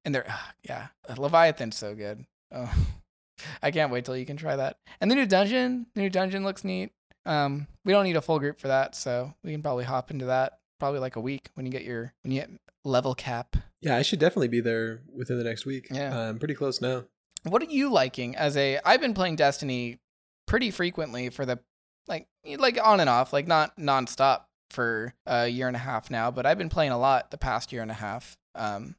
[0.06, 0.88] and they're ah, yeah,
[1.18, 2.26] Leviathan's so good.
[2.54, 2.74] Oh,
[3.62, 4.78] I can't wait till you can try that.
[5.02, 6.92] And the new dungeon, the new dungeon looks neat.
[7.26, 10.26] Um, we don't need a full group for that, so we can probably hop into
[10.26, 12.50] that probably like a week when you get your when you get
[12.84, 13.56] level cap.
[13.82, 15.88] Yeah, I should definitely be there within the next week.
[15.92, 16.18] Yeah.
[16.18, 17.04] I'm pretty close now.
[17.44, 18.80] What are you liking as a?
[18.86, 20.00] I've been playing Destiny
[20.46, 21.60] pretty frequently for the
[22.08, 26.32] like like on and off, like not nonstop for a year and a half now,
[26.32, 28.38] but I've been playing a lot the past year and a half.
[28.56, 28.96] Um,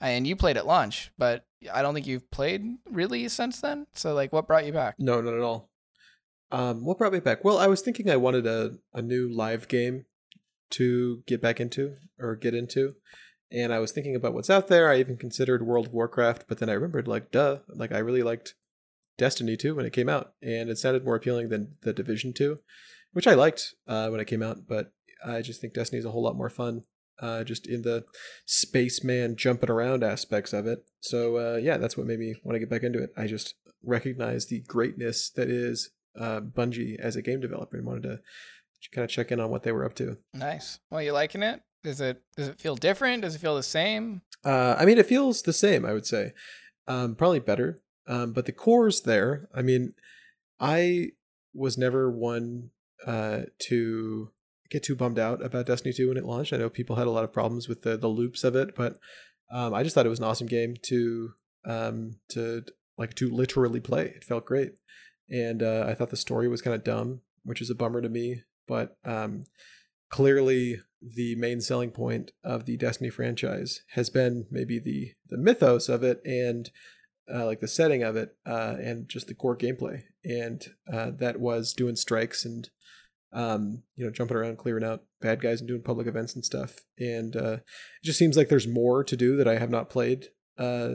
[0.00, 3.86] and you played at launch, but I don't think you've played really since then.
[3.94, 4.96] So like, what brought you back?
[4.98, 5.70] No, not at all.
[6.50, 7.44] Um, what brought me back?
[7.44, 10.06] Well, I was thinking I wanted a, a new live game
[10.70, 12.94] to get back into or get into.
[13.50, 14.90] And I was thinking about what's out there.
[14.90, 18.22] I even considered World of Warcraft, but then I remembered, like, duh, like I really
[18.22, 18.54] liked
[19.16, 22.58] Destiny 2 when it came out, and it sounded more appealing than the Division 2,
[23.12, 24.92] which I liked uh, when it came out, but
[25.24, 26.82] I just think Destiny is a whole lot more fun,
[27.20, 28.04] uh, just in the
[28.46, 30.84] spaceman jumping around aspects of it.
[31.00, 33.10] So, uh, yeah, that's what made me want to get back into it.
[33.16, 38.02] I just recognize the greatness that is uh, Bungie as a game developer and wanted
[38.02, 38.20] to
[38.92, 40.18] kind of check in on what they were up to.
[40.32, 40.78] Nice.
[40.90, 41.62] Well, you liking it?
[41.82, 43.22] Does it does it feel different?
[43.22, 44.22] Does it feel the same?
[44.44, 45.84] Uh, I mean, it feels the same.
[45.84, 46.32] I would say,
[46.86, 47.80] um, probably better.
[48.06, 49.48] Um, but the core's there.
[49.54, 49.94] I mean,
[50.58, 51.10] I
[51.54, 52.70] was never one
[53.06, 54.30] uh, to
[54.70, 56.52] get too bummed out about Destiny 2 when it launched.
[56.52, 58.98] I know people had a lot of problems with the the loops of it, but
[59.50, 61.32] um, I just thought it was an awesome game to
[61.64, 62.64] um, to
[62.96, 64.12] like to literally play.
[64.16, 64.72] It felt great,
[65.30, 68.08] and uh, I thought the story was kind of dumb, which is a bummer to
[68.08, 68.42] me.
[68.66, 69.44] But um,
[70.10, 75.88] clearly, the main selling point of the Destiny franchise has been maybe the the mythos
[75.88, 76.70] of it and
[77.32, 81.38] uh, like the setting of it uh, and just the core gameplay, and uh, that
[81.38, 82.70] was doing strikes and
[83.32, 86.76] um, you know jumping around, clearing out bad guys and doing public events and stuff.
[86.98, 90.26] And uh, it just seems like there's more to do that I have not played,
[90.58, 90.94] uh,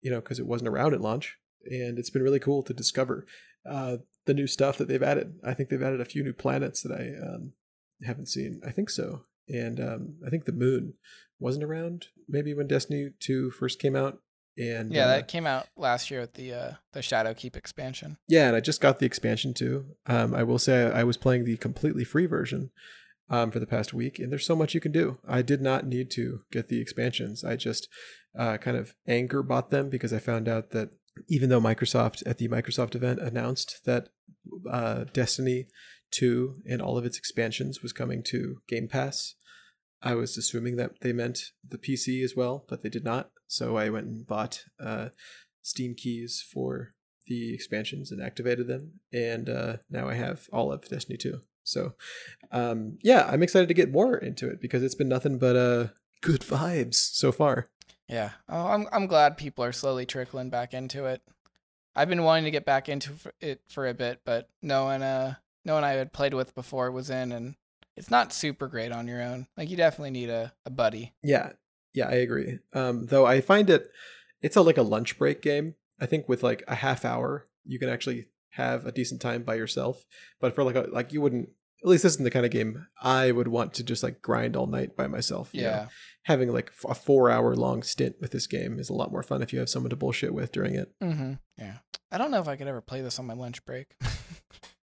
[0.00, 3.26] you know, because it wasn't around at launch, and it's been really cool to discover
[3.68, 5.34] uh, the new stuff that they've added.
[5.44, 7.52] I think they've added a few new planets that I um,
[8.04, 8.60] haven't seen.
[8.66, 10.94] I think so, and um, I think the moon
[11.38, 14.18] wasn't around maybe when Destiny 2 first came out
[14.56, 18.18] and Yeah, uh, that came out last year with the uh, the Shadowkeep expansion.
[18.28, 19.86] yeah, and I just got the expansion too.
[20.06, 22.70] Um, I will say I was playing the completely free version
[23.30, 25.18] um, for the past week, and there's so much you can do.
[25.26, 27.42] I did not need to get the expansions.
[27.44, 27.88] I just
[28.38, 30.90] uh, kind of anger bought them because I found out that
[31.28, 34.08] even though Microsoft at the Microsoft event announced that
[34.70, 35.66] uh, Destiny
[36.12, 39.34] 2 and all of its expansions was coming to Game Pass,
[40.02, 43.30] I was assuming that they meant the PC as well, but they did not.
[43.46, 45.10] So I went and bought uh,
[45.62, 46.94] Steam keys for
[47.26, 51.40] the expansions and activated them, and uh, now I have all of Destiny 2.
[51.64, 51.92] So,
[52.50, 55.86] um, yeah, I'm excited to get more into it because it's been nothing but uh,
[56.20, 57.68] good vibes so far.
[58.08, 58.30] Yeah.
[58.48, 61.22] Oh, I'm I'm glad people are slowly trickling back into it.
[61.94, 65.34] I've been wanting to get back into it for a bit, but no one uh
[65.64, 67.54] no one I had played with before was in and
[67.96, 69.46] it's not super great on your own.
[69.56, 71.14] Like you definitely need a, a buddy.
[71.22, 71.52] Yeah,
[71.92, 72.58] yeah, I agree.
[72.72, 73.90] Um, though I find it,
[74.40, 75.74] it's a like a lunch break game.
[76.00, 79.54] I think with like a half hour, you can actually have a decent time by
[79.54, 80.04] yourself.
[80.40, 81.50] But for like a like you wouldn't.
[81.84, 84.54] At least this isn't the kind of game I would want to just like grind
[84.56, 85.50] all night by myself.
[85.52, 85.68] you know?
[85.68, 85.86] Yeah.
[86.22, 89.42] having like a four hour long stint with this game is a lot more fun
[89.42, 90.92] if you have someone to bullshit with during it.
[91.02, 91.32] Mm-hmm.
[91.58, 91.78] Yeah.
[92.12, 93.96] I don't know if I could ever play this on my lunch break.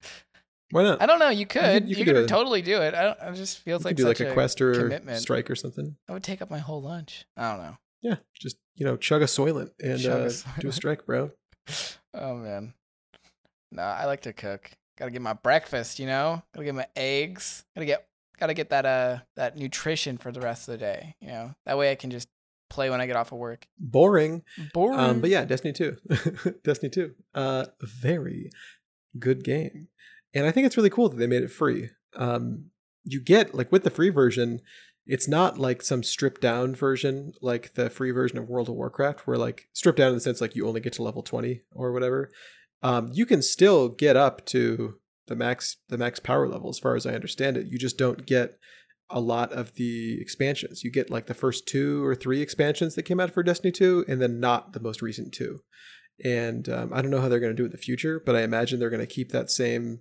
[0.71, 1.01] Why not?
[1.01, 1.29] I don't know.
[1.29, 1.83] You could.
[1.83, 2.93] you You, could could, do totally do it.
[2.93, 3.19] I don't.
[3.21, 5.19] It just feels like could do like such a quest or commitment.
[5.19, 5.95] strike or something.
[6.09, 7.25] I would take up my whole lunch.
[7.37, 7.77] I don't know.
[8.01, 11.31] Yeah, just you know, chug a soylent and Chug a uh, do a strike, bro.
[12.17, 12.73] Oh man.
[13.73, 14.71] No, I like to cook.
[14.97, 16.41] Gotta get my breakfast, you know?
[16.53, 17.65] Gotta get my eggs.
[17.75, 18.07] Gotta get
[18.39, 21.53] gotta get that uh that nutrition for the rest of the day, you know?
[21.65, 22.29] That way I can just
[22.69, 23.67] play when I get off of work.
[23.77, 24.43] Boring.
[24.73, 24.99] Boring.
[24.99, 25.97] Um, but yeah, Destiny 2.
[26.63, 27.13] Destiny 2.
[27.33, 28.49] Uh, very
[29.19, 29.89] good game.
[30.35, 31.89] And I think it's really cool that they made it free.
[32.15, 32.65] Um,
[33.03, 34.61] you get, like, with the free version,
[35.05, 39.25] it's not like some stripped down version, like the free version of World of Warcraft,
[39.25, 41.93] where, like, stripped down in the sense, like, you only get to level 20 or
[41.93, 42.29] whatever.
[42.83, 46.95] Um, you can still get up to the max the max power level as far
[46.95, 47.67] as I understand it.
[47.67, 48.59] You just don't get
[49.09, 50.83] a lot of the expansions.
[50.83, 54.05] You get like the first two or three expansions that came out for Destiny 2,
[54.07, 55.59] and then not the most recent two.
[56.23, 58.35] And um, I don't know how they're going to do it in the future, but
[58.35, 59.99] I imagine they're going to keep that same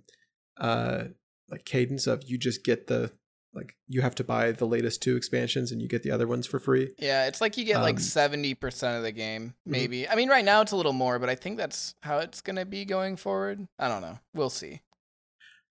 [0.59, 1.05] uh,
[1.49, 3.11] like cadence of you just get the
[3.53, 6.45] like you have to buy the latest two expansions and you get the other ones
[6.45, 6.93] for free.
[6.99, 9.71] yeah, it's like you get like um, seventy percent of the game, Mhm.
[9.71, 10.09] maybe.
[10.09, 12.65] I mean right now it's a little more, but I think that's how it's gonna
[12.65, 13.67] be going forward.
[13.79, 14.19] I don't know.
[14.33, 14.81] We'll see.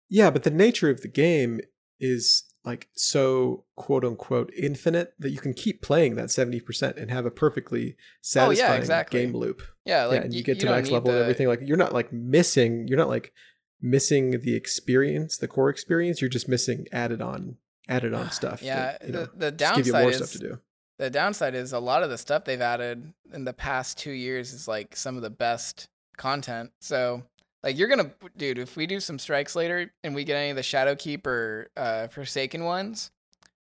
[0.10, 1.62] Yeah, but the nature of the game
[1.99, 7.26] is like so quote unquote infinite that you can keep playing that 70% and have
[7.26, 9.22] a perfectly satisfying exactly.
[9.26, 9.64] game loop.
[9.86, 11.48] Yeah, like yeah, and you y- get to max level and everything.
[11.48, 12.88] Like you're not like missing.
[12.88, 13.34] You're not like
[13.82, 16.22] missing the experience, the core experience.
[16.22, 18.62] You're just missing added on, added on stuff.
[18.62, 20.60] Yeah, that, you know, the, the just give you downside more is stuff to do.
[20.99, 24.53] the downside is a lot of the stuff they've added in the past two years
[24.53, 25.88] is like some of the best
[26.18, 26.72] content.
[26.80, 27.24] So
[27.64, 30.56] like you're gonna dude, if we do some strikes later and we get any of
[30.56, 33.12] the Shadowkeep or uh Forsaken ones,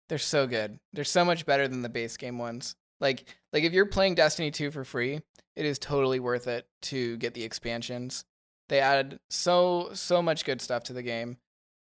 [0.10, 0.80] they're so good.
[0.94, 2.76] They're so much better than the base game ones.
[2.99, 5.22] Like like if you're playing Destiny 2 for free,
[5.56, 8.26] it is totally worth it to get the expansions.
[8.69, 11.37] They added so so much good stuff to the game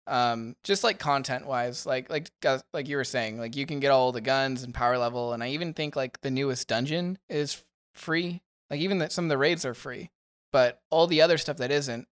[0.08, 2.30] um just like content wise like like
[2.74, 5.42] like you were saying like you can get all the guns and power level and
[5.42, 7.64] i even think like the newest dungeon is
[7.96, 10.10] free like even that some of the raids are free
[10.52, 12.06] but all the other stuff that isn't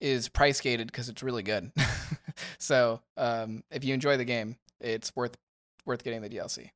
[0.00, 1.70] is price gated because it's really good
[2.58, 5.36] so um if you enjoy the game it's worth
[5.84, 6.70] worth getting the dlc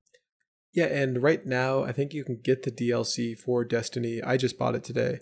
[0.74, 4.22] Yeah, and right now I think you can get the DLC for Destiny.
[4.22, 5.18] I just bought it today.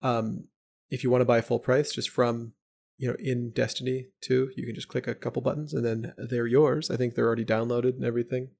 [0.00, 0.44] Um,
[0.92, 2.52] if you want to buy full price, just from
[2.98, 6.46] you know, in Destiny 2, you can just click a couple buttons and then they're
[6.46, 6.90] yours.
[6.90, 8.50] I think they're already downloaded and everything.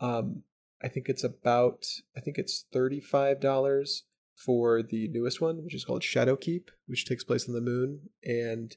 [0.00, 0.44] Um,
[0.82, 1.84] I think it's about,
[2.16, 4.00] I think it's $35
[4.34, 8.74] for the newest one, which is called Shadowkeep, which takes place on the moon and,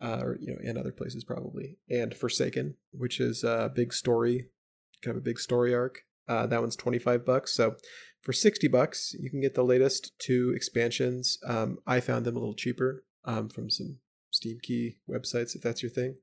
[0.00, 4.48] uh, or, you know, and other places probably, and Forsaken, which is a big story,
[5.02, 6.04] kind of a big story arc.
[6.28, 7.52] Uh, that one's 25 bucks.
[7.52, 7.76] So
[8.22, 11.38] for 60 bucks, you can get the latest two expansions.
[11.46, 13.98] Um, I found them a little cheaper um, from some
[14.30, 16.16] Steam key websites, if that's your thing.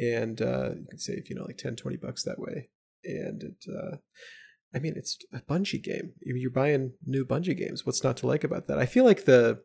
[0.00, 2.68] And uh, you can save, you know, like 10, 20 bucks that way.
[3.04, 3.96] And it, uh,
[4.74, 6.12] I mean, it's a Bungie game.
[6.20, 7.86] You're buying new Bungie games.
[7.86, 8.78] What's not to like about that?
[8.78, 9.62] I feel like the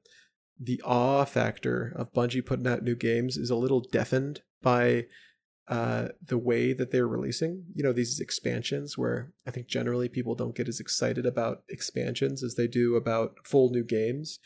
[0.64, 5.06] the awe factor of Bungie putting out new games is a little deafened by
[5.68, 7.64] uh, the way that they're releasing.
[7.74, 12.44] You know, these expansions where I think generally people don't get as excited about expansions
[12.44, 14.40] as they do about full new games.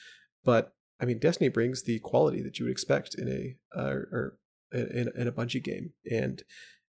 [0.43, 4.37] But I mean, Destiny brings the quality that you would expect in a uh, or
[4.71, 6.43] in, in a Bungie game, and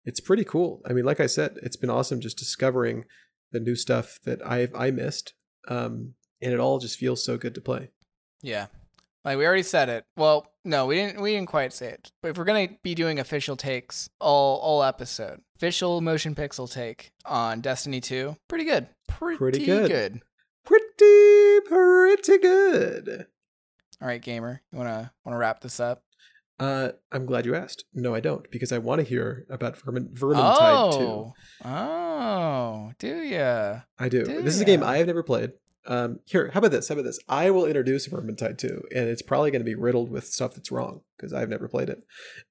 [0.05, 0.83] it's pretty cool.
[0.87, 3.05] I mean, like I said, it's been awesome just discovering
[3.53, 5.35] the new stuff that I've I missed,
[5.69, 7.91] um, and it all just feels so good to play.
[8.43, 8.67] Yeah,
[9.27, 10.05] like we already said it.
[10.17, 11.21] Well, no, we didn't.
[11.21, 12.13] We didn't quite say it.
[12.23, 17.11] But if we're gonna be doing official takes all all episode, official motion pixel take
[17.25, 18.87] on Destiny Two, pretty good.
[19.09, 19.53] Pretty, good.
[19.53, 19.91] Pretty good.
[19.91, 20.23] good.
[20.65, 23.27] Pretty pretty good.
[24.01, 26.03] All right, gamer, you wanna wanna wrap this up?
[26.59, 27.85] Uh, I'm glad you asked.
[27.93, 33.81] No, I don't, because I want to hear about Vermin Vermintide oh, oh, do ya?
[33.99, 34.25] I do.
[34.25, 34.83] do this is a game?
[34.83, 35.53] I have never played.
[35.87, 36.89] Um, here, how about this?
[36.89, 37.21] How about this?
[37.29, 40.73] I will introduce Vermintide 2, and it's probably going to be riddled with stuff that's
[40.73, 42.03] wrong because I've never played it.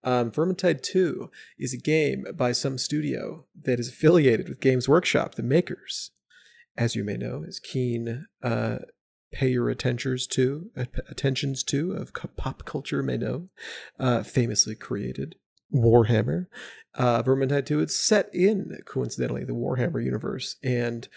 [0.04, 1.30] Um, Vermintide 2
[1.60, 6.12] is a game by some studio that is affiliated with Games Workshop, the makers,
[6.78, 8.78] as you may know, is keen uh,
[9.32, 10.70] pay your attentions to
[11.10, 13.50] attentions to of pop culture may know,
[14.00, 15.36] uh, famously created
[15.74, 16.46] Warhammer.
[16.94, 21.10] Uh, Vermintide 2 is set in coincidentally the Warhammer universe and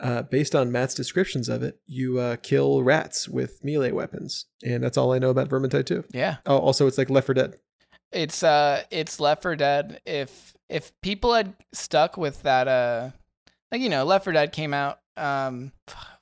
[0.00, 4.82] uh, based on Matt's descriptions of it, you uh, kill rats with melee weapons, and
[4.82, 6.04] that's all I know about Vermintide 2.
[6.12, 7.54] Yeah, Oh, also, it's like Left 4 Dead.
[8.12, 10.00] it's uh, it's Left 4 Dead.
[10.06, 13.10] If if people had stuck with that, uh,
[13.72, 15.72] like you know, Left 4 Dead came out, um,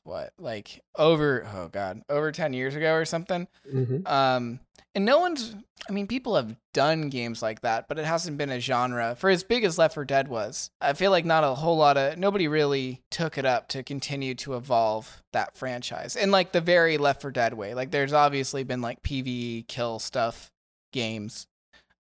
[0.08, 3.46] what like over oh god, over ten years ago or something.
[3.72, 4.06] Mm-hmm.
[4.06, 4.60] Um,
[4.94, 5.54] and no one's,
[5.88, 9.30] I mean, people have done games like that, but it hasn't been a genre for
[9.30, 10.70] as big as Left 4 Dead was.
[10.80, 14.34] I feel like not a whole lot of, nobody really took it up to continue
[14.36, 17.74] to evolve that franchise in like the very Left 4 Dead way.
[17.74, 20.50] Like there's obviously been like PvE kill stuff
[20.92, 21.46] games.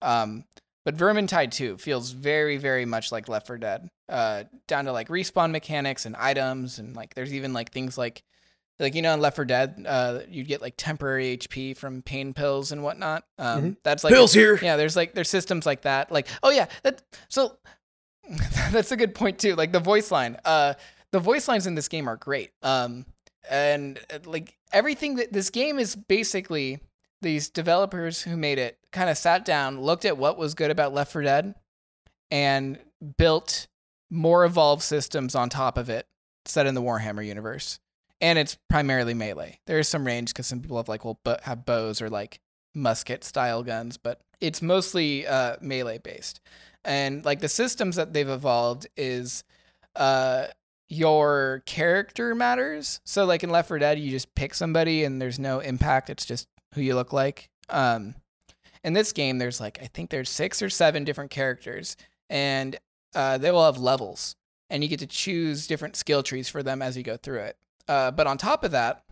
[0.02, 0.44] Um,
[0.88, 5.08] but Vermintide 2 feels very, very much like Left 4 Dead, uh, down to like
[5.08, 6.78] respawn mechanics and items.
[6.78, 8.22] And like there's even like things like,
[8.78, 12.32] like you know in Left 4 Dead, uh, you'd get like temporary HP from pain
[12.32, 13.24] pills and whatnot.
[13.38, 13.76] Um, Mhm.
[13.82, 14.58] That's like Pills here.
[14.62, 16.10] Yeah, there's like there's systems like that.
[16.10, 17.58] Like oh yeah, that so
[18.72, 19.56] that's a good point too.
[19.56, 20.72] Like the voice line, uh,
[21.12, 22.50] the voice lines in this game are great.
[22.62, 23.04] Um,
[23.50, 26.80] and uh, like everything that this game is basically
[27.20, 30.94] these developers who made it kind of sat down, looked at what was good about
[30.94, 31.54] Left 4 Dead,
[32.30, 32.78] and
[33.16, 33.66] built
[34.10, 36.06] more evolved systems on top of it,
[36.44, 37.80] set in the Warhammer universe.
[38.20, 39.60] And it's primarily melee.
[39.66, 42.40] There is some range because some people have like will bo- have bows or like
[42.74, 46.40] musket style guns, but it's mostly uh, melee based.
[46.84, 49.44] And like the systems that they've evolved is
[49.94, 50.46] uh,
[50.88, 53.00] your character matters.
[53.04, 56.10] So like in Left 4 Dead, you just pick somebody and there's no impact.
[56.10, 57.48] It's just who you look like.
[57.68, 58.14] Um,
[58.84, 61.96] in this game, there's like I think there's six or seven different characters,
[62.30, 62.78] and
[63.14, 64.36] uh, they will have levels,
[64.70, 67.56] and you get to choose different skill trees for them as you go through it.
[67.86, 69.04] Uh, but on top of that,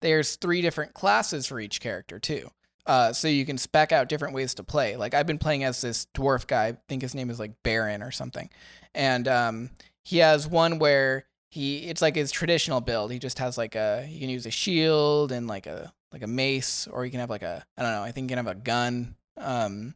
[0.00, 2.50] there's three different classes for each character too.
[2.86, 4.96] Uh, so you can spec out different ways to play.
[4.96, 6.68] Like I've been playing as this dwarf guy.
[6.68, 8.48] I think his name is like Baron or something,
[8.94, 9.70] and um,
[10.04, 13.12] he has one where he it's like his traditional build.
[13.12, 16.26] He just has like a you can use a shield and like a like a
[16.26, 18.02] mace, or you can have like a I don't know.
[18.02, 19.16] I think you can have a gun.
[19.36, 19.94] Um,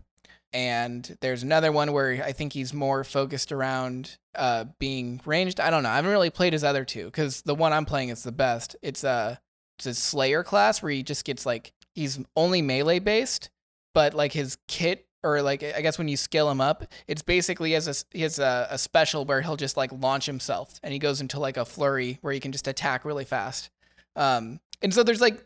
[0.52, 5.60] and there's another one where I think he's more focused around uh being ranged.
[5.60, 5.88] I don't know.
[5.88, 8.76] I haven't really played his other two because the one I'm playing is the best.
[8.82, 9.40] It's a
[9.78, 13.50] it's a Slayer class where he just gets like he's only melee based,
[13.94, 17.72] but like his kit or like I guess when you skill him up, it's basically
[17.72, 20.98] has a he has a, a special where he'll just like launch himself and he
[20.98, 23.70] goes into like a flurry where he can just attack really fast.
[24.16, 25.44] Um, and so there's like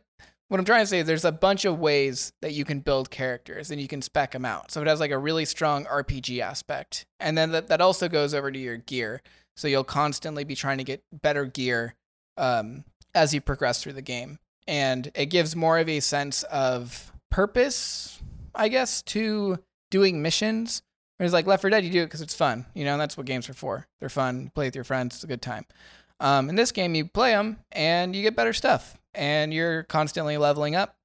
[0.49, 3.11] what I'm trying to say is there's a bunch of ways that you can build
[3.11, 4.71] characters and you can spec them out.
[4.71, 7.07] So it has like a really strong RPG aspect.
[7.19, 9.23] And then that, that also goes over to your gear.
[9.57, 11.95] So you'll constantly be trying to get better gear
[12.37, 14.39] um, as you progress through the game.
[14.69, 18.21] And it gives more of a sense of purpose,
[18.55, 19.59] I guess, to
[19.91, 20.83] doing missions.
[21.17, 23.27] Whereas like Left 4 Dead, you do it because it's fun, you know, that's what
[23.27, 23.87] games are for.
[24.01, 24.43] They're fun.
[24.43, 25.17] You play with your friends.
[25.17, 25.65] It's a good time.
[26.21, 30.37] Um, in this game, you play them and you get better stuff, and you're constantly
[30.37, 30.97] leveling up.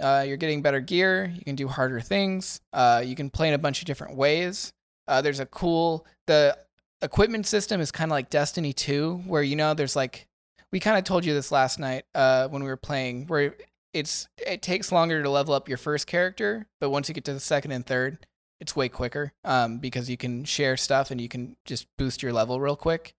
[0.00, 1.32] Uh, you're getting better gear.
[1.34, 2.60] You can do harder things.
[2.72, 4.72] Uh, you can play in a bunch of different ways.
[5.06, 6.56] Uh, there's a cool the
[7.02, 10.26] equipment system is kind of like Destiny 2, where you know there's like
[10.72, 13.54] we kind of told you this last night uh, when we were playing, where
[13.92, 17.34] it's it takes longer to level up your first character, but once you get to
[17.34, 18.26] the second and third,
[18.60, 22.32] it's way quicker um, because you can share stuff and you can just boost your
[22.32, 23.14] level real quick.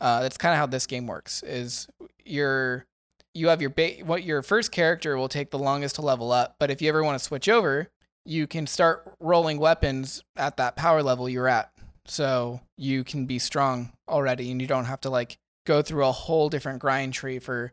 [0.00, 1.42] Uh, that's kind of how this game works.
[1.42, 1.88] Is
[2.24, 2.86] your
[3.34, 6.56] you have your ba- what your first character will take the longest to level up,
[6.58, 7.88] but if you ever want to switch over,
[8.24, 11.72] you can start rolling weapons at that power level you're at.
[12.06, 16.12] So you can be strong already, and you don't have to like go through a
[16.12, 17.72] whole different grind tree for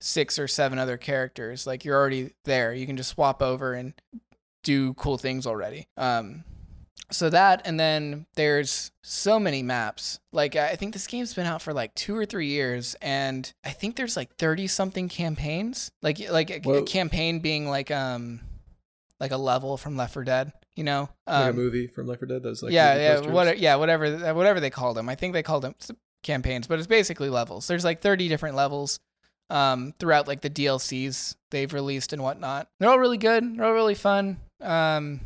[0.00, 1.66] six or seven other characters.
[1.66, 2.72] Like you're already there.
[2.72, 3.94] You can just swap over and
[4.62, 5.88] do cool things already.
[5.96, 6.44] Um,
[7.10, 10.20] so that, and then there's so many maps.
[10.32, 13.70] Like I think this game's been out for like two or three years, and I
[13.70, 15.90] think there's like thirty something campaigns.
[16.02, 18.40] Like like a, a campaign being like um
[19.20, 20.52] like a level from Left 4 Dead.
[20.76, 22.42] You know, um, like a movie from Left 4 Dead.
[22.42, 25.08] Those like yeah yeah what yeah whatever whatever they called them.
[25.08, 25.74] I think they called them
[26.22, 27.68] campaigns, but it's basically levels.
[27.68, 28.98] There's like 30 different levels
[29.50, 32.68] um, throughout like the DLCs they've released and whatnot.
[32.80, 33.56] They're all really good.
[33.56, 34.38] They're all really fun.
[34.60, 35.20] Um,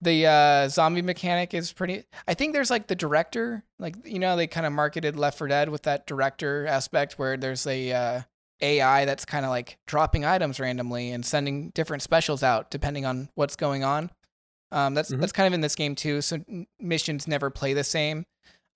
[0.00, 2.04] the uh, zombie mechanic is pretty.
[2.26, 5.48] I think there's like the director, like you know, they kind of marketed Left 4
[5.48, 8.20] Dead with that director aspect where there's a uh,
[8.60, 13.28] AI that's kind of like dropping items randomly and sending different specials out depending on
[13.34, 14.10] what's going on.
[14.70, 15.20] Um, that's mm-hmm.
[15.20, 16.20] that's kind of in this game too.
[16.20, 16.44] So
[16.78, 18.24] missions never play the same.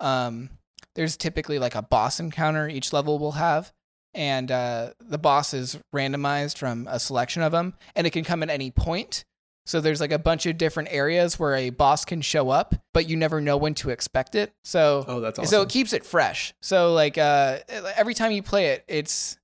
[0.00, 0.50] Um,
[0.94, 3.72] there's typically like a boss encounter each level will have,
[4.14, 8.42] and uh, the boss is randomized from a selection of them, and it can come
[8.42, 9.24] at any point.
[9.64, 13.08] So there's like a bunch of different areas where a boss can show up, but
[13.08, 14.52] you never know when to expect it.
[14.64, 15.50] So oh, that's awesome.
[15.50, 16.52] so it keeps it fresh.
[16.60, 17.58] So like uh,
[17.96, 19.38] every time you play it, it's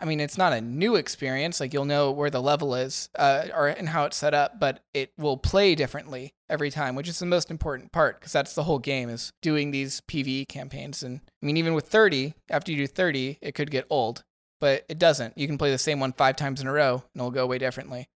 [0.00, 1.58] I mean, it's not a new experience.
[1.58, 4.84] Like you'll know where the level is uh, or and how it's set up, but
[4.94, 8.62] it will play differently every time, which is the most important part because that's the
[8.62, 11.02] whole game is doing these PVE campaigns.
[11.02, 14.22] And I mean, even with 30, after you do 30, it could get old,
[14.60, 15.36] but it doesn't.
[15.36, 17.58] You can play the same one five times in a row and it'll go way
[17.58, 18.08] differently.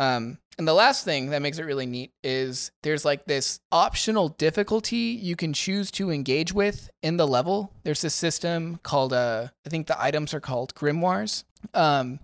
[0.00, 4.30] Um, and the last thing that makes it really neat is there's like this optional
[4.30, 7.72] difficulty you can choose to engage with in the level.
[7.84, 11.44] There's this system called, uh, I think the items are called grimoires.
[11.74, 12.18] Um,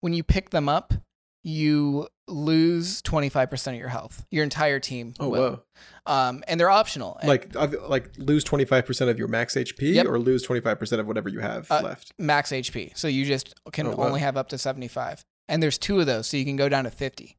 [0.00, 0.94] when you pick them up,
[1.42, 4.24] you lose 25% of your health.
[4.30, 5.14] Your entire team.
[5.20, 5.40] Oh, will.
[5.40, 5.62] whoa.
[6.06, 7.18] Um, and they're optional.
[7.22, 10.06] Like, like lose 25% of your max HP yep.
[10.06, 12.12] or lose 25% of whatever you have uh, left?
[12.18, 12.96] Max HP.
[12.96, 16.26] So you just can oh, only have up to 75 and there's two of those,
[16.26, 17.36] so you can go down to 50.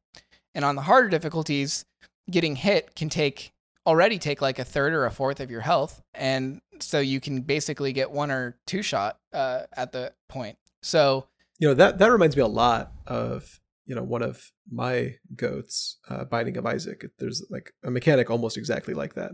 [0.54, 1.84] And on the harder difficulties,
[2.30, 3.52] getting hit can take
[3.86, 7.42] already take like a third or a fourth of your health, and so you can
[7.42, 10.58] basically get one or two shot uh, at the point.
[10.82, 11.26] So
[11.58, 15.98] you know that that reminds me a lot of you know one of my goats,
[16.08, 17.04] uh, Binding of Isaac.
[17.18, 19.32] There's like a mechanic almost exactly like that,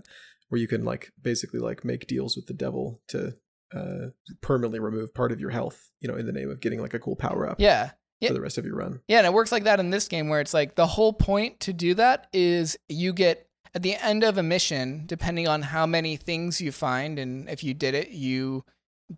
[0.49, 3.35] where you can like basically like make deals with the devil to
[3.75, 4.09] uh,
[4.41, 6.99] permanently remove part of your health, you know, in the name of getting like a
[6.99, 7.61] cool power up.
[7.61, 7.91] Yeah,
[8.21, 8.29] yeah.
[8.29, 9.01] for the rest of your run.
[9.09, 11.61] Yeah, and it works like that in this game where it's like the whole point
[11.61, 15.87] to do that is you get at the end of a mission, depending on how
[15.87, 18.65] many things you find and if you did it, you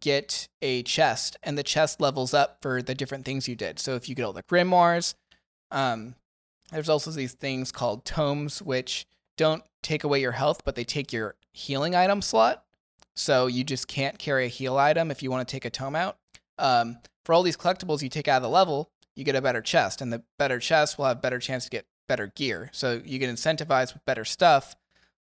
[0.00, 3.78] get a chest and the chest levels up for the different things you did.
[3.78, 5.14] So if you get all the grimoires,
[5.70, 6.14] um,
[6.72, 9.06] there's also these things called tomes which
[9.36, 12.64] don't take away your health, but they take your healing item slot.
[13.16, 15.96] So you just can't carry a heal item if you want to take a tome
[15.96, 16.18] out.
[16.58, 16.98] Um,
[17.28, 20.00] for all these collectibles you take out of the level, you get a better chest,
[20.00, 22.70] and the better chest will have better chance to get better gear.
[22.72, 24.74] So you get incentivized with better stuff,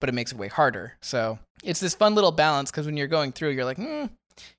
[0.02, 0.98] but it makes it way harder.
[1.00, 4.04] So it's this fun little balance because when you're going through, you're like, hmm,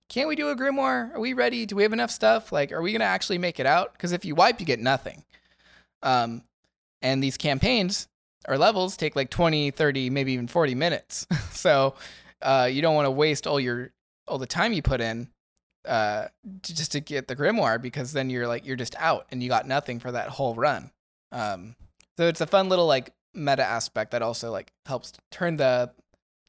[0.10, 1.14] can't we do a grimoire?
[1.14, 1.68] Are we ready?
[1.68, 2.52] Do we have enough stuff?
[2.52, 3.94] Like, are we gonna actually make it out?
[3.94, 5.24] Because if you wipe, you get nothing.
[6.02, 6.42] Um,
[7.04, 8.08] and these campaigns
[8.48, 11.28] or levels take like 20, 30, maybe even 40 minutes.
[11.52, 11.94] so
[12.42, 13.92] uh, you don't want to waste all your
[14.28, 15.30] all the time you put in
[15.88, 16.28] uh,
[16.62, 19.68] just to get the grimoire because then you're like you're just out and you got
[19.68, 20.92] nothing for that whole run.
[21.32, 21.76] Um,
[22.18, 25.92] so it's a fun little like meta aspect that also like helps turn the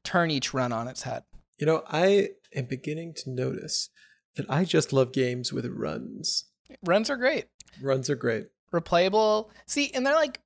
[0.03, 1.23] turn each run on its head.
[1.57, 3.89] You know, I am beginning to notice
[4.35, 6.45] that I just love games with runs.
[6.83, 7.45] Runs are great.
[7.81, 8.47] Runs are great.
[8.71, 9.49] Replayable.
[9.65, 10.39] See, and they're like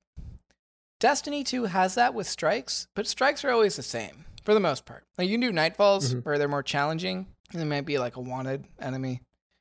[0.98, 4.86] Destiny 2 has that with strikes, but strikes are always the same for the most
[4.86, 5.04] part.
[5.18, 6.18] Like you can do Nightfalls mm-hmm.
[6.20, 7.26] where they're more challenging,
[7.60, 9.20] it might be like a wanted enemy.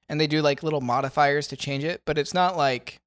[0.09, 2.99] And they do like little modifiers to change it, but it's not like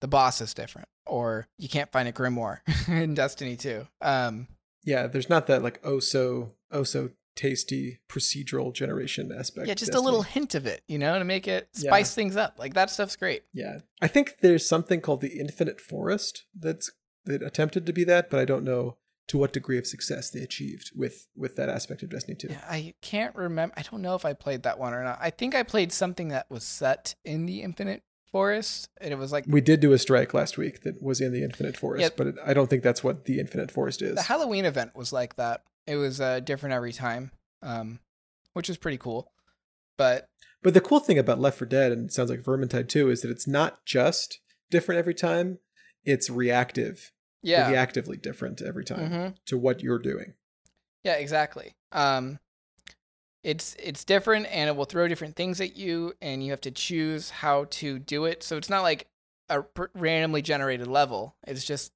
[0.00, 3.86] the boss is different, or you can't find a grimoire in Destiny 2.
[4.02, 4.48] Um,
[4.84, 9.66] yeah, there's not that like oh so oh so tasty procedural generation aspect.
[9.66, 10.02] yeah, just Destiny.
[10.02, 11.88] a little hint of it, you know, to make it Yeah.
[11.90, 12.56] spice things up.
[12.58, 13.42] Like that stuff's great.
[13.54, 16.90] Yeah, I think there's something called the Infinite Forest that's
[17.24, 18.98] that attempted to be that, but I don't know
[19.28, 22.48] to what degree of success they achieved with with that aspect of Destiny 2.
[22.50, 23.74] Yeah, I can't remember.
[23.76, 25.18] I don't know if I played that one or not.
[25.20, 29.32] I think I played something that was set in the Infinite Forest, and it was
[29.32, 32.08] like We did do a strike last week that was in the Infinite Forest, Yeah.
[32.16, 34.16] but it, I don't think that's what the Infinite Forest is.
[34.16, 35.62] the Halloween event was like that.
[35.86, 37.30] It was uh, different every time,
[37.62, 38.00] um,
[38.54, 39.30] which is pretty cool.
[39.96, 40.28] But
[40.62, 43.22] But the cool thing about Left 4 Dead, and it sounds like Vermintide too, is
[43.22, 44.40] that it's not just
[44.70, 45.58] different every time;
[46.04, 47.12] it's reactive,
[47.44, 50.34] yeah, reactively different every time hmm to what you're doing.
[51.04, 51.74] yeah, exactly.
[51.92, 52.38] Um,
[53.42, 56.70] it's it's different, and it will throw different things at you, and you have to
[56.70, 58.42] choose how to do it.
[58.42, 59.06] So it's not like
[59.48, 59.64] a
[59.94, 61.36] randomly generated level.
[61.46, 61.92] It's just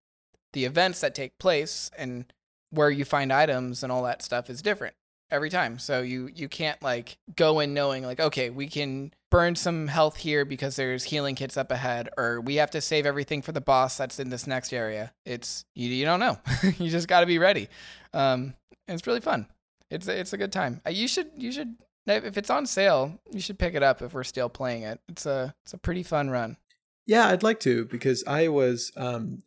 [0.52, 2.32] the events that take place and
[2.70, 4.94] where you find items and all that stuff is different
[5.30, 5.78] every time.
[5.78, 10.16] So you you can't like go in knowing like okay, we can burn some health
[10.16, 13.60] here because there's healing kits up ahead or we have to save everything for the
[13.60, 15.12] boss that's in this next area.
[15.26, 16.38] It's you, you don't know.
[16.78, 17.68] you just got to be ready.
[18.12, 18.54] Um
[18.86, 19.46] it's really fun.
[19.90, 20.80] It's a, it's a good time.
[20.86, 21.74] Uh, You should you should
[22.06, 25.00] if it's on sale, you should pick it up if we're still playing it.
[25.08, 26.56] It's a it's a pretty fun run.
[27.06, 29.42] Yeah, I'd like to because I was um,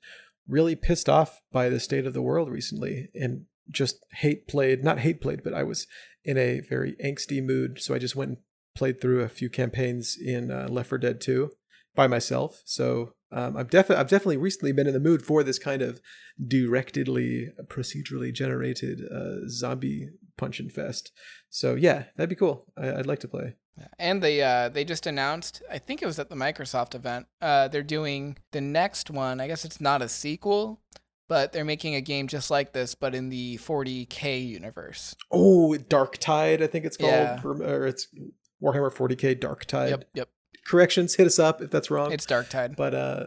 [0.48, 5.00] really pissed off by the state of the world recently and just hate played, not
[5.00, 5.88] hate played, but I was
[6.24, 7.82] in a very angsty mood.
[7.82, 8.38] So I just went and
[8.76, 11.52] played through a few campaigns in uh, Left 4 Dead 2
[11.96, 12.62] by myself.
[12.66, 16.02] So um, I've definitely I've definitely recently been in the mood for this kind of
[16.46, 21.12] directedly procedurally generated uh, zombie punch and fest.
[21.50, 22.66] So yeah, that'd be cool.
[22.78, 23.56] I, I'd like to play.
[23.98, 27.68] And they uh, they just announced, I think it was at the Microsoft event, uh,
[27.70, 29.40] they're doing the next one.
[29.40, 30.82] I guess it's not a sequel,
[31.32, 35.16] but they're making a game just like this, but in the 40k universe.
[35.32, 37.40] Oh, Dark Tide, I think it's called, Yeah.
[37.45, 38.08] or it's
[38.62, 39.91] Warhammer 40k Dark Tide.
[39.91, 40.30] Yep, yep.
[40.68, 42.12] Corrections, hit us up if that's wrong.
[42.12, 42.76] It's Dark Tide.
[42.76, 43.26] but uh,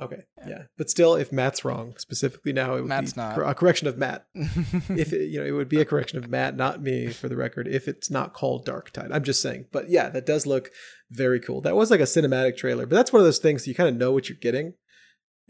[0.00, 0.48] okay, Yeah.
[0.48, 0.62] yeah.
[0.78, 3.36] But still, if Matt's wrong, specifically now, it would Matt's be not.
[3.36, 4.26] a correction of Matt.
[4.34, 7.34] if it, you know, it would be a correction of Matt, not me, for the
[7.36, 7.66] record.
[7.66, 9.64] If it's not called Dark Tide, I'm just saying.
[9.72, 10.70] But yeah, that does look
[11.10, 11.62] very cool.
[11.62, 13.96] That was like a cinematic trailer, but that's one of those things you kind of
[13.96, 14.74] know what you're getting.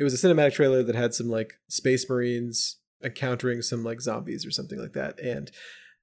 [0.01, 4.47] It was a cinematic trailer that had some like space marines encountering some like zombies
[4.47, 5.51] or something like that, and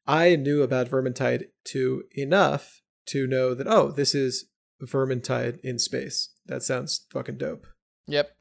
[0.05, 4.45] I knew about Vermintide 2 enough to know that oh, this is
[4.83, 6.29] Vermintide in space.
[6.45, 7.65] That sounds fucking dope.
[8.05, 8.35] Yep.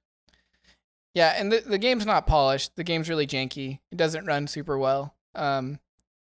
[1.15, 2.77] Yeah, and the the game's not polished.
[2.77, 3.81] The game's really janky.
[3.91, 5.17] It doesn't run super well.
[5.35, 5.81] Um,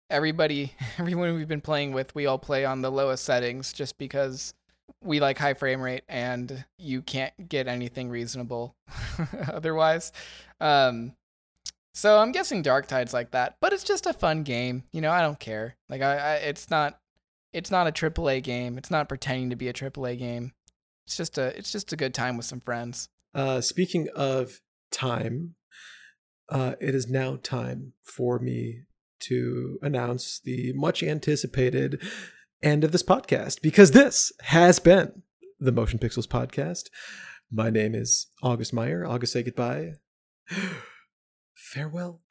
[0.10, 4.54] everybody, everyone we've been playing with, we all play on the lowest settings just because
[5.04, 8.76] we like high frame rate and you can't get anything reasonable
[9.52, 10.12] otherwise.
[10.60, 11.14] Um,
[11.94, 14.84] so I'm guessing Dark Tide's like that, but it's just a fun game.
[14.92, 15.76] You know, I don't care.
[15.90, 17.00] Like I, I it's not,
[17.54, 18.78] it's not a AAA game.
[18.78, 20.54] It's not pretending to be a AAA game.
[21.06, 23.10] It's just a, it's just a good time with some friends.
[23.34, 24.62] Uh, speaking of
[24.92, 25.56] time,
[26.50, 28.84] uh, it is now time for me
[29.22, 32.02] to announce the much anticipated
[32.64, 35.24] end of this podcast because this has been
[35.60, 36.90] the Motion Pixels podcast.
[37.52, 39.06] My name is August Meyer.
[39.06, 39.94] August, say goodbye.
[41.56, 42.22] Farewell.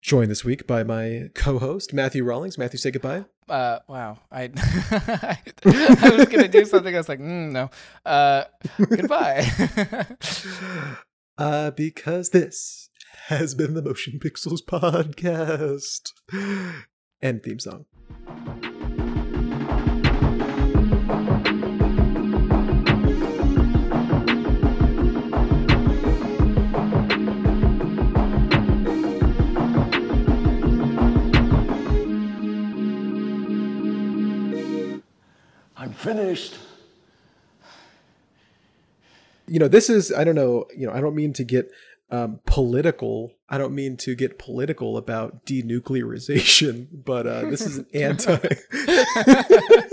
[0.00, 2.56] Joined this week by my co-host Matthew Rawlings.
[2.56, 3.24] Matthew, say goodbye.
[3.48, 4.18] Uh, wow.
[4.30, 4.50] I
[5.64, 6.94] I was gonna do something.
[6.94, 7.70] I was like, mm, no.
[8.06, 8.44] Uh,
[8.78, 9.44] goodbye.
[11.38, 12.90] uh, because this
[13.26, 16.12] has been the Motion Pixels podcast.
[17.20, 17.86] End theme song.
[35.98, 36.54] Finished.
[39.46, 41.70] You know, this is, I don't know, you know, I don't mean to get
[42.10, 43.32] um, political.
[43.48, 48.36] I don't mean to get political about denuclearization, but uh, this is an anti.